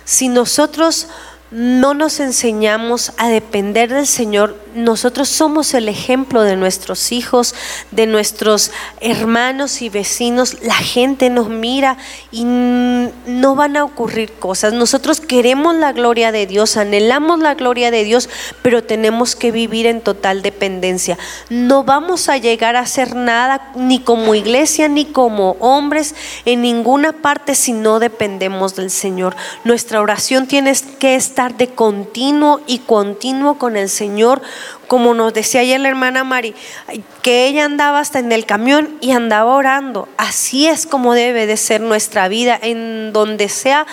Si 0.04 0.28
nosotros 0.28 1.06
no 1.50 1.94
nos 1.94 2.20
enseñamos 2.20 3.12
a 3.16 3.28
depender 3.28 3.92
del 3.92 4.06
Señor, 4.06 4.58
nosotros 4.74 5.28
somos 5.28 5.72
el 5.74 5.88
ejemplo 5.88 6.42
de 6.42 6.56
nuestros 6.56 7.12
hijos, 7.12 7.54
de 7.92 8.06
nuestros 8.06 8.72
hermanos 9.00 9.82
y 9.82 9.88
vecinos. 9.88 10.56
La 10.62 10.74
gente 10.74 11.30
nos 11.30 11.48
mira 11.48 11.96
y 12.32 12.42
no 12.44 13.54
van 13.54 13.76
a 13.76 13.84
ocurrir 13.84 14.32
cosas. 14.32 14.72
Nosotros 14.72 15.20
queremos 15.20 15.76
la 15.76 15.92
gloria 15.92 16.32
de 16.32 16.48
Dios, 16.48 16.76
anhelamos 16.76 17.38
la 17.38 17.54
gloria 17.54 17.92
de 17.92 18.02
Dios, 18.02 18.28
pero 18.62 18.82
tenemos 18.82 19.36
que 19.36 19.52
vivir 19.52 19.86
en 19.86 20.00
total 20.00 20.42
dependencia. 20.42 21.18
No 21.50 21.84
vamos 21.84 22.28
a 22.28 22.36
llegar 22.36 22.74
a 22.74 22.80
hacer 22.80 23.14
nada 23.14 23.70
ni 23.76 24.00
como 24.00 24.34
iglesia 24.34 24.88
ni 24.88 25.04
como 25.04 25.52
hombres 25.60 26.16
en 26.46 26.62
ninguna 26.62 27.12
parte 27.12 27.54
si 27.54 27.72
no 27.72 28.00
dependemos 28.00 28.74
del 28.74 28.90
Señor. 28.90 29.36
Nuestra 29.62 30.00
oración 30.00 30.48
tiene 30.48 30.74
que 30.98 31.14
estar 31.14 31.33
de 31.34 31.68
continuo 31.68 32.60
y 32.66 32.78
continuo 32.78 33.58
con 33.58 33.76
el 33.76 33.88
Señor, 33.88 34.40
como 34.94 35.12
nos 35.12 35.34
decía 35.34 35.62
ayer 35.62 35.80
la 35.80 35.88
hermana 35.88 36.22
Mari, 36.22 36.54
que 37.20 37.48
ella 37.48 37.64
andaba 37.64 37.98
hasta 37.98 38.20
en 38.20 38.30
el 38.30 38.46
camión 38.46 38.96
y 39.00 39.10
andaba 39.10 39.56
orando. 39.56 40.08
Así 40.18 40.68
es 40.68 40.86
como 40.86 41.14
debe 41.14 41.48
de 41.48 41.56
ser 41.56 41.80
nuestra 41.80 42.28
vida, 42.28 42.56
en 42.62 43.12
donde 43.12 43.48
sea 43.48 43.88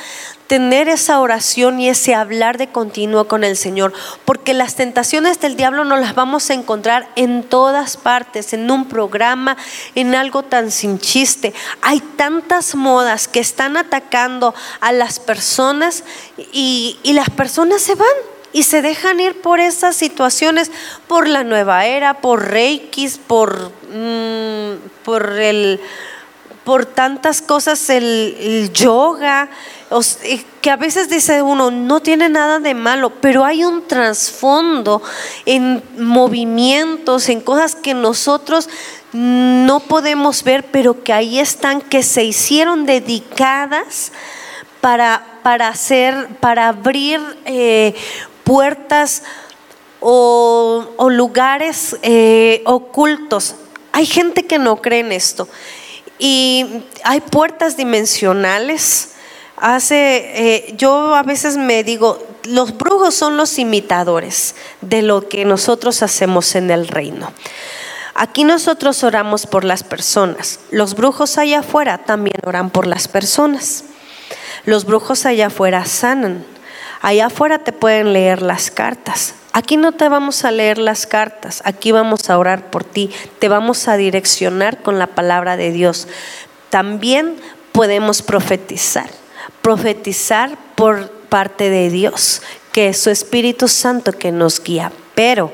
tener 0.46 0.90
esa 0.90 1.20
oración 1.20 1.80
y 1.80 1.90
ese 1.90 2.14
hablar 2.14 2.60
de 2.60 2.68
continuo 2.68 3.28
con 3.28 3.44
el 3.44 3.58
Señor, 3.58 3.94
porque 4.26 4.54
las 4.54 4.76
tentaciones 4.76 5.40
del 5.40 5.56
diablo 5.56 5.86
no 5.86 5.98
las 5.98 6.14
vamos 6.14 6.52
a 6.52 6.54
encontrar 6.54 7.10
en 7.16 7.42
todas 7.42 7.98
partes, 7.98 8.54
en 8.54 8.70
un 8.70 8.88
programa, 8.88 9.58
en 9.96 10.14
algo 10.14 10.44
tan 10.44 10.70
sin 10.70 11.00
chiste. 11.00 11.52
Hay 11.82 12.00
tantas 12.00 12.76
modas 12.76 13.28
que 13.28 13.40
están 13.40 13.76
atacando 13.76 14.54
a 14.82 14.92
las 14.92 15.20
personas 15.20 16.04
y, 16.54 17.00
y 17.02 17.14
las 17.14 17.32
personas 17.32 17.82
se 17.82 17.96
van 17.96 18.31
y 18.54 18.64
se 18.64 18.82
dejan 18.82 19.20
ir 19.20 19.42
por 19.42 19.60
esas 19.60 19.96
situaciones, 19.96 20.72
por 21.08 21.28
la 21.28 21.44
nueva 21.44 21.86
era, 21.86 22.16
por 22.16 22.50
reikis, 22.50 23.18
por, 23.18 23.72
mm, 23.94 25.04
por 25.04 25.40
el 25.40 25.80
por 26.64 26.86
tantas 26.86 27.42
cosas 27.42 27.90
el, 27.90 28.70
yoga, 28.74 29.50
que 30.62 30.70
a 30.70 30.76
veces 30.76 31.10
dice 31.10 31.42
uno, 31.42 31.72
no 31.72 32.02
tiene 32.02 32.30
nada 32.30 32.60
de 32.60 32.76
malo, 32.76 33.10
pero 33.20 33.44
hay 33.44 33.64
un 33.64 33.88
trasfondo 33.88 35.02
en 35.46 35.84
movimientos, 35.98 37.30
en 37.30 37.42
cosas 37.42 37.76
que 37.76 37.94
nosotros 37.94 38.70
no 39.12 39.80
podemos 39.82 40.44
ver, 40.44 40.64
pero 40.72 41.04
que 41.04 41.14
ahí 41.14 41.40
están, 41.40 41.82
que 41.82 42.04
se 42.04 42.24
hicieron 42.24 42.86
dedicadas 42.86 44.12
para, 44.82 45.40
para 45.44 45.68
hacer, 45.68 46.28
para 46.40 46.70
abrir 46.70 47.20
eh, 47.46 47.96
puertas 48.52 49.24
o, 50.02 51.08
lugares 51.10 51.96
eh, 52.02 52.62
ocultos. 52.66 53.56
Hay 53.94 54.06
gente 54.06 54.46
que 54.46 54.60
no 54.60 54.82
cree 54.82 55.00
en 55.00 55.14
esto. 55.14 55.48
Y 56.20 56.84
hay 57.06 57.22
puertas 57.22 57.78
dimensionales. 57.78 59.14
Hace, 59.56 59.96
eh, 60.36 60.74
yo 60.76 61.16
a 61.16 61.24
veces 61.24 61.56
me 61.56 61.86
digo, 61.86 62.22
los 62.44 62.78
brujos 62.78 63.16
son 63.16 63.38
los 63.38 63.58
imitadores 63.58 64.56
de 64.82 65.02
lo 65.02 65.30
que 65.30 65.46
nosotros 65.46 66.04
hacemos 66.04 66.54
en 66.56 66.72
el 66.72 66.90
reino. 66.90 67.32
Aquí 68.16 68.44
nosotros 68.44 69.02
oramos 69.06 69.48
por 69.48 69.64
las 69.64 69.84
personas. 69.84 70.60
Los 70.72 70.96
brujos 70.96 71.38
allá 71.38 71.60
afuera 71.60 72.00
también 72.00 72.36
oran 72.44 72.70
por 72.70 72.86
las 72.86 73.08
personas. 73.08 73.86
Los 74.66 74.84
brujos 74.84 75.26
allá 75.26 75.48
afuera 75.48 75.86
sanan. 75.86 76.44
Allá 77.02 77.28
afuera 77.28 77.60
te 77.60 77.74
pueden 77.74 78.14
leer 78.14 78.42
las 78.42 78.70
cartas. 78.70 79.34
Aquí 79.54 79.76
no 79.76 79.92
te 79.92 80.08
vamos 80.08 80.46
a 80.46 80.52
leer 80.52 80.78
las 80.78 81.06
cartas, 81.06 81.62
aquí 81.66 81.92
vamos 81.92 82.30
a 82.30 82.38
orar 82.38 82.72
por 82.72 82.86
ti, 82.86 83.10
te 83.40 83.50
vamos 83.50 83.90
a 83.90 83.98
direccionar 83.98 84.82
con 84.82 84.98
la 84.98 85.08
palabra 85.08 85.58
de 85.58 85.72
Dios. 85.72 86.08
También 86.70 87.36
podemos 87.74 88.22
profetizar, 88.22 89.10
profetizar 89.62 90.58
por 90.76 91.10
parte 91.10 91.70
de 91.70 91.90
Dios, 91.90 92.42
que 92.72 92.88
es 92.90 93.02
su 93.02 93.10
Espíritu 93.10 93.68
Santo 93.68 94.14
que 94.14 94.32
nos 94.32 94.64
guía. 94.64 94.94
Pero 95.16 95.52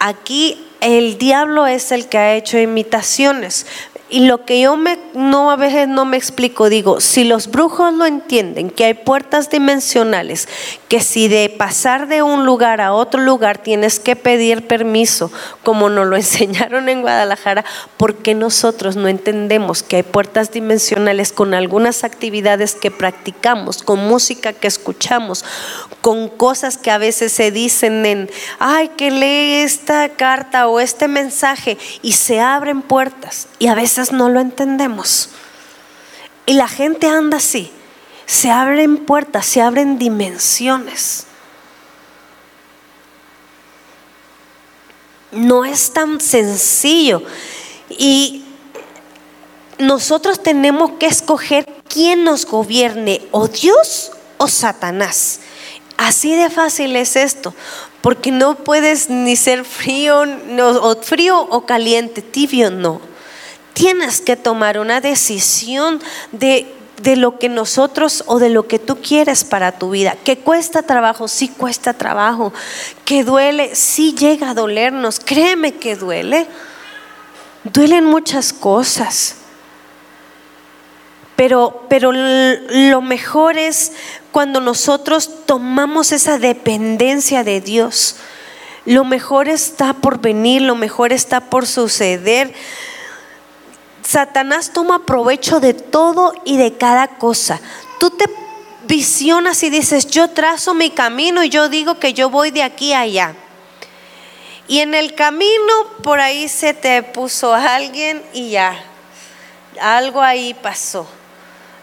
aquí 0.00 0.66
el 0.80 1.18
diablo 1.18 1.66
es 1.66 1.92
el 1.92 2.08
que 2.08 2.18
ha 2.18 2.34
hecho 2.34 2.58
imitaciones. 2.58 3.66
Y 4.12 4.26
lo 4.26 4.44
que 4.44 4.60
yo 4.60 4.76
me, 4.76 4.98
no 5.14 5.52
a 5.52 5.56
veces 5.56 5.86
no 5.86 6.04
me 6.04 6.16
explico, 6.16 6.68
digo, 6.68 7.00
si 7.00 7.22
los 7.22 7.48
brujos 7.48 7.94
lo 7.94 8.06
entienden, 8.06 8.68
que 8.68 8.84
hay 8.84 8.94
puertas 8.94 9.50
dimensionales, 9.50 10.48
que 10.88 11.00
si 11.00 11.28
de 11.28 11.48
pasar 11.48 12.08
de 12.08 12.20
un 12.20 12.44
lugar 12.44 12.80
a 12.80 12.92
otro 12.92 13.20
lugar 13.20 13.58
tienes 13.58 14.00
que 14.00 14.16
pedir 14.16 14.66
permiso, 14.66 15.30
como 15.62 15.88
nos 15.88 16.08
lo 16.08 16.16
enseñaron 16.20 16.88
en 16.88 17.02
Guadalajara, 17.02 17.64
¿por 17.96 18.16
qué 18.16 18.34
nosotros 18.34 18.96
no 18.96 19.06
entendemos 19.06 19.84
que 19.84 19.96
hay 19.96 20.02
puertas 20.02 20.50
dimensionales 20.50 21.30
con 21.30 21.54
algunas 21.54 22.02
actividades 22.02 22.74
que 22.74 22.90
practicamos, 22.90 23.84
con 23.84 24.08
música 24.08 24.52
que 24.52 24.66
escuchamos, 24.66 25.44
con 26.00 26.28
cosas 26.28 26.78
que 26.78 26.90
a 26.90 26.98
veces 26.98 27.30
se 27.30 27.52
dicen 27.52 28.04
en, 28.06 28.30
ay, 28.58 28.88
que 28.96 29.12
lee 29.12 29.62
esta 29.62 30.08
carta 30.08 30.66
o 30.66 30.80
este 30.80 31.06
mensaje 31.06 31.78
y 32.02 32.12
se 32.12 32.40
abren 32.40 32.82
puertas 32.82 33.46
y 33.60 33.68
a 33.68 33.74
veces 33.74 33.99
no 34.10 34.28
lo 34.28 34.40
entendemos. 34.40 35.30
Y 36.46 36.54
la 36.54 36.66
gente 36.66 37.06
anda 37.06 37.36
así. 37.36 37.70
Se 38.26 38.50
abren 38.50 38.96
puertas, 39.06 39.46
se 39.46 39.60
abren 39.60 39.98
dimensiones. 39.98 41.26
No 45.30 45.64
es 45.64 45.92
tan 45.92 46.20
sencillo. 46.20 47.22
Y 47.88 48.44
nosotros 49.78 50.42
tenemos 50.42 50.92
que 50.98 51.06
escoger 51.06 51.66
quién 51.88 52.24
nos 52.24 52.46
gobierne, 52.46 53.22
o 53.30 53.46
Dios 53.46 54.12
o 54.36 54.48
Satanás. 54.48 55.40
Así 55.96 56.34
de 56.34 56.50
fácil 56.50 56.96
es 56.96 57.14
esto, 57.14 57.54
porque 58.00 58.30
no 58.30 58.56
puedes 58.56 59.10
ni 59.10 59.36
ser 59.36 59.64
frío, 59.64 60.24
o 60.58 60.96
frío 61.02 61.40
o 61.40 61.66
caliente, 61.66 62.22
tibio 62.22 62.70
no 62.70 63.09
tienes 63.72 64.20
que 64.20 64.36
tomar 64.36 64.78
una 64.78 65.00
decisión 65.00 66.00
de, 66.32 66.66
lo 67.16 67.38
que 67.38 67.48
nosotros 67.48 68.24
o 68.26 68.38
de 68.38 68.50
lo 68.50 68.68
que 68.68 68.78
tú 68.78 69.00
quieres 69.00 69.44
para 69.44 69.72
tu 69.72 69.90
vida. 69.90 70.16
Que 70.24 70.38
cuesta 70.38 70.82
trabajo, 70.82 71.28
sí 71.28 71.48
cuesta 71.48 71.94
trabajo. 71.94 72.52
Que 73.04 73.24
duele, 73.24 73.74
sí 73.74 74.14
llega 74.14 74.50
a 74.50 74.54
dolernos. 74.54 75.20
Créeme 75.20 75.74
que 75.74 75.96
duele. 75.96 76.46
Duelen 77.64 78.04
muchas 78.04 78.52
cosas. 78.52 79.36
Pero, 81.36 81.86
pero 81.88 82.12
lo 82.12 83.00
mejor 83.00 83.56
es 83.56 83.92
cuando 84.30 84.60
nosotros 84.60 85.46
tomamos 85.46 86.12
esa 86.12 86.38
dependencia 86.38 87.44
de 87.44 87.62
Dios. 87.62 88.16
Lo 88.84 89.04
mejor 89.04 89.48
está 89.48 89.94
por 89.94 90.20
venir, 90.20 90.62
lo 90.62 90.74
mejor 90.74 91.12
está 91.12 91.48
por 91.48 91.66
suceder. 91.66 92.52
Satanás 94.10 94.72
toma 94.72 95.06
provecho 95.06 95.60
de 95.60 95.72
todo 95.72 96.34
y 96.44 96.56
de 96.56 96.76
cada 96.76 97.06
cosa. 97.06 97.60
Tú 98.00 98.10
te 98.10 98.24
visionas 98.88 99.62
y 99.62 99.70
dices, 99.70 100.08
yo 100.08 100.30
trazo 100.30 100.74
mi 100.74 100.90
camino 100.90 101.44
y 101.44 101.48
yo 101.48 101.68
digo 101.68 102.00
que 102.00 102.12
yo 102.12 102.28
voy 102.28 102.50
de 102.50 102.64
aquí 102.64 102.92
a 102.92 103.02
allá. 103.02 103.36
Y 104.66 104.80
en 104.80 104.96
el 104.96 105.14
camino 105.14 105.72
por 106.02 106.18
ahí 106.18 106.48
se 106.48 106.74
te 106.74 107.04
puso 107.04 107.54
alguien 107.54 108.20
y 108.32 108.50
ya, 108.50 108.82
algo 109.80 110.20
ahí 110.20 110.54
pasó. 110.54 111.06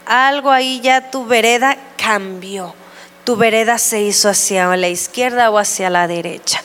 Algo 0.05 0.51
ahí 0.51 0.81
ya 0.81 1.09
tu 1.09 1.25
vereda 1.25 1.77
cambió. 1.95 2.75
Tu 3.23 3.37
vereda 3.37 3.77
se 3.77 4.01
hizo 4.01 4.27
hacia 4.27 4.75
la 4.75 4.89
izquierda 4.89 5.49
o 5.49 5.59
hacia 5.59 5.89
la 5.89 6.09
derecha. 6.09 6.61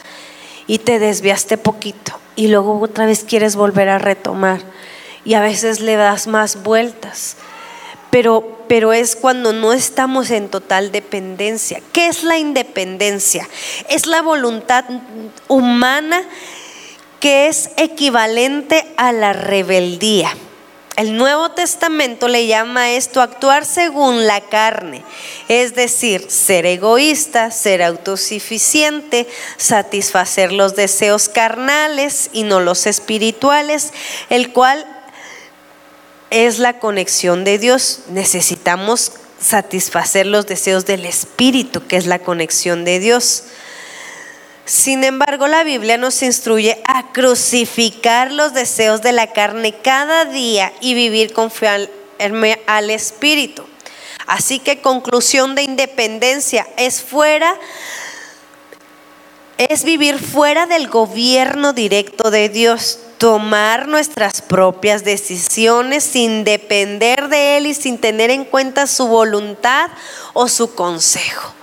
Y 0.67 0.79
te 0.79 0.99
desviaste 0.99 1.57
poquito. 1.57 2.19
Y 2.35 2.49
luego 2.49 2.81
otra 2.81 3.07
vez 3.07 3.23
quieres 3.23 3.55
volver 3.55 3.89
a 3.91 3.99
retomar 3.99 4.61
y 5.25 5.35
a 5.35 5.41
veces 5.41 5.81
le 5.81 5.97
das 5.97 6.27
más 6.27 6.63
vueltas. 6.63 7.37
Pero, 8.11 8.65
pero 8.69 8.93
es 8.93 9.17
cuando 9.17 9.53
no 9.53 9.73
estamos 9.73 10.31
en 10.31 10.49
total 10.49 10.93
dependencia. 10.93 11.81
¿Qué 11.93 12.09
es 12.09 12.25
la 12.25 12.37
independencia? 12.37 13.49
Es 13.89 14.07
la 14.07 14.21
voluntad 14.21 14.85
humana 15.49 16.23
que 17.21 17.47
es 17.47 17.71
equivalente 17.77 18.85
a 18.97 19.13
la 19.13 19.33
rebeldía. 19.33 20.35
El 20.97 21.17
Nuevo 21.17 21.53
Testamento 21.53 22.29
le 22.29 22.47
llama 22.47 22.91
esto 22.91 23.23
actuar 23.23 23.65
según 23.65 24.27
la 24.27 24.43
carne, 24.43 25.03
es 25.49 25.75
decir, 25.75 26.31
ser 26.31 26.67
egoísta, 26.67 27.51
ser 27.51 27.83
autosuficiente, 27.83 29.27
satisfacer 29.57 30.53
los 30.53 30.77
deseos 30.77 31.31
carnales 31.31 32.29
y 32.35 32.43
no 32.43 32.61
los 32.61 32.87
espirituales, 32.87 33.95
el 34.29 34.53
cual 34.53 34.87
es 36.33 36.59
la 36.59 36.79
conexión 36.79 37.45
de 37.45 37.59
Dios. 37.59 38.01
Necesitamos 38.09 39.13
satisfacer 39.39 40.27
los 40.27 40.47
deseos 40.47 40.87
del 40.87 41.05
Espíritu, 41.05 41.87
que 41.87 41.97
es 41.97 42.07
la 42.07 42.21
conexión 42.21 42.85
de 42.85 42.99
Dios. 42.99 43.45
Sin 44.65 45.05
embargo, 45.05 45.47
la 45.47 45.63
Biblia 45.63 45.99
nos 45.99 46.23
instruye 46.23 46.81
a 46.87 47.13
crucificar 47.13 48.33
los 48.33 48.55
deseos 48.55 49.03
de 49.03 49.13
la 49.13 49.33
carne 49.33 49.75
cada 49.83 50.25
día 50.25 50.73
y 50.81 50.95
vivir 50.95 51.35
confiable 51.35 51.91
al 52.67 52.91
Espíritu. 52.91 53.65
Así 54.27 54.59
que 54.59 54.81
conclusión 54.81 55.55
de 55.55 55.65
independencia 55.65 56.67
es 56.77 57.03
fuera 57.03 57.55
es 59.59 59.85
vivir 59.85 60.19
fuera 60.19 60.67
del 60.67 60.89
gobierno 60.89 61.73
directo 61.73 62.31
de 62.31 62.49
Dios 62.49 62.99
tomar 63.23 63.87
nuestras 63.87 64.43
propias 64.43 65.05
decisiones 65.05 66.03
sin 66.03 66.43
depender 66.43 67.29
de 67.29 67.57
Él 67.57 67.67
y 67.67 67.75
sin 67.75 67.99
tener 67.99 68.31
en 68.31 68.45
cuenta 68.45 68.89
su 68.89 69.07
voluntad 69.07 69.91
o 70.33 70.49
su 70.49 70.75
consejo. 70.75 71.55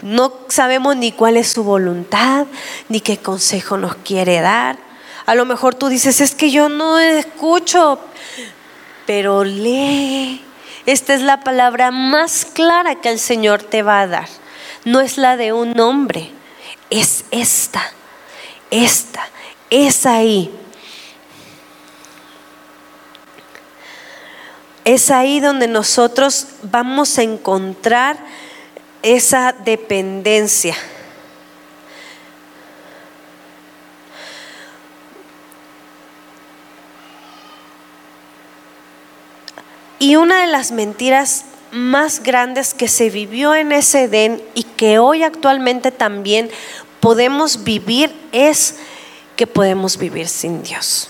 No 0.00 0.32
sabemos 0.48 0.96
ni 0.96 1.12
cuál 1.12 1.36
es 1.36 1.48
su 1.48 1.62
voluntad, 1.62 2.46
ni 2.88 3.02
qué 3.02 3.18
consejo 3.18 3.76
nos 3.76 3.96
quiere 3.96 4.40
dar. 4.40 4.78
A 5.26 5.34
lo 5.34 5.44
mejor 5.44 5.74
tú 5.74 5.88
dices, 5.88 6.22
es 6.22 6.34
que 6.34 6.50
yo 6.50 6.70
no 6.70 6.98
escucho, 6.98 8.00
pero 9.04 9.44
lee. 9.44 10.42
Esta 10.86 11.12
es 11.12 11.20
la 11.20 11.40
palabra 11.40 11.90
más 11.90 12.46
clara 12.46 12.94
que 13.02 13.10
el 13.10 13.18
Señor 13.18 13.62
te 13.62 13.82
va 13.82 14.00
a 14.00 14.06
dar. 14.06 14.28
No 14.86 15.02
es 15.02 15.18
la 15.18 15.36
de 15.36 15.52
un 15.52 15.78
hombre, 15.78 16.30
es 16.88 17.26
esta, 17.30 17.92
esta, 18.70 19.28
es 19.68 20.06
ahí. 20.06 20.50
Es 24.84 25.10
ahí 25.10 25.40
donde 25.40 25.66
nosotros 25.66 26.46
vamos 26.62 27.18
a 27.18 27.22
encontrar 27.22 28.18
esa 29.02 29.52
dependencia. 29.52 30.76
Y 39.98 40.16
una 40.16 40.42
de 40.42 40.48
las 40.48 40.70
mentiras 40.70 41.46
más 41.70 42.22
grandes 42.22 42.74
que 42.74 42.88
se 42.88 43.08
vivió 43.08 43.54
en 43.54 43.72
ese 43.72 44.04
Edén 44.04 44.42
y 44.54 44.64
que 44.64 44.98
hoy 44.98 45.22
actualmente 45.22 45.90
también 45.90 46.50
podemos 47.00 47.64
vivir 47.64 48.14
es 48.30 48.76
que 49.34 49.46
podemos 49.46 49.96
vivir 49.96 50.28
sin 50.28 50.62
Dios. 50.62 51.08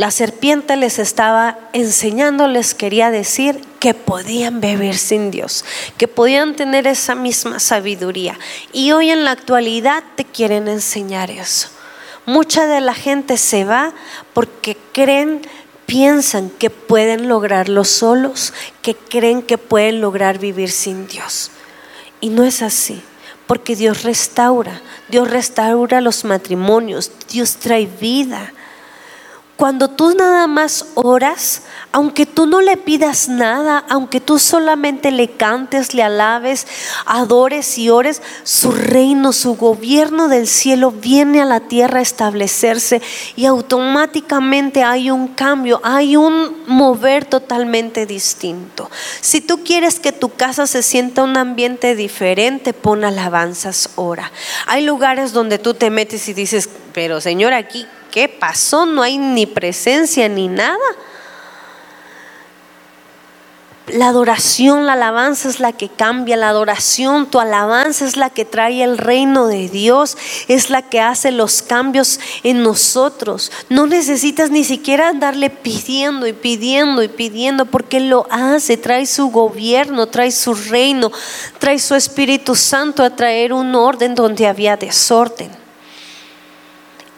La 0.00 0.10
serpiente 0.10 0.76
les 0.76 0.98
estaba 0.98 1.58
enseñando, 1.74 2.48
les 2.48 2.72
quería 2.72 3.10
decir 3.10 3.60
que 3.80 3.92
podían 3.92 4.62
beber 4.62 4.96
sin 4.96 5.30
Dios, 5.30 5.62
que 5.98 6.08
podían 6.08 6.56
tener 6.56 6.86
esa 6.86 7.14
misma 7.14 7.60
sabiduría. 7.60 8.38
Y 8.72 8.92
hoy 8.92 9.10
en 9.10 9.24
la 9.24 9.32
actualidad 9.32 10.02
te 10.16 10.24
quieren 10.24 10.68
enseñar 10.68 11.30
eso. 11.30 11.68
Mucha 12.24 12.66
de 12.66 12.80
la 12.80 12.94
gente 12.94 13.36
se 13.36 13.66
va 13.66 13.92
porque 14.32 14.74
creen, 14.92 15.42
piensan 15.84 16.48
que 16.48 16.70
pueden 16.70 17.28
lograrlo 17.28 17.84
solos, 17.84 18.54
que 18.80 18.94
creen 18.94 19.42
que 19.42 19.58
pueden 19.58 20.00
lograr 20.00 20.38
vivir 20.38 20.70
sin 20.70 21.08
Dios. 21.08 21.50
Y 22.22 22.30
no 22.30 22.44
es 22.44 22.62
así 22.62 23.02
porque 23.46 23.76
Dios 23.76 24.02
restaura, 24.04 24.80
Dios 25.10 25.30
restaura 25.30 26.00
los 26.00 26.24
matrimonios, 26.24 27.12
Dios 27.28 27.56
trae 27.56 27.84
vida. 27.84 28.54
Cuando 29.60 29.88
tú 29.88 30.14
nada 30.16 30.46
más 30.46 30.86
oras, 30.94 31.64
aunque 31.92 32.24
tú 32.24 32.46
no 32.46 32.62
le 32.62 32.78
pidas 32.78 33.28
nada, 33.28 33.84
aunque 33.90 34.18
tú 34.18 34.38
solamente 34.38 35.10
le 35.10 35.32
cantes, 35.32 35.92
le 35.92 36.02
alabes, 36.02 36.66
adores 37.04 37.76
y 37.76 37.90
ores, 37.90 38.22
su 38.42 38.72
reino, 38.72 39.34
su 39.34 39.56
gobierno 39.56 40.28
del 40.28 40.46
cielo 40.46 40.92
viene 40.92 41.42
a 41.42 41.44
la 41.44 41.60
tierra 41.60 41.98
a 41.98 42.02
establecerse 42.02 43.02
y 43.36 43.44
automáticamente 43.44 44.82
hay 44.82 45.10
un 45.10 45.28
cambio, 45.28 45.82
hay 45.84 46.16
un 46.16 46.64
mover 46.66 47.26
totalmente 47.26 48.06
distinto. 48.06 48.90
Si 49.20 49.42
tú 49.42 49.62
quieres 49.62 50.00
que 50.00 50.12
tu 50.12 50.30
casa 50.30 50.66
se 50.66 50.82
sienta 50.82 51.22
un 51.22 51.36
ambiente 51.36 51.94
diferente, 51.94 52.72
pon 52.72 53.04
alabanzas, 53.04 53.90
ora. 53.96 54.32
Hay 54.66 54.86
lugares 54.86 55.34
donde 55.34 55.58
tú 55.58 55.74
te 55.74 55.90
metes 55.90 56.30
y 56.30 56.32
dices, 56.32 56.70
pero 56.94 57.20
Señor, 57.20 57.52
aquí 57.52 57.86
¿qué 58.10 58.28
pasó? 58.28 58.86
No 58.86 59.02
hay 59.02 59.18
ni 59.18 59.46
presencia 59.46 60.28
ni 60.28 60.48
nada. 60.48 60.78
La 63.92 64.08
adoración, 64.08 64.86
la 64.86 64.92
alabanza 64.92 65.48
es 65.48 65.58
la 65.58 65.72
que 65.72 65.88
cambia, 65.88 66.36
la 66.36 66.50
adoración, 66.50 67.28
tu 67.28 67.40
alabanza 67.40 68.04
es 68.04 68.16
la 68.16 68.30
que 68.30 68.44
trae 68.44 68.84
el 68.84 68.98
reino 68.98 69.48
de 69.48 69.68
Dios, 69.68 70.16
es 70.46 70.70
la 70.70 70.82
que 70.82 71.00
hace 71.00 71.32
los 71.32 71.62
cambios 71.62 72.20
en 72.44 72.62
nosotros. 72.62 73.50
No 73.68 73.88
necesitas 73.88 74.50
ni 74.50 74.62
siquiera 74.62 75.08
andarle 75.08 75.50
pidiendo 75.50 76.28
y 76.28 76.32
pidiendo 76.32 77.02
y 77.02 77.08
pidiendo 77.08 77.66
porque 77.66 77.98
lo 77.98 78.28
hace, 78.30 78.76
trae 78.76 79.06
su 79.06 79.30
gobierno, 79.30 80.06
trae 80.06 80.30
su 80.30 80.54
reino, 80.54 81.10
trae 81.58 81.80
su 81.80 81.96
Espíritu 81.96 82.54
Santo 82.54 83.02
a 83.02 83.10
traer 83.10 83.52
un 83.52 83.74
orden 83.74 84.14
donde 84.14 84.46
había 84.46 84.76
desorden. 84.76 85.50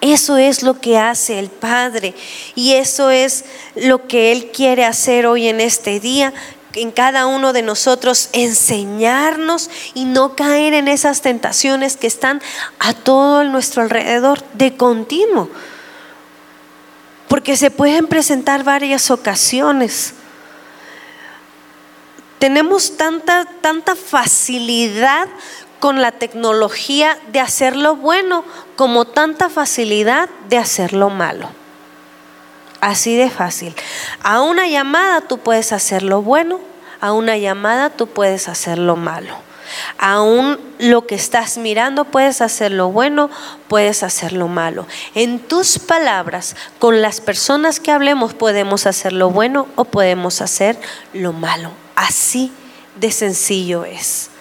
Eso 0.02 0.36
es 0.36 0.64
lo 0.64 0.80
que 0.80 0.98
hace 0.98 1.38
el 1.38 1.48
Padre 1.48 2.12
y 2.56 2.72
eso 2.72 3.10
es 3.10 3.44
lo 3.76 4.08
que 4.08 4.32
Él 4.32 4.50
quiere 4.52 4.84
hacer 4.84 5.26
hoy 5.26 5.46
en 5.46 5.60
este 5.60 6.00
día, 6.00 6.34
en 6.74 6.90
cada 6.90 7.26
uno 7.26 7.52
de 7.52 7.62
nosotros 7.62 8.28
enseñarnos 8.32 9.70
y 9.94 10.04
no 10.04 10.34
caer 10.34 10.74
en 10.74 10.88
esas 10.88 11.22
tentaciones 11.22 11.96
que 11.96 12.08
están 12.08 12.42
a 12.80 12.94
todo 12.94 13.44
nuestro 13.44 13.82
alrededor 13.82 14.42
de 14.54 14.76
continuo. 14.76 15.48
Porque 17.28 17.56
se 17.56 17.70
pueden 17.70 18.08
presentar 18.08 18.64
varias 18.64 19.08
ocasiones. 19.08 20.14
Tenemos 22.40 22.96
tanta, 22.96 23.44
tanta 23.60 23.94
facilidad 23.94 25.28
con 25.82 26.00
la 26.00 26.12
tecnología 26.12 27.18
de 27.32 27.40
hacer 27.40 27.74
lo 27.74 27.96
bueno 27.96 28.44
como 28.76 29.04
tanta 29.04 29.50
facilidad 29.50 30.28
de 30.48 30.56
hacer 30.56 30.92
lo 30.92 31.10
malo. 31.10 31.48
Así 32.80 33.16
de 33.16 33.28
fácil. 33.28 33.74
A 34.22 34.42
una 34.42 34.68
llamada 34.68 35.22
tú 35.22 35.38
puedes 35.38 35.72
hacer 35.72 36.04
lo 36.04 36.22
bueno, 36.22 36.60
a 37.00 37.10
una 37.10 37.36
llamada 37.36 37.90
tú 37.90 38.06
puedes 38.06 38.48
hacer 38.48 38.78
lo 38.78 38.94
malo. 38.94 39.34
Aún 39.98 40.60
lo 40.78 41.04
que 41.08 41.16
estás 41.16 41.58
mirando 41.58 42.04
puedes 42.04 42.42
hacer 42.42 42.70
lo 42.70 42.92
bueno, 42.92 43.28
puedes 43.66 44.04
hacer 44.04 44.34
lo 44.34 44.46
malo. 44.46 44.86
En 45.16 45.40
tus 45.40 45.80
palabras, 45.80 46.54
con 46.78 47.02
las 47.02 47.20
personas 47.20 47.80
que 47.80 47.90
hablemos, 47.90 48.34
podemos 48.34 48.86
hacer 48.86 49.12
lo 49.12 49.30
bueno 49.30 49.66
o 49.74 49.84
podemos 49.84 50.42
hacer 50.42 50.78
lo 51.12 51.32
malo. 51.32 51.72
Así 51.96 52.52
de 52.94 53.10
sencillo 53.10 53.84
es. 53.84 54.31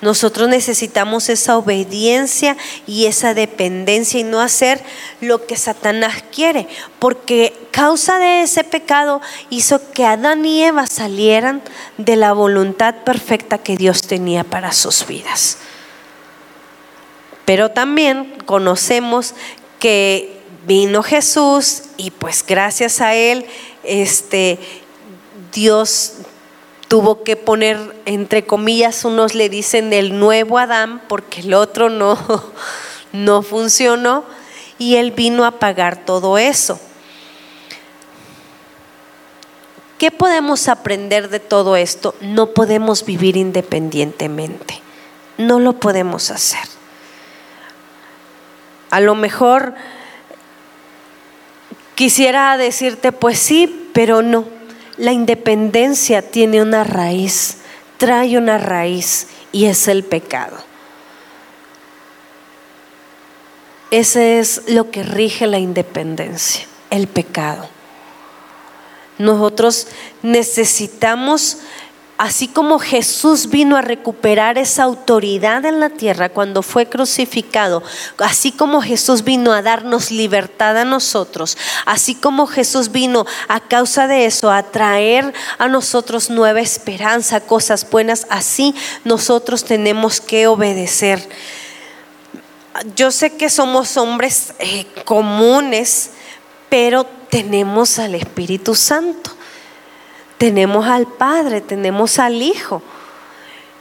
Nosotros 0.00 0.48
necesitamos 0.48 1.28
esa 1.28 1.56
obediencia 1.56 2.56
y 2.86 3.06
esa 3.06 3.34
dependencia 3.34 4.20
y 4.20 4.22
no 4.24 4.40
hacer 4.40 4.80
lo 5.20 5.44
que 5.46 5.56
Satanás 5.56 6.22
quiere, 6.32 6.68
porque 7.00 7.52
causa 7.72 8.18
de 8.20 8.42
ese 8.42 8.62
pecado 8.62 9.20
hizo 9.50 9.90
que 9.92 10.04
Adán 10.04 10.44
y 10.46 10.62
Eva 10.62 10.86
salieran 10.86 11.62
de 11.96 12.14
la 12.14 12.32
voluntad 12.32 12.94
perfecta 13.04 13.58
que 13.58 13.76
Dios 13.76 14.02
tenía 14.02 14.44
para 14.44 14.72
sus 14.72 15.04
vidas. 15.04 15.58
Pero 17.44 17.70
también 17.70 18.36
conocemos 18.46 19.34
que 19.80 20.38
vino 20.66 21.02
Jesús 21.02 21.84
y 21.96 22.10
pues 22.12 22.44
gracias 22.46 23.00
a 23.00 23.14
él 23.14 23.46
este 23.82 24.58
Dios 25.52 26.12
tuvo 26.88 27.22
que 27.22 27.36
poner, 27.36 27.78
entre 28.06 28.44
comillas, 28.44 29.04
unos 29.04 29.34
le 29.34 29.50
dicen 29.50 29.92
el 29.92 30.18
nuevo 30.18 30.58
Adán, 30.58 31.02
porque 31.06 31.42
el 31.42 31.54
otro 31.54 31.90
no, 31.90 32.18
no 33.12 33.42
funcionó, 33.42 34.24
y 34.78 34.96
él 34.96 35.12
vino 35.12 35.44
a 35.44 35.52
pagar 35.52 36.04
todo 36.04 36.38
eso. 36.38 36.80
¿Qué 39.98 40.10
podemos 40.10 40.68
aprender 40.68 41.28
de 41.28 41.40
todo 41.40 41.76
esto? 41.76 42.14
No 42.20 42.54
podemos 42.54 43.04
vivir 43.04 43.36
independientemente, 43.36 44.80
no 45.36 45.58
lo 45.58 45.74
podemos 45.74 46.30
hacer. 46.30 46.66
A 48.90 49.00
lo 49.00 49.14
mejor 49.14 49.74
quisiera 51.96 52.56
decirte, 52.56 53.12
pues 53.12 53.38
sí, 53.38 53.90
pero 53.92 54.22
no 54.22 54.57
la 54.98 55.12
independencia 55.12 56.22
tiene 56.22 56.60
una 56.60 56.84
raíz, 56.84 57.58
trae 57.96 58.36
una 58.36 58.58
raíz 58.58 59.28
y 59.52 59.66
es 59.66 59.88
el 59.88 60.04
pecado. 60.04 60.58
Ese 63.90 64.38
es 64.38 64.62
lo 64.68 64.90
que 64.90 65.02
rige 65.02 65.46
la 65.46 65.58
independencia, 65.58 66.66
el 66.90 67.06
pecado. 67.06 67.68
Nosotros 69.18 69.88
necesitamos 70.22 71.58
así 72.18 72.48
como 72.48 72.80
Jesús 72.80 73.48
vino 73.48 73.76
a 73.76 73.80
recuperar 73.80 74.58
esa 74.58 74.82
autoridad 74.82 75.64
en 75.64 75.78
la 75.78 75.88
tierra 75.88 76.28
cuando 76.28 76.62
fue 76.62 76.86
crucificado, 76.86 77.82
así 78.18 78.50
como 78.50 78.82
Jesús 78.82 79.22
vino 79.22 79.52
a 79.52 79.62
darnos 79.62 80.10
libertad 80.10 80.76
a 80.76 80.84
nosotros, 80.84 81.56
así 81.86 82.16
como 82.16 82.48
Jesús 82.48 82.90
vino 82.90 83.24
a 83.46 83.60
causa 83.60 84.08
de 84.08 84.26
eso 84.26 84.50
a 84.50 84.64
traer 84.64 85.32
a 85.58 85.68
nosotros 85.68 86.28
nueva 86.28 86.60
esperanza, 86.60 87.40
cosas 87.40 87.88
buenas, 87.88 88.26
así 88.30 88.74
nosotros 89.04 89.64
tenemos 89.64 90.20
que 90.20 90.48
obedecer. 90.48 91.26
Yo 92.96 93.12
sé 93.12 93.36
que 93.36 93.48
somos 93.48 93.96
hombres 93.96 94.54
eh, 94.58 94.86
comunes, 95.04 96.10
pero 96.68 97.04
tenemos 97.30 98.00
al 98.00 98.16
Espíritu 98.16 98.74
Santo 98.74 99.37
tenemos 100.38 100.86
al 100.86 101.06
Padre, 101.06 101.60
tenemos 101.60 102.18
al 102.18 102.40
Hijo. 102.40 102.82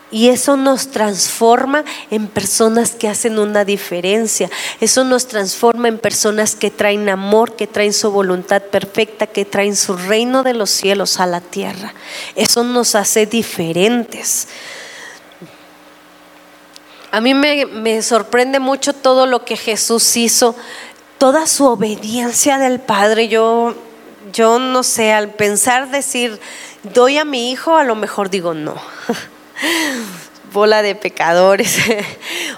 Y 0.09 0.29
eso 0.29 0.55
nos 0.55 0.87
transforma 0.87 1.83
en 2.09 2.27
personas 2.27 2.91
que 2.91 3.09
hacen 3.09 3.39
una 3.39 3.65
diferencia. 3.65 4.49
Eso 4.79 5.03
nos 5.03 5.27
transforma 5.27 5.89
en 5.89 5.99
personas 5.99 6.55
que 6.55 6.71
traen 6.71 7.09
amor, 7.09 7.57
que 7.57 7.67
traen 7.67 7.91
su 7.91 8.09
voluntad 8.09 8.61
perfecta, 8.61 9.27
que 9.27 9.43
traen 9.43 9.75
su 9.75 9.97
reino 9.97 10.43
de 10.43 10.53
los 10.53 10.69
cielos 10.69 11.19
a 11.19 11.25
la 11.25 11.41
tierra. 11.41 11.93
Eso 12.35 12.63
nos 12.63 12.95
hace 12.95 13.25
diferentes. 13.25 14.47
A 17.11 17.19
mí 17.19 17.33
me, 17.33 17.65
me 17.65 18.01
sorprende 18.01 18.59
mucho 18.59 18.93
todo 18.93 19.25
lo 19.25 19.43
que 19.43 19.57
Jesús 19.57 20.15
hizo, 20.15 20.55
toda 21.17 21.47
su 21.47 21.65
obediencia 21.65 22.59
del 22.59 22.79
Padre. 22.79 23.27
Yo 23.27 23.75
yo 24.37 24.59
no 24.59 24.83
sé, 24.83 25.13
al 25.13 25.31
pensar 25.31 25.89
decir, 25.89 26.39
doy 26.83 27.17
a 27.17 27.25
mi 27.25 27.49
hijo, 27.51 27.75
a 27.75 27.83
lo 27.83 27.95
mejor 27.95 28.29
digo 28.29 28.53
no. 28.53 28.75
Bola 30.53 30.83
de 30.83 30.93
pecadores. 30.93 31.79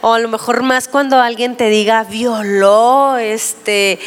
O 0.01 0.13
a 0.13 0.19
lo 0.19 0.29
mejor 0.29 0.63
más 0.63 0.87
cuando 0.87 1.19
alguien 1.19 1.55
te 1.55 1.69
diga 1.69 2.03
violó, 2.03 3.17
este, 3.17 3.99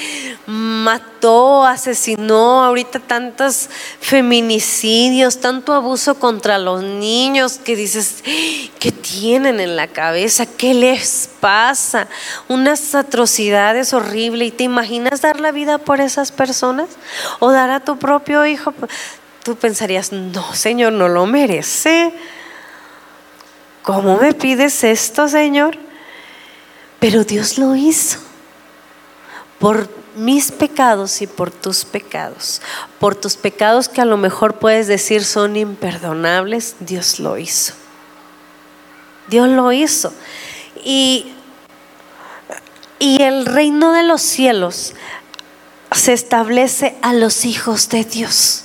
mató, 0.47 1.65
asesinó, 1.65 2.65
ahorita 2.65 2.99
tantos 3.01 3.69
feminicidios, 4.01 5.41
tanto 5.41 5.75
abuso 5.75 6.17
contra 6.17 6.59
los 6.59 6.83
niños 6.83 7.59
que 7.59 7.77
dices, 7.77 8.23
¿qué 8.79 8.93
tienen 8.93 9.61
en 9.61 9.77
la 9.77 9.89
cabeza? 9.89 10.47
¿Qué 10.47 10.75
les 10.75 11.29
pasa? 11.41 12.09
Unas 12.49 12.95
atrocidades 12.95 13.93
horribles. 13.93 14.49
¿Y 14.49 14.53
te 14.53 14.65
imaginas 14.65 15.23
dar 15.23 15.41
la 15.41 15.53
vida 15.53 15.79
por 15.79 16.01
esas 16.01 16.33
personas? 16.33 16.89
¿O 17.39 17.51
dar 17.51 17.71
a 17.71 17.81
tu 17.81 17.99
propio 17.99 18.47
hijo? 18.47 18.73
Tú 19.45 19.57
pensarías, 19.57 20.13
no, 20.13 20.55
Señor, 20.55 20.93
no 20.93 21.09
lo 21.09 21.27
merece. 21.27 22.13
¿Cómo 23.83 24.17
me 24.17 24.33
pides 24.33 24.85
esto, 24.85 25.29
Señor? 25.29 25.77
Pero 27.01 27.25
Dios 27.25 27.59
lo 27.59 27.75
hizo 27.75 28.21
por 29.59 29.89
mis 30.17 30.53
pecados 30.53 31.21
y 31.23 31.27
por 31.27 31.51
tus 31.51 31.85
pecados. 31.85 32.63
Por 33.01 33.17
tus 33.17 33.37
pecados 33.37 33.89
que 33.89 34.01
a 34.01 34.05
lo 34.05 34.17
mejor 34.17 34.59
puedes 34.59 34.87
decir 34.87 35.25
son 35.25 35.57
imperdonables, 35.57 36.77
Dios 36.81 37.19
lo 37.19 37.39
hizo. 37.39 37.75
Dios 39.29 39.49
lo 39.49 39.73
hizo. 39.73 40.13
Y, 40.85 41.33
y 43.01 43.23
el 43.23 43.47
reino 43.47 43.93
de 43.93 44.05
los 44.05 44.23
cielos 44.23 44.95
se 45.91 46.13
establece 46.13 46.97
a 47.03 47.13
los 47.15 47.45
hijos 47.45 47.89
de 47.89 48.05
Dios 48.05 48.65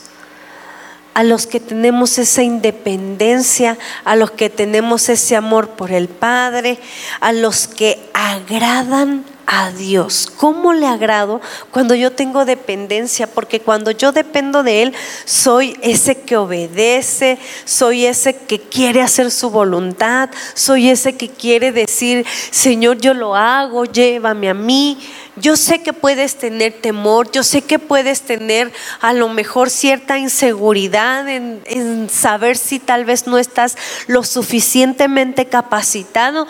a 1.17 1.23
los 1.23 1.47
que 1.47 1.59
tenemos 1.59 2.19
esa 2.19 2.43
independencia, 2.43 3.79
a 4.05 4.15
los 4.15 4.29
que 4.29 4.51
tenemos 4.51 5.09
ese 5.09 5.35
amor 5.35 5.69
por 5.69 5.91
el 5.91 6.09
Padre, 6.09 6.77
a 7.21 7.31
los 7.31 7.67
que 7.67 7.99
agradan 8.13 9.25
a 9.47 9.71
Dios. 9.71 10.31
¿Cómo 10.37 10.73
le 10.73 10.85
agrado 10.85 11.41
cuando 11.71 11.95
yo 11.95 12.11
tengo 12.11 12.45
dependencia? 12.45 13.25
Porque 13.25 13.59
cuando 13.61 13.89
yo 13.89 14.11
dependo 14.11 14.61
de 14.61 14.83
Él, 14.83 14.93
soy 15.25 15.75
ese 15.81 16.19
que 16.21 16.37
obedece, 16.37 17.39
soy 17.65 18.05
ese 18.05 18.35
que 18.35 18.59
quiere 18.59 19.01
hacer 19.01 19.31
su 19.31 19.49
voluntad, 19.49 20.29
soy 20.53 20.89
ese 20.89 21.17
que 21.17 21.29
quiere 21.29 21.71
decir, 21.71 22.27
Señor, 22.51 22.99
yo 22.99 23.15
lo 23.15 23.35
hago, 23.35 23.85
llévame 23.85 24.51
a 24.51 24.53
mí. 24.53 24.99
Yo 25.39 25.55
sé 25.55 25.83
que 25.83 25.93
puedes 25.93 26.35
tener 26.35 26.73
temor, 26.73 27.31
yo 27.31 27.43
sé 27.43 27.61
que 27.61 27.79
puedes 27.79 28.21
tener 28.21 28.71
a 29.01 29.13
lo 29.13 29.29
mejor 29.29 29.69
cierta 29.69 30.17
inseguridad 30.17 31.27
en, 31.29 32.09
saber 32.09 32.57
si 32.57 32.79
tal 32.79 33.05
vez 33.05 33.27
no 33.27 33.37
estás 33.37 33.77
lo 34.07 34.23
suficientemente 34.23 35.45
capacitado, 35.45 36.47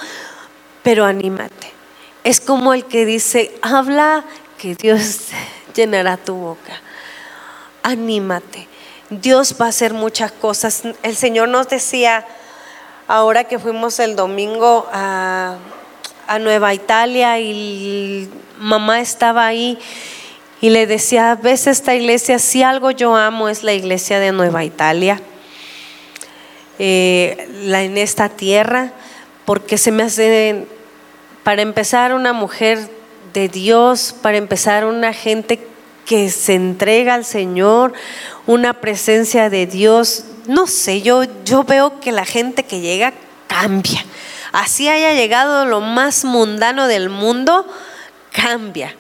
pero 0.83 1.05
anímate. 1.05 1.71
Es 2.23 2.39
como 2.39 2.73
el 2.73 2.85
que 2.85 3.05
dice, 3.05 3.53
habla 3.61 4.23
que 4.57 4.75
Dios 4.75 5.27
llenará 5.75 6.17
tu 6.17 6.35
boca. 6.35 6.81
Anímate. 7.83 8.67
Dios 9.09 9.55
va 9.59 9.67
a 9.67 9.69
hacer 9.69 9.93
muchas 9.93 10.31
cosas. 10.31 10.83
El 11.03 11.15
Señor 11.15 11.49
nos 11.49 11.69
decía, 11.69 12.25
ahora 13.07 13.45
que 13.45 13.59
fuimos 13.59 13.99
el 13.99 14.15
domingo 14.15 14.87
a, 14.91 15.57
Nueva 16.41 16.73
Italia 16.73 17.39
y 17.39 18.29
mamá 18.59 18.99
estaba 19.01 19.45
ahí 19.45 19.77
y 20.59 20.69
le 20.69 20.87
decía, 20.87 21.37
ves 21.41 21.67
esta 21.67 21.95
iglesia, 21.95 22.39
si 22.39 22.63
algo 22.63 22.91
yo 22.91 23.15
amo 23.15 23.49
es 23.49 23.63
la 23.63 23.73
iglesia 23.73 24.19
de 24.19 24.31
Nueva 24.31 24.63
Italia, 24.63 25.21
eh, 26.79 27.47
la, 27.63 27.83
en 27.83 27.97
esta 27.97 28.29
tierra, 28.29 28.91
porque 29.45 29.77
se 29.77 29.91
me 29.91 30.03
hace, 30.03 30.65
para 31.43 31.61
empezar, 31.61 32.13
una 32.13 32.33
mujer 32.33 32.89
de 33.33 33.49
Dios, 33.49 34.15
para 34.21 34.37
empezar, 34.37 34.85
una 34.85 35.13
gente 35.13 35.65
que 36.05 36.29
se 36.31 36.55
entrega 36.55 37.13
al 37.13 37.25
Señor, 37.25 37.93
una 38.47 38.73
presencia 38.73 39.49
de 39.49 39.67
Dios. 39.67 40.25
No 40.47 40.65
sé, 40.65 41.01
yo, 41.01 41.23
yo 41.43 41.63
veo 41.63 41.99
que 41.99 42.11
la 42.11 42.25
gente 42.25 42.63
que 42.63 42.79
llega 42.79 43.13
cambia. 43.47 44.03
Así 44.53 44.87
haya 44.89 45.13
llegado 45.13 45.65
lo 45.65 45.81
más 45.81 46.25
mundano 46.25 46.87
del 46.87 47.09
mundo, 47.09 47.67
cambia. 48.37 48.95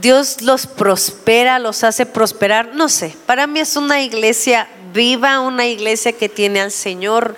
Dios 0.00 0.42
los 0.42 0.66
prospera, 0.66 1.58
los 1.58 1.84
hace 1.84 2.04
prosperar. 2.04 2.74
No 2.74 2.88
sé, 2.88 3.16
para 3.26 3.46
mí 3.46 3.60
es 3.60 3.76
una 3.76 4.02
iglesia 4.02 4.68
viva, 4.92 5.40
una 5.40 5.66
iglesia 5.66 6.12
que 6.12 6.28
tiene 6.28 6.60
al 6.60 6.70
Señor. 6.70 7.36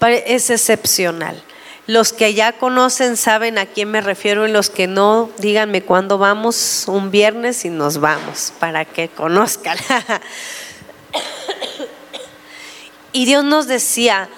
Es 0.00 0.50
excepcional. 0.50 1.42
Los 1.86 2.12
que 2.12 2.34
ya 2.34 2.52
conocen 2.52 3.16
saben 3.16 3.58
a 3.58 3.66
quién 3.66 3.90
me 3.90 4.00
refiero 4.00 4.46
y 4.46 4.52
los 4.52 4.70
que 4.70 4.86
no, 4.86 5.30
díganme 5.38 5.82
cuándo 5.82 6.18
vamos, 6.18 6.84
un 6.86 7.10
viernes 7.10 7.64
y 7.64 7.68
nos 7.68 7.98
vamos, 7.98 8.52
para 8.60 8.84
que 8.84 9.08
conozcan. 9.08 9.76
y 13.12 13.24
Dios 13.24 13.42
nos 13.42 13.66
decía, 13.66 14.28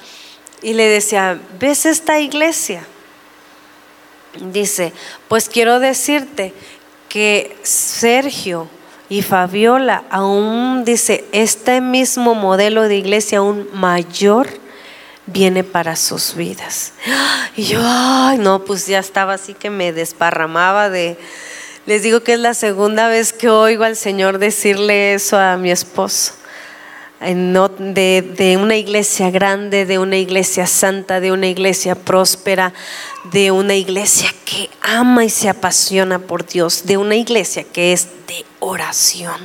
y 0.62 0.72
le 0.72 0.86
decía, 0.86 1.38
¿ves 1.58 1.84
esta 1.84 2.20
iglesia? 2.20 2.86
Dice, 4.40 4.92
pues 5.28 5.48
quiero 5.48 5.78
decirte 5.78 6.54
que 7.08 7.56
Sergio 7.62 8.68
y 9.08 9.20
Fabiola 9.20 10.04
aún 10.10 10.84
dice, 10.84 11.26
este 11.32 11.82
mismo 11.82 12.34
modelo 12.34 12.88
de 12.88 12.96
iglesia 12.96 13.38
aún 13.38 13.68
mayor 13.74 14.48
viene 15.26 15.64
para 15.64 15.96
sus 15.96 16.34
vidas. 16.34 16.92
Y 17.54 17.64
yo, 17.64 17.80
ay, 17.82 18.38
no, 18.38 18.64
pues 18.64 18.86
ya 18.86 18.98
estaba 18.98 19.34
así 19.34 19.52
que 19.52 19.68
me 19.68 19.92
desparramaba 19.92 20.88
de... 20.88 21.18
Les 21.84 22.02
digo 22.02 22.22
que 22.22 22.32
es 22.32 22.38
la 22.38 22.54
segunda 22.54 23.08
vez 23.08 23.34
que 23.34 23.50
oigo 23.50 23.84
al 23.84 23.96
Señor 23.96 24.38
decirle 24.38 25.12
eso 25.12 25.38
a 25.38 25.58
mi 25.58 25.70
esposo. 25.70 26.32
De, 27.22 28.22
de, 28.36 28.56
una 28.56 28.76
iglesia 28.76 29.30
grande, 29.30 29.86
de 29.86 30.00
una 30.00 30.16
iglesia 30.16 30.66
santa, 30.66 31.20
de 31.20 31.30
una 31.30 31.46
iglesia 31.46 31.94
próspera, 31.94 32.74
de 33.32 33.52
una 33.52 33.76
iglesia 33.76 34.28
que 34.44 34.68
ama 34.80 35.24
y 35.24 35.30
se 35.30 35.48
apasiona 35.48 36.18
por 36.18 36.44
Dios, 36.44 36.84
de 36.84 36.96
una 36.96 37.14
iglesia 37.14 37.62
que 37.62 37.92
es 37.92 38.08
de 38.26 38.44
oración. 38.58 39.36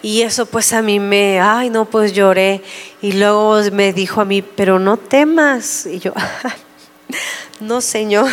Y 0.00 0.22
eso 0.22 0.46
pues 0.46 0.72
a 0.72 0.80
mí 0.80 0.98
me, 0.98 1.40
ay 1.40 1.68
no, 1.68 1.84
pues 1.84 2.14
lloré. 2.14 2.62
Y 3.02 3.12
luego 3.12 3.60
me 3.72 3.92
dijo 3.92 4.22
a 4.22 4.24
mí, 4.24 4.40
pero 4.40 4.78
no 4.78 4.96
temas. 4.96 5.84
Y 5.84 5.98
yo, 5.98 6.14
no 7.60 7.80
Señor, 7.82 8.30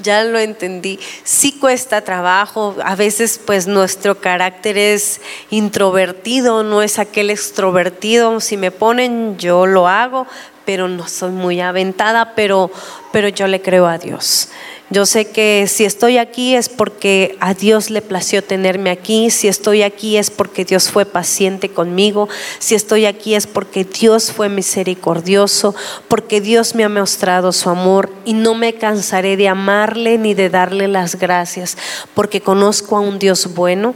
ya 0.00 0.24
lo 0.24 0.38
entendí. 0.38 0.98
Sí 1.24 1.52
cuesta 1.52 2.02
trabajo, 2.02 2.76
a 2.84 2.96
veces 2.96 3.40
pues 3.44 3.66
nuestro 3.66 4.20
carácter 4.20 4.78
es 4.78 5.20
introvertido, 5.50 6.62
no 6.62 6.82
es 6.82 6.98
aquel 6.98 7.30
extrovertido. 7.30 8.40
Si 8.40 8.56
me 8.56 8.70
ponen, 8.70 9.38
yo 9.38 9.66
lo 9.66 9.88
hago, 9.88 10.26
pero 10.64 10.88
no 10.88 11.08
soy 11.08 11.30
muy 11.30 11.60
aventada, 11.60 12.34
pero, 12.34 12.70
pero 13.12 13.28
yo 13.28 13.46
le 13.46 13.60
creo 13.60 13.86
a 13.86 13.98
Dios. 13.98 14.48
Yo 14.92 15.06
sé 15.06 15.24
que 15.24 15.68
si 15.68 15.86
estoy 15.86 16.18
aquí 16.18 16.54
es 16.54 16.68
porque 16.68 17.38
a 17.40 17.54
Dios 17.54 17.88
le 17.88 18.02
plació 18.02 18.44
tenerme 18.44 18.90
aquí, 18.90 19.30
si 19.30 19.48
estoy 19.48 19.80
aquí 19.80 20.18
es 20.18 20.30
porque 20.30 20.66
Dios 20.66 20.90
fue 20.90 21.06
paciente 21.06 21.70
conmigo, 21.70 22.28
si 22.58 22.74
estoy 22.74 23.06
aquí 23.06 23.34
es 23.34 23.46
porque 23.46 23.84
Dios 23.84 24.32
fue 24.32 24.50
misericordioso, 24.50 25.74
porque 26.08 26.42
Dios 26.42 26.74
me 26.74 26.84
ha 26.84 26.90
mostrado 26.90 27.52
su 27.52 27.70
amor. 27.70 28.10
Y 28.26 28.34
no 28.34 28.54
me 28.54 28.74
cansaré 28.74 29.38
de 29.38 29.48
amarle 29.48 30.18
ni 30.18 30.34
de 30.34 30.50
darle 30.50 30.88
las 30.88 31.18
gracias, 31.18 31.78
porque 32.12 32.42
conozco 32.42 32.98
a 32.98 33.00
un 33.00 33.18
Dios 33.18 33.54
bueno. 33.54 33.94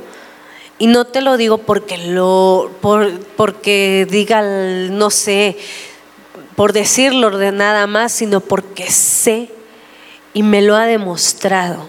Y 0.79 0.87
no 0.87 1.05
te 1.05 1.21
lo 1.21 1.37
digo 1.37 1.59
porque 1.59 1.99
lo 1.99 2.71
porque 2.81 4.07
diga 4.11 4.41
no 4.41 5.11
sé, 5.11 5.59
por 6.55 6.73
decirlo 6.73 7.37
de 7.37 7.53
nada 7.53 7.87
más, 7.87 8.13
sino 8.13 8.41
porque 8.41 8.91
sé 8.91 9.51
y 10.37 10.43
me 10.43 10.61
lo 10.61 10.77
ha 10.77 10.85
demostrado 10.85 11.89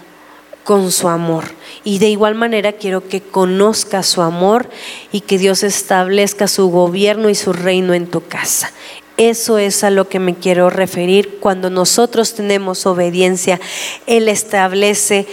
con 0.64 0.90
su 0.90 1.10
amor. 1.10 1.44
Y 1.84 1.98
de 1.98 2.08
igual 2.08 2.34
manera 2.34 2.72
quiero 2.72 3.06
que 3.06 3.20
conozca 3.20 4.02
su 4.02 4.22
amor 4.22 4.70
y 5.12 5.20
que 5.20 5.36
Dios 5.36 5.62
establezca 5.62 6.48
su 6.48 6.70
gobierno 6.70 7.28
y 7.28 7.34
su 7.34 7.52
reino 7.52 7.92
en 7.92 8.06
tu 8.06 8.26
casa. 8.26 8.72
Eso 9.18 9.58
es 9.58 9.84
a 9.84 9.90
lo 9.90 10.08
que 10.08 10.18
me 10.18 10.34
quiero 10.34 10.70
referir. 10.70 11.40
Cuando 11.40 11.68
nosotros 11.68 12.32
tenemos 12.32 12.86
obediencia, 12.86 13.60
Él 14.06 14.28
establece 14.28 15.26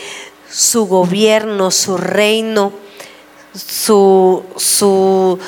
su 0.51 0.86
gobierno, 0.86 1.72
su 1.72 1.95
reino, 1.95 2.74
su, 3.53 4.43
su, 4.57 5.39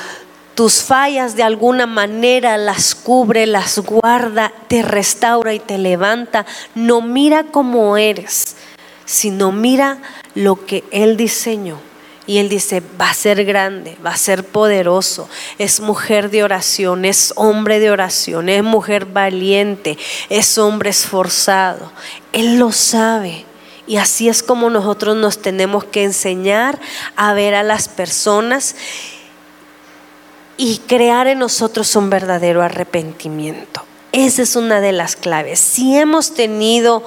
tus 0.58 0.82
fallas 0.82 1.36
de 1.36 1.44
alguna 1.44 1.86
manera 1.86 2.56
las 2.56 2.96
cubre, 2.96 3.46
las 3.46 3.78
guarda, 3.78 4.52
te 4.66 4.82
restaura 4.82 5.54
y 5.54 5.60
te 5.60 5.78
levanta. 5.78 6.46
No 6.74 7.00
mira 7.00 7.44
cómo 7.44 7.96
eres, 7.96 8.56
sino 9.04 9.52
mira 9.52 9.98
lo 10.34 10.66
que 10.66 10.82
Él 10.90 11.16
diseñó. 11.16 11.78
Y 12.26 12.38
Él 12.38 12.48
dice, 12.48 12.82
va 13.00 13.10
a 13.10 13.14
ser 13.14 13.44
grande, 13.44 13.96
va 14.04 14.10
a 14.10 14.16
ser 14.16 14.42
poderoso, 14.42 15.28
es 15.58 15.78
mujer 15.78 16.28
de 16.28 16.42
oración, 16.42 17.04
es 17.04 17.32
hombre 17.36 17.78
de 17.78 17.92
oración, 17.92 18.48
es 18.48 18.64
mujer 18.64 19.06
valiente, 19.06 19.96
es 20.28 20.58
hombre 20.58 20.90
esforzado. 20.90 21.92
Él 22.32 22.58
lo 22.58 22.72
sabe. 22.72 23.44
Y 23.86 23.98
así 23.98 24.28
es 24.28 24.42
como 24.42 24.70
nosotros 24.70 25.16
nos 25.16 25.40
tenemos 25.40 25.84
que 25.84 26.02
enseñar 26.02 26.80
a 27.14 27.32
ver 27.32 27.54
a 27.54 27.62
las 27.62 27.86
personas 27.86 28.74
y 30.58 30.78
crear 30.86 31.28
en 31.28 31.38
nosotros 31.38 31.96
un 31.96 32.10
verdadero 32.10 32.62
arrepentimiento. 32.62 33.84
Esa 34.12 34.42
es 34.42 34.56
una 34.56 34.80
de 34.80 34.92
las 34.92 35.16
claves. 35.16 35.60
Si 35.60 35.96
hemos 35.96 36.34
tenido 36.34 37.04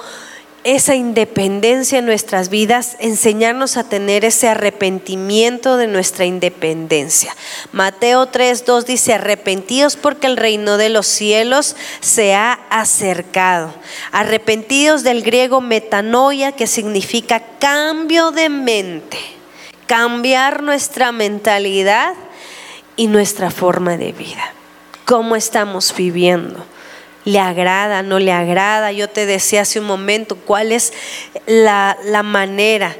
esa 0.64 0.94
independencia 0.94 1.98
en 1.98 2.06
nuestras 2.06 2.48
vidas, 2.48 2.96
enseñarnos 3.00 3.76
a 3.76 3.84
tener 3.84 4.24
ese 4.24 4.48
arrepentimiento 4.48 5.76
de 5.76 5.88
nuestra 5.88 6.24
independencia. 6.24 7.34
Mateo 7.72 8.28
3:2 8.30 8.84
dice, 8.84 9.12
arrepentidos 9.12 9.96
porque 9.96 10.28
el 10.28 10.36
reino 10.36 10.76
de 10.76 10.88
los 10.88 11.06
cielos 11.06 11.76
se 12.00 12.34
ha 12.34 12.52
acercado. 12.70 13.74
Arrepentidos 14.12 15.02
del 15.02 15.22
griego 15.22 15.60
metanoia, 15.60 16.52
que 16.52 16.66
significa 16.66 17.42
cambio 17.58 18.30
de 18.30 18.48
mente, 18.48 19.18
cambiar 19.86 20.62
nuestra 20.62 21.10
mentalidad 21.10 22.14
y 22.96 23.06
nuestra 23.06 23.50
forma 23.50 23.96
de 23.96 24.12
vida. 24.12 24.52
¿Cómo 25.04 25.36
estamos 25.36 25.94
viviendo? 25.96 26.64
¿Le 27.24 27.38
agrada? 27.38 28.02
¿No 28.02 28.18
le 28.18 28.32
agrada? 28.32 28.92
Yo 28.92 29.08
te 29.08 29.26
decía 29.26 29.62
hace 29.62 29.80
un 29.80 29.86
momento 29.86 30.36
cuál 30.36 30.72
es 30.72 30.92
la, 31.46 31.96
la 32.04 32.22
manera. 32.22 32.96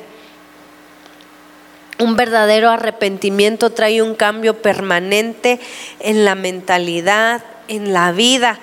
Un 1.99 2.16
verdadero 2.16 2.70
arrepentimiento 2.70 3.70
trae 3.70 4.03
un 4.03 4.14
cambio 4.14 4.61
permanente 4.61 5.61
en 6.01 6.24
la 6.24 6.34
mentalidad, 6.34 7.45
en 7.68 7.93
la 7.93 8.12
vida. 8.12 8.59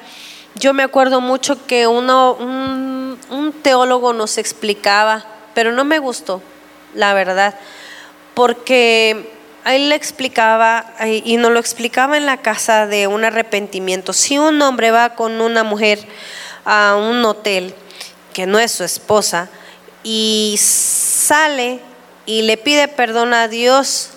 Yo 0.55 0.73
me 0.73 0.83
acuerdo 0.83 1.21
mucho 1.21 1.65
que 1.65 1.87
uno, 1.87 2.33
un, 2.33 3.17
un 3.29 3.53
teólogo 3.61 4.13
nos 4.13 4.37
explicaba, 4.37 5.25
pero 5.53 5.71
no 5.71 5.85
me 5.85 5.99
gustó, 5.99 6.41
la 6.95 7.13
verdad, 7.13 7.55
porque 8.33 9.38
él 9.75 9.89
le 9.89 9.95
explicaba 9.95 10.85
y 11.05 11.37
nos 11.37 11.51
lo 11.51 11.59
explicaba 11.59 12.17
en 12.17 12.25
la 12.25 12.37
casa 12.37 12.87
de 12.87 13.07
un 13.07 13.23
arrepentimiento. 13.23 14.13
Si 14.13 14.37
un 14.37 14.61
hombre 14.61 14.91
va 14.91 15.15
con 15.15 15.41
una 15.41 15.63
mujer 15.63 15.99
a 16.65 16.95
un 16.95 17.23
hotel 17.25 17.73
que 18.33 18.45
no 18.45 18.59
es 18.59 18.71
su 18.71 18.83
esposa 18.83 19.49
y 20.03 20.55
sale 20.59 21.79
y 22.25 22.43
le 22.43 22.57
pide 22.57 22.87
perdón 22.87 23.33
a 23.33 23.47
Dios, 23.47 24.11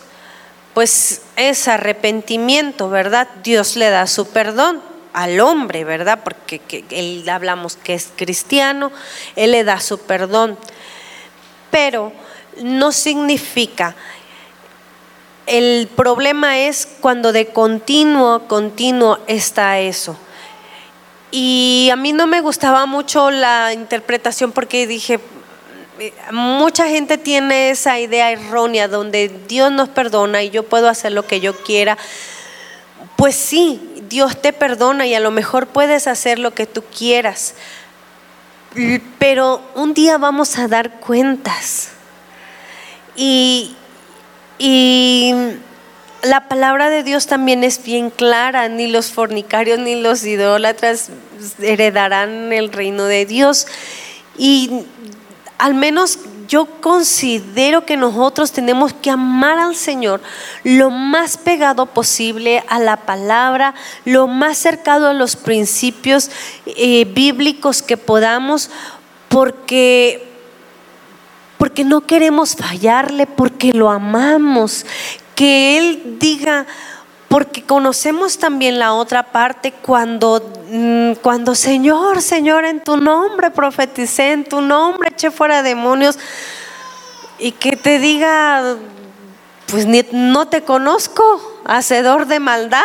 pues 0.74 1.22
es 1.36 1.68
arrepentimiento, 1.68 2.88
¿verdad? 2.88 3.28
Dios 3.42 3.76
le 3.76 3.90
da 3.90 4.06
su 4.06 4.28
perdón 4.28 4.80
al 5.12 5.40
hombre, 5.40 5.84
¿verdad? 5.84 6.20
Porque 6.24 6.60
él 6.90 7.28
hablamos 7.28 7.76
que 7.76 7.94
es 7.94 8.10
cristiano, 8.16 8.90
él 9.36 9.52
le 9.52 9.64
da 9.64 9.80
su 9.80 9.98
perdón. 9.98 10.58
Pero 11.70 12.12
no 12.62 12.92
significa 12.92 13.94
el 15.46 15.88
problema 15.88 16.58
es 16.58 16.88
cuando 17.00 17.32
de 17.32 17.46
continuo, 17.46 18.46
continuo 18.46 19.18
está 19.26 19.80
eso. 19.80 20.16
Y 21.30 21.88
a 21.90 21.96
mí 21.96 22.12
no 22.12 22.26
me 22.26 22.40
gustaba 22.40 22.86
mucho 22.86 23.30
la 23.30 23.72
interpretación 23.72 24.52
porque 24.52 24.86
dije, 24.86 25.18
mucha 26.30 26.88
gente 26.88 27.18
tiene 27.18 27.70
esa 27.70 27.98
idea 27.98 28.30
errónea 28.30 28.88
donde 28.88 29.28
Dios 29.48 29.72
nos 29.72 29.88
perdona 29.88 30.42
y 30.42 30.50
yo 30.50 30.62
puedo 30.64 30.88
hacer 30.88 31.12
lo 31.12 31.26
que 31.26 31.40
yo 31.40 31.56
quiera. 31.56 31.96
Pues 33.16 33.34
sí, 33.34 33.80
Dios 34.08 34.40
te 34.40 34.52
perdona 34.52 35.06
y 35.06 35.14
a 35.14 35.20
lo 35.20 35.30
mejor 35.30 35.66
puedes 35.66 36.06
hacer 36.06 36.38
lo 36.38 36.52
que 36.52 36.66
tú 36.66 36.82
quieras. 36.96 37.54
Pero 39.18 39.60
un 39.74 39.94
día 39.94 40.18
vamos 40.18 40.58
a 40.58 40.68
dar 40.68 41.00
cuentas. 41.00 41.90
Y, 43.16 43.76
y 44.64 45.34
la 46.22 46.46
palabra 46.46 46.88
de 46.88 47.02
Dios 47.02 47.26
también 47.26 47.64
es 47.64 47.82
bien 47.82 48.10
clara, 48.10 48.68
ni 48.68 48.86
los 48.86 49.10
fornicarios 49.10 49.80
ni 49.80 50.00
los 50.00 50.24
idólatras 50.24 51.10
heredarán 51.60 52.52
el 52.52 52.72
reino 52.72 53.06
de 53.06 53.26
Dios. 53.26 53.66
Y 54.38 54.84
al 55.58 55.74
menos 55.74 56.20
yo 56.46 56.66
considero 56.80 57.84
que 57.84 57.96
nosotros 57.96 58.52
tenemos 58.52 58.92
que 58.92 59.10
amar 59.10 59.58
al 59.58 59.74
Señor 59.74 60.20
lo 60.62 60.90
más 60.90 61.38
pegado 61.38 61.86
posible 61.86 62.62
a 62.68 62.78
la 62.78 62.98
palabra, 62.98 63.74
lo 64.04 64.28
más 64.28 64.58
cercado 64.58 65.08
a 65.08 65.14
los 65.14 65.34
principios 65.34 66.30
eh, 66.66 67.04
bíblicos 67.04 67.82
que 67.82 67.96
podamos, 67.96 68.70
porque 69.28 70.31
porque 71.62 71.84
no 71.84 72.00
queremos 72.00 72.56
fallarle, 72.56 73.24
porque 73.24 73.70
lo 73.72 73.88
amamos. 73.88 74.84
Que 75.36 75.78
Él 75.78 76.16
diga, 76.18 76.66
porque 77.28 77.62
conocemos 77.62 78.36
también 78.36 78.80
la 78.80 78.94
otra 78.94 79.30
parte 79.30 79.70
cuando, 79.70 80.42
mm, 80.68 81.12
cuando 81.22 81.54
Señor, 81.54 82.20
Señor, 82.20 82.64
en 82.64 82.82
tu 82.82 82.96
nombre 82.96 83.52
profeticé, 83.52 84.32
en 84.32 84.42
tu 84.42 84.60
nombre 84.60 85.10
eché 85.10 85.30
fuera 85.30 85.62
demonios, 85.62 86.18
y 87.38 87.52
que 87.52 87.76
te 87.76 88.00
diga, 88.00 88.74
pues 89.68 89.86
no 89.86 90.48
te 90.48 90.64
conozco, 90.64 91.22
hacedor 91.64 92.26
de 92.26 92.40
maldad. 92.40 92.82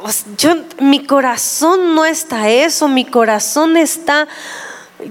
Pues 0.00 0.24
yo, 0.38 0.54
mi 0.80 1.04
corazón 1.04 1.94
no 1.94 2.06
está 2.06 2.48
eso, 2.48 2.88
mi 2.88 3.04
corazón 3.04 3.76
está 3.76 4.26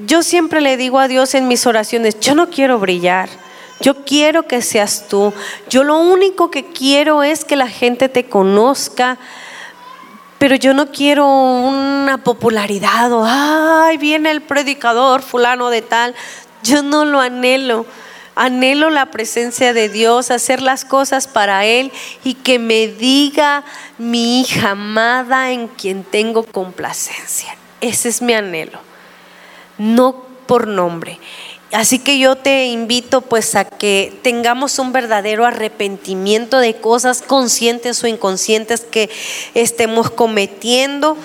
yo 0.05 0.23
siempre 0.23 0.61
le 0.61 0.77
digo 0.77 0.99
a 0.99 1.07
Dios 1.07 1.33
en 1.35 1.47
mis 1.47 1.65
oraciones, 1.65 2.19
yo 2.19 2.35
no 2.35 2.49
quiero 2.49 2.79
brillar. 2.79 3.29
Yo 3.79 4.05
quiero 4.05 4.47
que 4.47 4.61
seas 4.61 5.07
tú. 5.09 5.33
Yo 5.69 5.83
lo 5.83 5.97
único 5.97 6.49
que 6.49 6.65
quiero 6.65 7.23
es 7.23 7.43
que 7.43 7.55
la 7.55 7.67
gente 7.67 8.07
te 8.07 8.25
conozca. 8.25 9.17
Pero 10.37 10.55
yo 10.55 10.73
no 10.73 10.91
quiero 10.91 11.27
una 11.27 12.23
popularidad 12.23 13.11
o, 13.11 13.25
ay, 13.25 13.97
viene 13.97 14.31
el 14.31 14.41
predicador 14.41 15.21
fulano 15.21 15.69
de 15.69 15.81
tal. 15.81 16.15
Yo 16.63 16.81
no 16.81 17.03
lo 17.05 17.19
anhelo. 17.19 17.85
Anhelo 18.35 18.89
la 18.89 19.11
presencia 19.11 19.73
de 19.73 19.89
Dios, 19.89 20.31
hacer 20.31 20.61
las 20.61 20.85
cosas 20.85 21.27
para 21.27 21.65
Él 21.65 21.91
y 22.23 22.33
que 22.33 22.59
me 22.59 22.87
diga 22.87 23.63
mi 23.97 24.41
hija 24.41 24.71
amada 24.71 25.51
en 25.51 25.67
quien 25.67 26.03
tengo 26.03 26.43
complacencia. 26.43 27.55
Ese 27.79 28.09
es 28.09 28.21
mi 28.21 28.33
anhelo 28.33 28.92
no 29.83 30.23
por 30.47 30.67
nombre. 30.67 31.19
Así 31.73 31.97
que 31.97 32.19
yo 32.19 32.35
te 32.35 32.67
invito 32.67 33.21
pues 33.21 33.55
a 33.55 33.65
que 33.65 34.13
tengamos 34.21 34.77
un 34.77 34.93
verdadero 34.93 35.45
arrepentimiento 35.45 36.59
de 36.59 36.75
cosas 36.75 37.23
conscientes 37.23 38.03
o 38.03 38.07
inconscientes 38.07 38.81
que 38.81 39.09
estemos 39.55 40.11
cometiendo 40.11 41.17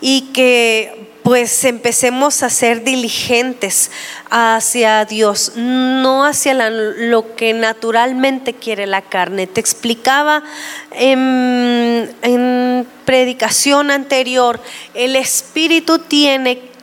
y 0.00 0.30
que 0.32 1.10
pues 1.24 1.64
empecemos 1.64 2.44
a 2.44 2.50
ser 2.50 2.84
diligentes 2.84 3.90
hacia 4.30 5.04
Dios, 5.04 5.54
no 5.56 6.24
hacia 6.24 6.54
lo 6.54 7.34
que 7.34 7.52
naturalmente 7.52 8.54
quiere 8.54 8.86
la 8.86 9.02
carne. 9.02 9.48
Te 9.48 9.58
explicaba 9.58 10.44
en, 10.92 12.14
en 12.22 12.86
predicación 13.04 13.90
anterior, 13.90 14.60
el 14.94 15.16
Espíritu 15.16 15.98
tiene 15.98 16.75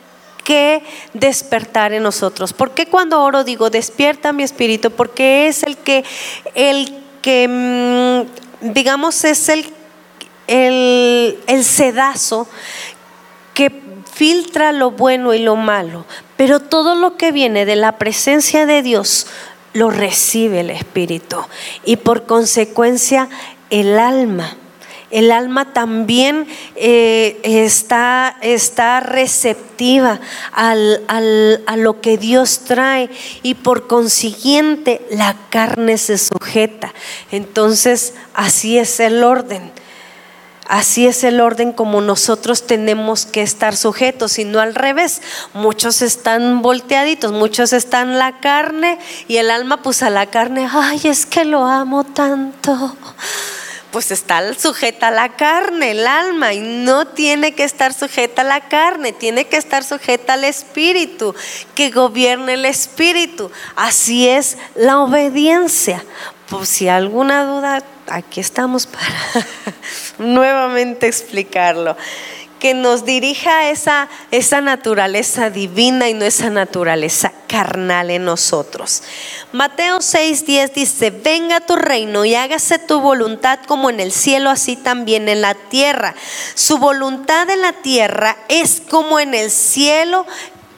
que 0.44 0.82
despertar 1.14 1.92
en 1.92 2.02
nosotros. 2.02 2.52
¿Por 2.52 2.72
qué 2.72 2.86
cuando 2.86 3.20
oro 3.20 3.42
digo 3.42 3.70
despierta 3.70 4.32
mi 4.32 4.42
espíritu? 4.42 4.90
Porque 4.90 5.48
es 5.48 5.62
el 5.64 5.76
que, 5.78 6.04
el 6.54 7.02
que 7.22 7.48
mm, 7.48 8.72
digamos, 8.72 9.24
es 9.24 9.48
el, 9.48 9.66
el, 10.46 11.38
el 11.46 11.64
sedazo 11.64 12.46
que 13.54 13.82
filtra 14.12 14.72
lo 14.72 14.92
bueno 14.92 15.34
y 15.34 15.38
lo 15.40 15.56
malo. 15.56 16.04
Pero 16.36 16.60
todo 16.60 16.94
lo 16.94 17.16
que 17.16 17.32
viene 17.32 17.66
de 17.66 17.76
la 17.76 17.98
presencia 17.98 18.66
de 18.66 18.82
Dios 18.82 19.26
lo 19.72 19.90
recibe 19.90 20.60
el 20.60 20.70
espíritu 20.70 21.36
y 21.84 21.96
por 21.96 22.26
consecuencia 22.26 23.28
el 23.70 23.98
alma 23.98 24.56
el 25.14 25.30
alma 25.30 25.72
también 25.72 26.48
eh, 26.74 27.38
está, 27.44 28.36
está, 28.42 28.98
receptiva 28.98 30.20
a 30.52 30.74
lo 31.76 32.00
que 32.00 32.18
Dios 32.18 32.62
trae 32.66 33.08
y 33.44 33.54
por 33.54 33.86
consiguiente 33.86 35.06
la 35.12 35.36
carne 35.50 35.98
se 35.98 36.18
sujeta. 36.18 36.92
Entonces, 37.30 38.14
así 38.34 38.76
es 38.76 38.98
el 38.98 39.22
orden. 39.22 39.70
Así 40.66 41.06
es 41.06 41.22
el 41.22 41.40
orden 41.40 41.72
como 41.72 42.00
nosotros 42.00 42.66
tenemos 42.66 43.24
que 43.24 43.42
estar 43.42 43.76
sujetos 43.76 44.40
y 44.40 44.44
no 44.44 44.58
al 44.58 44.74
revés. 44.74 45.22
Muchos 45.52 46.02
están 46.02 46.60
volteaditos, 46.60 47.30
muchos 47.30 47.72
están 47.72 48.18
la 48.18 48.40
carne 48.40 48.98
y 49.28 49.36
el 49.36 49.52
alma 49.52 49.80
pues 49.82 50.02
a 50.02 50.10
la 50.10 50.26
carne, 50.26 50.68
ay, 50.68 51.02
es 51.04 51.24
que 51.24 51.44
lo 51.44 51.66
amo 51.66 52.02
tanto 52.02 52.96
pues 53.94 54.10
está 54.10 54.52
sujeta 54.54 55.06
a 55.06 55.10
la 55.12 55.36
carne, 55.36 55.92
el 55.92 56.08
alma, 56.08 56.52
y 56.52 56.58
no 56.58 57.06
tiene 57.06 57.54
que 57.54 57.62
estar 57.62 57.94
sujeta 57.94 58.42
a 58.42 58.44
la 58.44 58.62
carne, 58.62 59.12
tiene 59.12 59.44
que 59.44 59.56
estar 59.56 59.84
sujeta 59.84 60.32
al 60.32 60.42
espíritu, 60.42 61.32
que 61.76 61.92
gobierne 61.92 62.54
el 62.54 62.64
espíritu. 62.64 63.52
Así 63.76 64.28
es 64.28 64.58
la 64.74 64.98
obediencia. 64.98 66.04
Por 66.50 66.66
si 66.66 66.88
alguna 66.88 67.44
duda, 67.44 67.84
aquí 68.08 68.40
estamos 68.40 68.86
para 68.86 69.46
nuevamente 70.18 71.06
explicarlo 71.06 71.96
que 72.64 72.72
nos 72.72 73.04
dirija 73.04 73.68
esa, 73.68 74.08
esa 74.30 74.62
naturaleza 74.62 75.50
divina 75.50 76.08
y 76.08 76.14
no 76.14 76.24
esa 76.24 76.48
naturaleza 76.48 77.30
carnal 77.46 78.08
en 78.08 78.24
nosotros. 78.24 79.02
Mateo 79.52 79.98
6:10 79.98 80.72
dice, 80.72 81.10
venga 81.10 81.60
tu 81.60 81.76
reino 81.76 82.24
y 82.24 82.34
hágase 82.34 82.78
tu 82.78 83.02
voluntad 83.02 83.58
como 83.66 83.90
en 83.90 84.00
el 84.00 84.12
cielo, 84.12 84.48
así 84.48 84.76
también 84.76 85.28
en 85.28 85.42
la 85.42 85.52
tierra. 85.52 86.14
Su 86.54 86.78
voluntad 86.78 87.50
en 87.50 87.60
la 87.60 87.74
tierra 87.74 88.38
es 88.48 88.80
como 88.88 89.20
en 89.20 89.34
el 89.34 89.50
cielo 89.50 90.26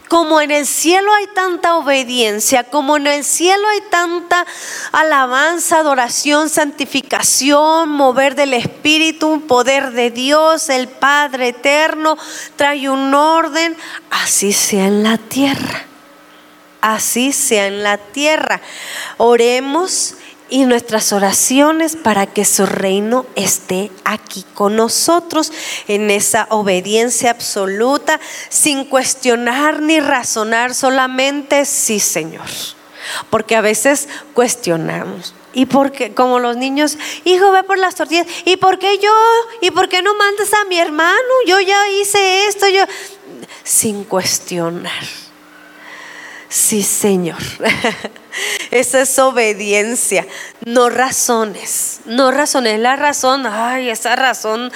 como 0.09 0.41
en 0.41 0.51
el 0.51 0.67
cielo 0.67 1.13
hay 1.13 1.27
tanta 1.29 1.77
obediencia, 1.77 2.65
como 2.65 2.97
en 2.97 3.07
el 3.07 3.25
cielo 3.25 3.67
hay 3.69 3.81
tanta 3.91 4.47
alabanza, 4.93 5.79
adoración, 5.79 6.49
santificación, 6.49 7.89
mover 7.89 8.35
del 8.35 8.55
Espíritu, 8.55 9.29
un 9.29 9.43
poder 9.43 9.93
de 9.93 10.11
Dios, 10.11 10.69
el 10.69 10.89
Padre 10.89 11.49
eterno, 11.49 12.17
trae 12.57 12.89
un 12.89 13.13
orden, 13.15 13.77
así 14.11 14.53
sea 14.53 14.87
en 14.87 15.03
la 15.03 15.19
tierra, 15.19 15.85
así 16.81 17.33
sea 17.33 17.67
en 17.67 17.83
la 17.83 17.99
tierra. 17.99 18.61
Oremos 19.17 20.15
y 20.49 20.65
nuestras 20.65 21.13
oraciones 21.13 21.97
para 21.97 22.27
que 22.27 22.45
su 22.45 22.67
reino 22.67 23.27
esté 23.35 23.91
aquí 24.05 24.45
con 24.55 24.77
nosotros 24.77 25.53
en 25.89 26.11
esa 26.11 26.47
obediencia 26.51 27.31
absoluta, 27.31 28.21
sin 28.49 28.85
cuestionar 28.85 29.83
ni 29.83 30.01
razonar, 30.01 30.75
solamente 30.75 31.65
sí, 31.65 31.99
Señor. 31.99 32.47
Porque 33.31 33.57
a 33.57 33.61
veces 33.61 34.09
cuestionamos. 34.35 35.35
Y 35.53 35.67
porque, 35.67 36.13
como 36.13 36.39
los 36.39 36.57
niños, 36.57 36.99
hijo, 37.25 37.51
ve 37.51 37.63
por 37.63 37.79
las 37.79 37.95
tortillas. 37.95 38.27
¿Y 38.45 38.57
por 38.57 38.79
qué 38.79 38.99
yo? 38.99 39.13
¿Y 39.63 39.71
por 39.71 39.89
qué 39.89 40.03
no 40.03 40.15
mandas 40.15 40.53
a 40.53 40.65
mi 40.67 40.79
hermano? 40.79 41.17
Yo 41.47 41.59
ya 41.61 41.89
hice 41.89 42.47
esto, 42.47 42.69
yo. 42.69 42.85
Sin 43.65 44.05
cuestionar 44.05 45.26
Sí, 46.57 46.83
Señor. 46.83 47.37
Esa 48.71 49.03
es 49.03 49.19
obediencia, 49.19 50.27
no 50.65 50.89
razones, 50.89 52.01
no 52.07 52.31
razones. 52.31 52.81
La 52.81 52.97
razón, 52.97 53.47
ay, 53.47 53.91
esa 53.91 54.17
razón 54.17 54.73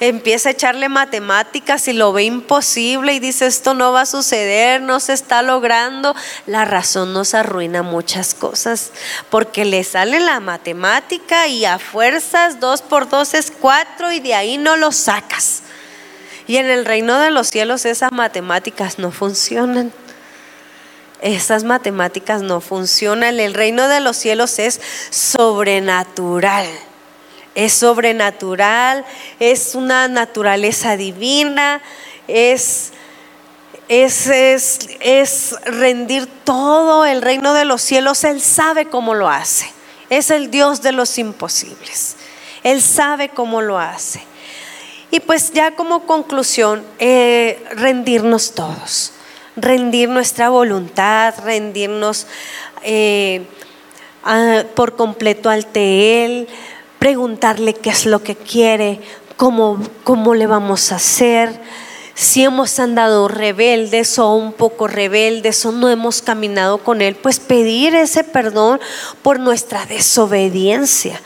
empieza 0.00 0.48
a 0.48 0.52
echarle 0.52 0.88
matemáticas 0.88 1.86
y 1.88 1.92
lo 1.92 2.14
ve 2.14 2.24
imposible 2.24 3.12
y 3.12 3.18
dice 3.18 3.46
esto 3.46 3.74
no 3.74 3.92
va 3.92 4.02
a 4.02 4.06
suceder, 4.06 4.80
no 4.80 5.00
se 5.00 5.12
está 5.12 5.42
logrando. 5.42 6.16
La 6.46 6.64
razón 6.64 7.12
nos 7.12 7.34
arruina 7.34 7.82
muchas 7.82 8.34
cosas 8.34 8.90
porque 9.28 9.66
le 9.66 9.84
sale 9.84 10.20
la 10.20 10.40
matemática 10.40 11.46
y 11.46 11.66
a 11.66 11.78
fuerzas 11.78 12.58
dos 12.58 12.80
por 12.80 13.08
dos 13.08 13.34
es 13.34 13.50
cuatro 13.50 14.12
y 14.12 14.20
de 14.20 14.34
ahí 14.34 14.56
no 14.56 14.76
lo 14.76 14.92
sacas. 14.92 15.60
Y 16.46 16.56
en 16.56 16.70
el 16.70 16.86
reino 16.86 17.18
de 17.18 17.30
los 17.30 17.48
cielos 17.48 17.84
esas 17.84 18.12
matemáticas 18.12 18.98
no 18.98 19.10
funcionan. 19.10 19.92
Esas 21.20 21.64
matemáticas 21.64 22.42
no 22.42 22.60
funcionan. 22.60 23.40
El 23.40 23.54
reino 23.54 23.88
de 23.88 24.00
los 24.00 24.16
cielos 24.16 24.58
es 24.58 24.80
sobrenatural. 25.10 26.66
Es 27.54 27.72
sobrenatural, 27.72 29.04
es 29.40 29.74
una 29.74 30.06
naturaleza 30.06 30.96
divina, 30.96 31.82
es, 32.28 32.92
es, 33.88 34.28
es, 34.28 34.78
es 35.00 35.56
rendir 35.64 36.26
todo 36.44 37.04
el 37.04 37.20
reino 37.20 37.54
de 37.54 37.64
los 37.64 37.82
cielos. 37.82 38.22
Él 38.22 38.40
sabe 38.40 38.86
cómo 38.86 39.14
lo 39.14 39.28
hace. 39.28 39.72
Es 40.08 40.30
el 40.30 40.52
Dios 40.52 40.82
de 40.82 40.92
los 40.92 41.18
imposibles. 41.18 42.16
Él 42.62 42.80
sabe 42.80 43.28
cómo 43.30 43.60
lo 43.60 43.78
hace. 43.78 44.22
Y 45.10 45.20
pues 45.20 45.52
ya 45.52 45.74
como 45.74 46.06
conclusión, 46.06 46.84
eh, 46.98 47.64
rendirnos 47.72 48.54
todos, 48.54 49.12
rendir 49.60 50.08
nuestra 50.08 50.48
voluntad, 50.48 51.34
rendirnos 51.44 52.26
eh, 52.82 53.42
por 54.74 54.96
completo 54.96 55.50
ante 55.50 56.24
Él, 56.24 56.48
preguntarle 56.98 57.74
qué 57.74 57.90
es 57.90 58.06
lo 58.06 58.22
que 58.22 58.36
quiere, 58.36 59.00
cómo, 59.36 59.80
cómo 60.04 60.34
le 60.34 60.46
vamos 60.46 60.92
a 60.92 60.96
hacer, 60.96 61.60
si 62.14 62.42
hemos 62.42 62.80
andado 62.80 63.28
rebeldes 63.28 64.18
o 64.18 64.34
un 64.34 64.52
poco 64.52 64.88
rebeldes 64.88 65.64
o 65.64 65.70
no 65.70 65.88
hemos 65.88 66.20
caminado 66.20 66.78
con 66.78 67.00
Él, 67.00 67.14
pues 67.14 67.38
pedir 67.38 67.94
ese 67.94 68.24
perdón 68.24 68.80
por 69.22 69.38
nuestra 69.38 69.86
desobediencia 69.86 71.20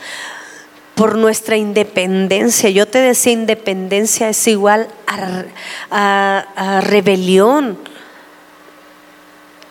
por 0.95 1.17
nuestra 1.17 1.57
independencia. 1.57 2.69
Yo 2.69 2.87
te 2.87 2.99
decía, 2.99 3.33
independencia 3.33 4.29
es 4.29 4.47
igual 4.47 4.87
a, 5.07 6.81
rebelión. 6.81 7.77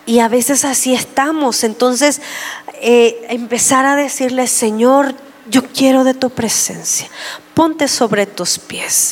Y 0.05 0.19
a 0.19 0.27
veces 0.27 0.65
así 0.65 0.93
estamos. 0.93 1.63
Entonces, 1.63 2.21
eh, 2.81 3.25
empezar 3.29 3.85
a 3.85 3.95
decirle, 3.95 4.47
Señor, 4.47 5.15
yo 5.49 5.63
quiero 5.67 6.03
de 6.03 6.13
tu 6.13 6.29
presencia. 6.29 7.07
Ponte 7.53 7.87
sobre 7.87 8.25
tus 8.25 8.59
pies. 8.59 9.11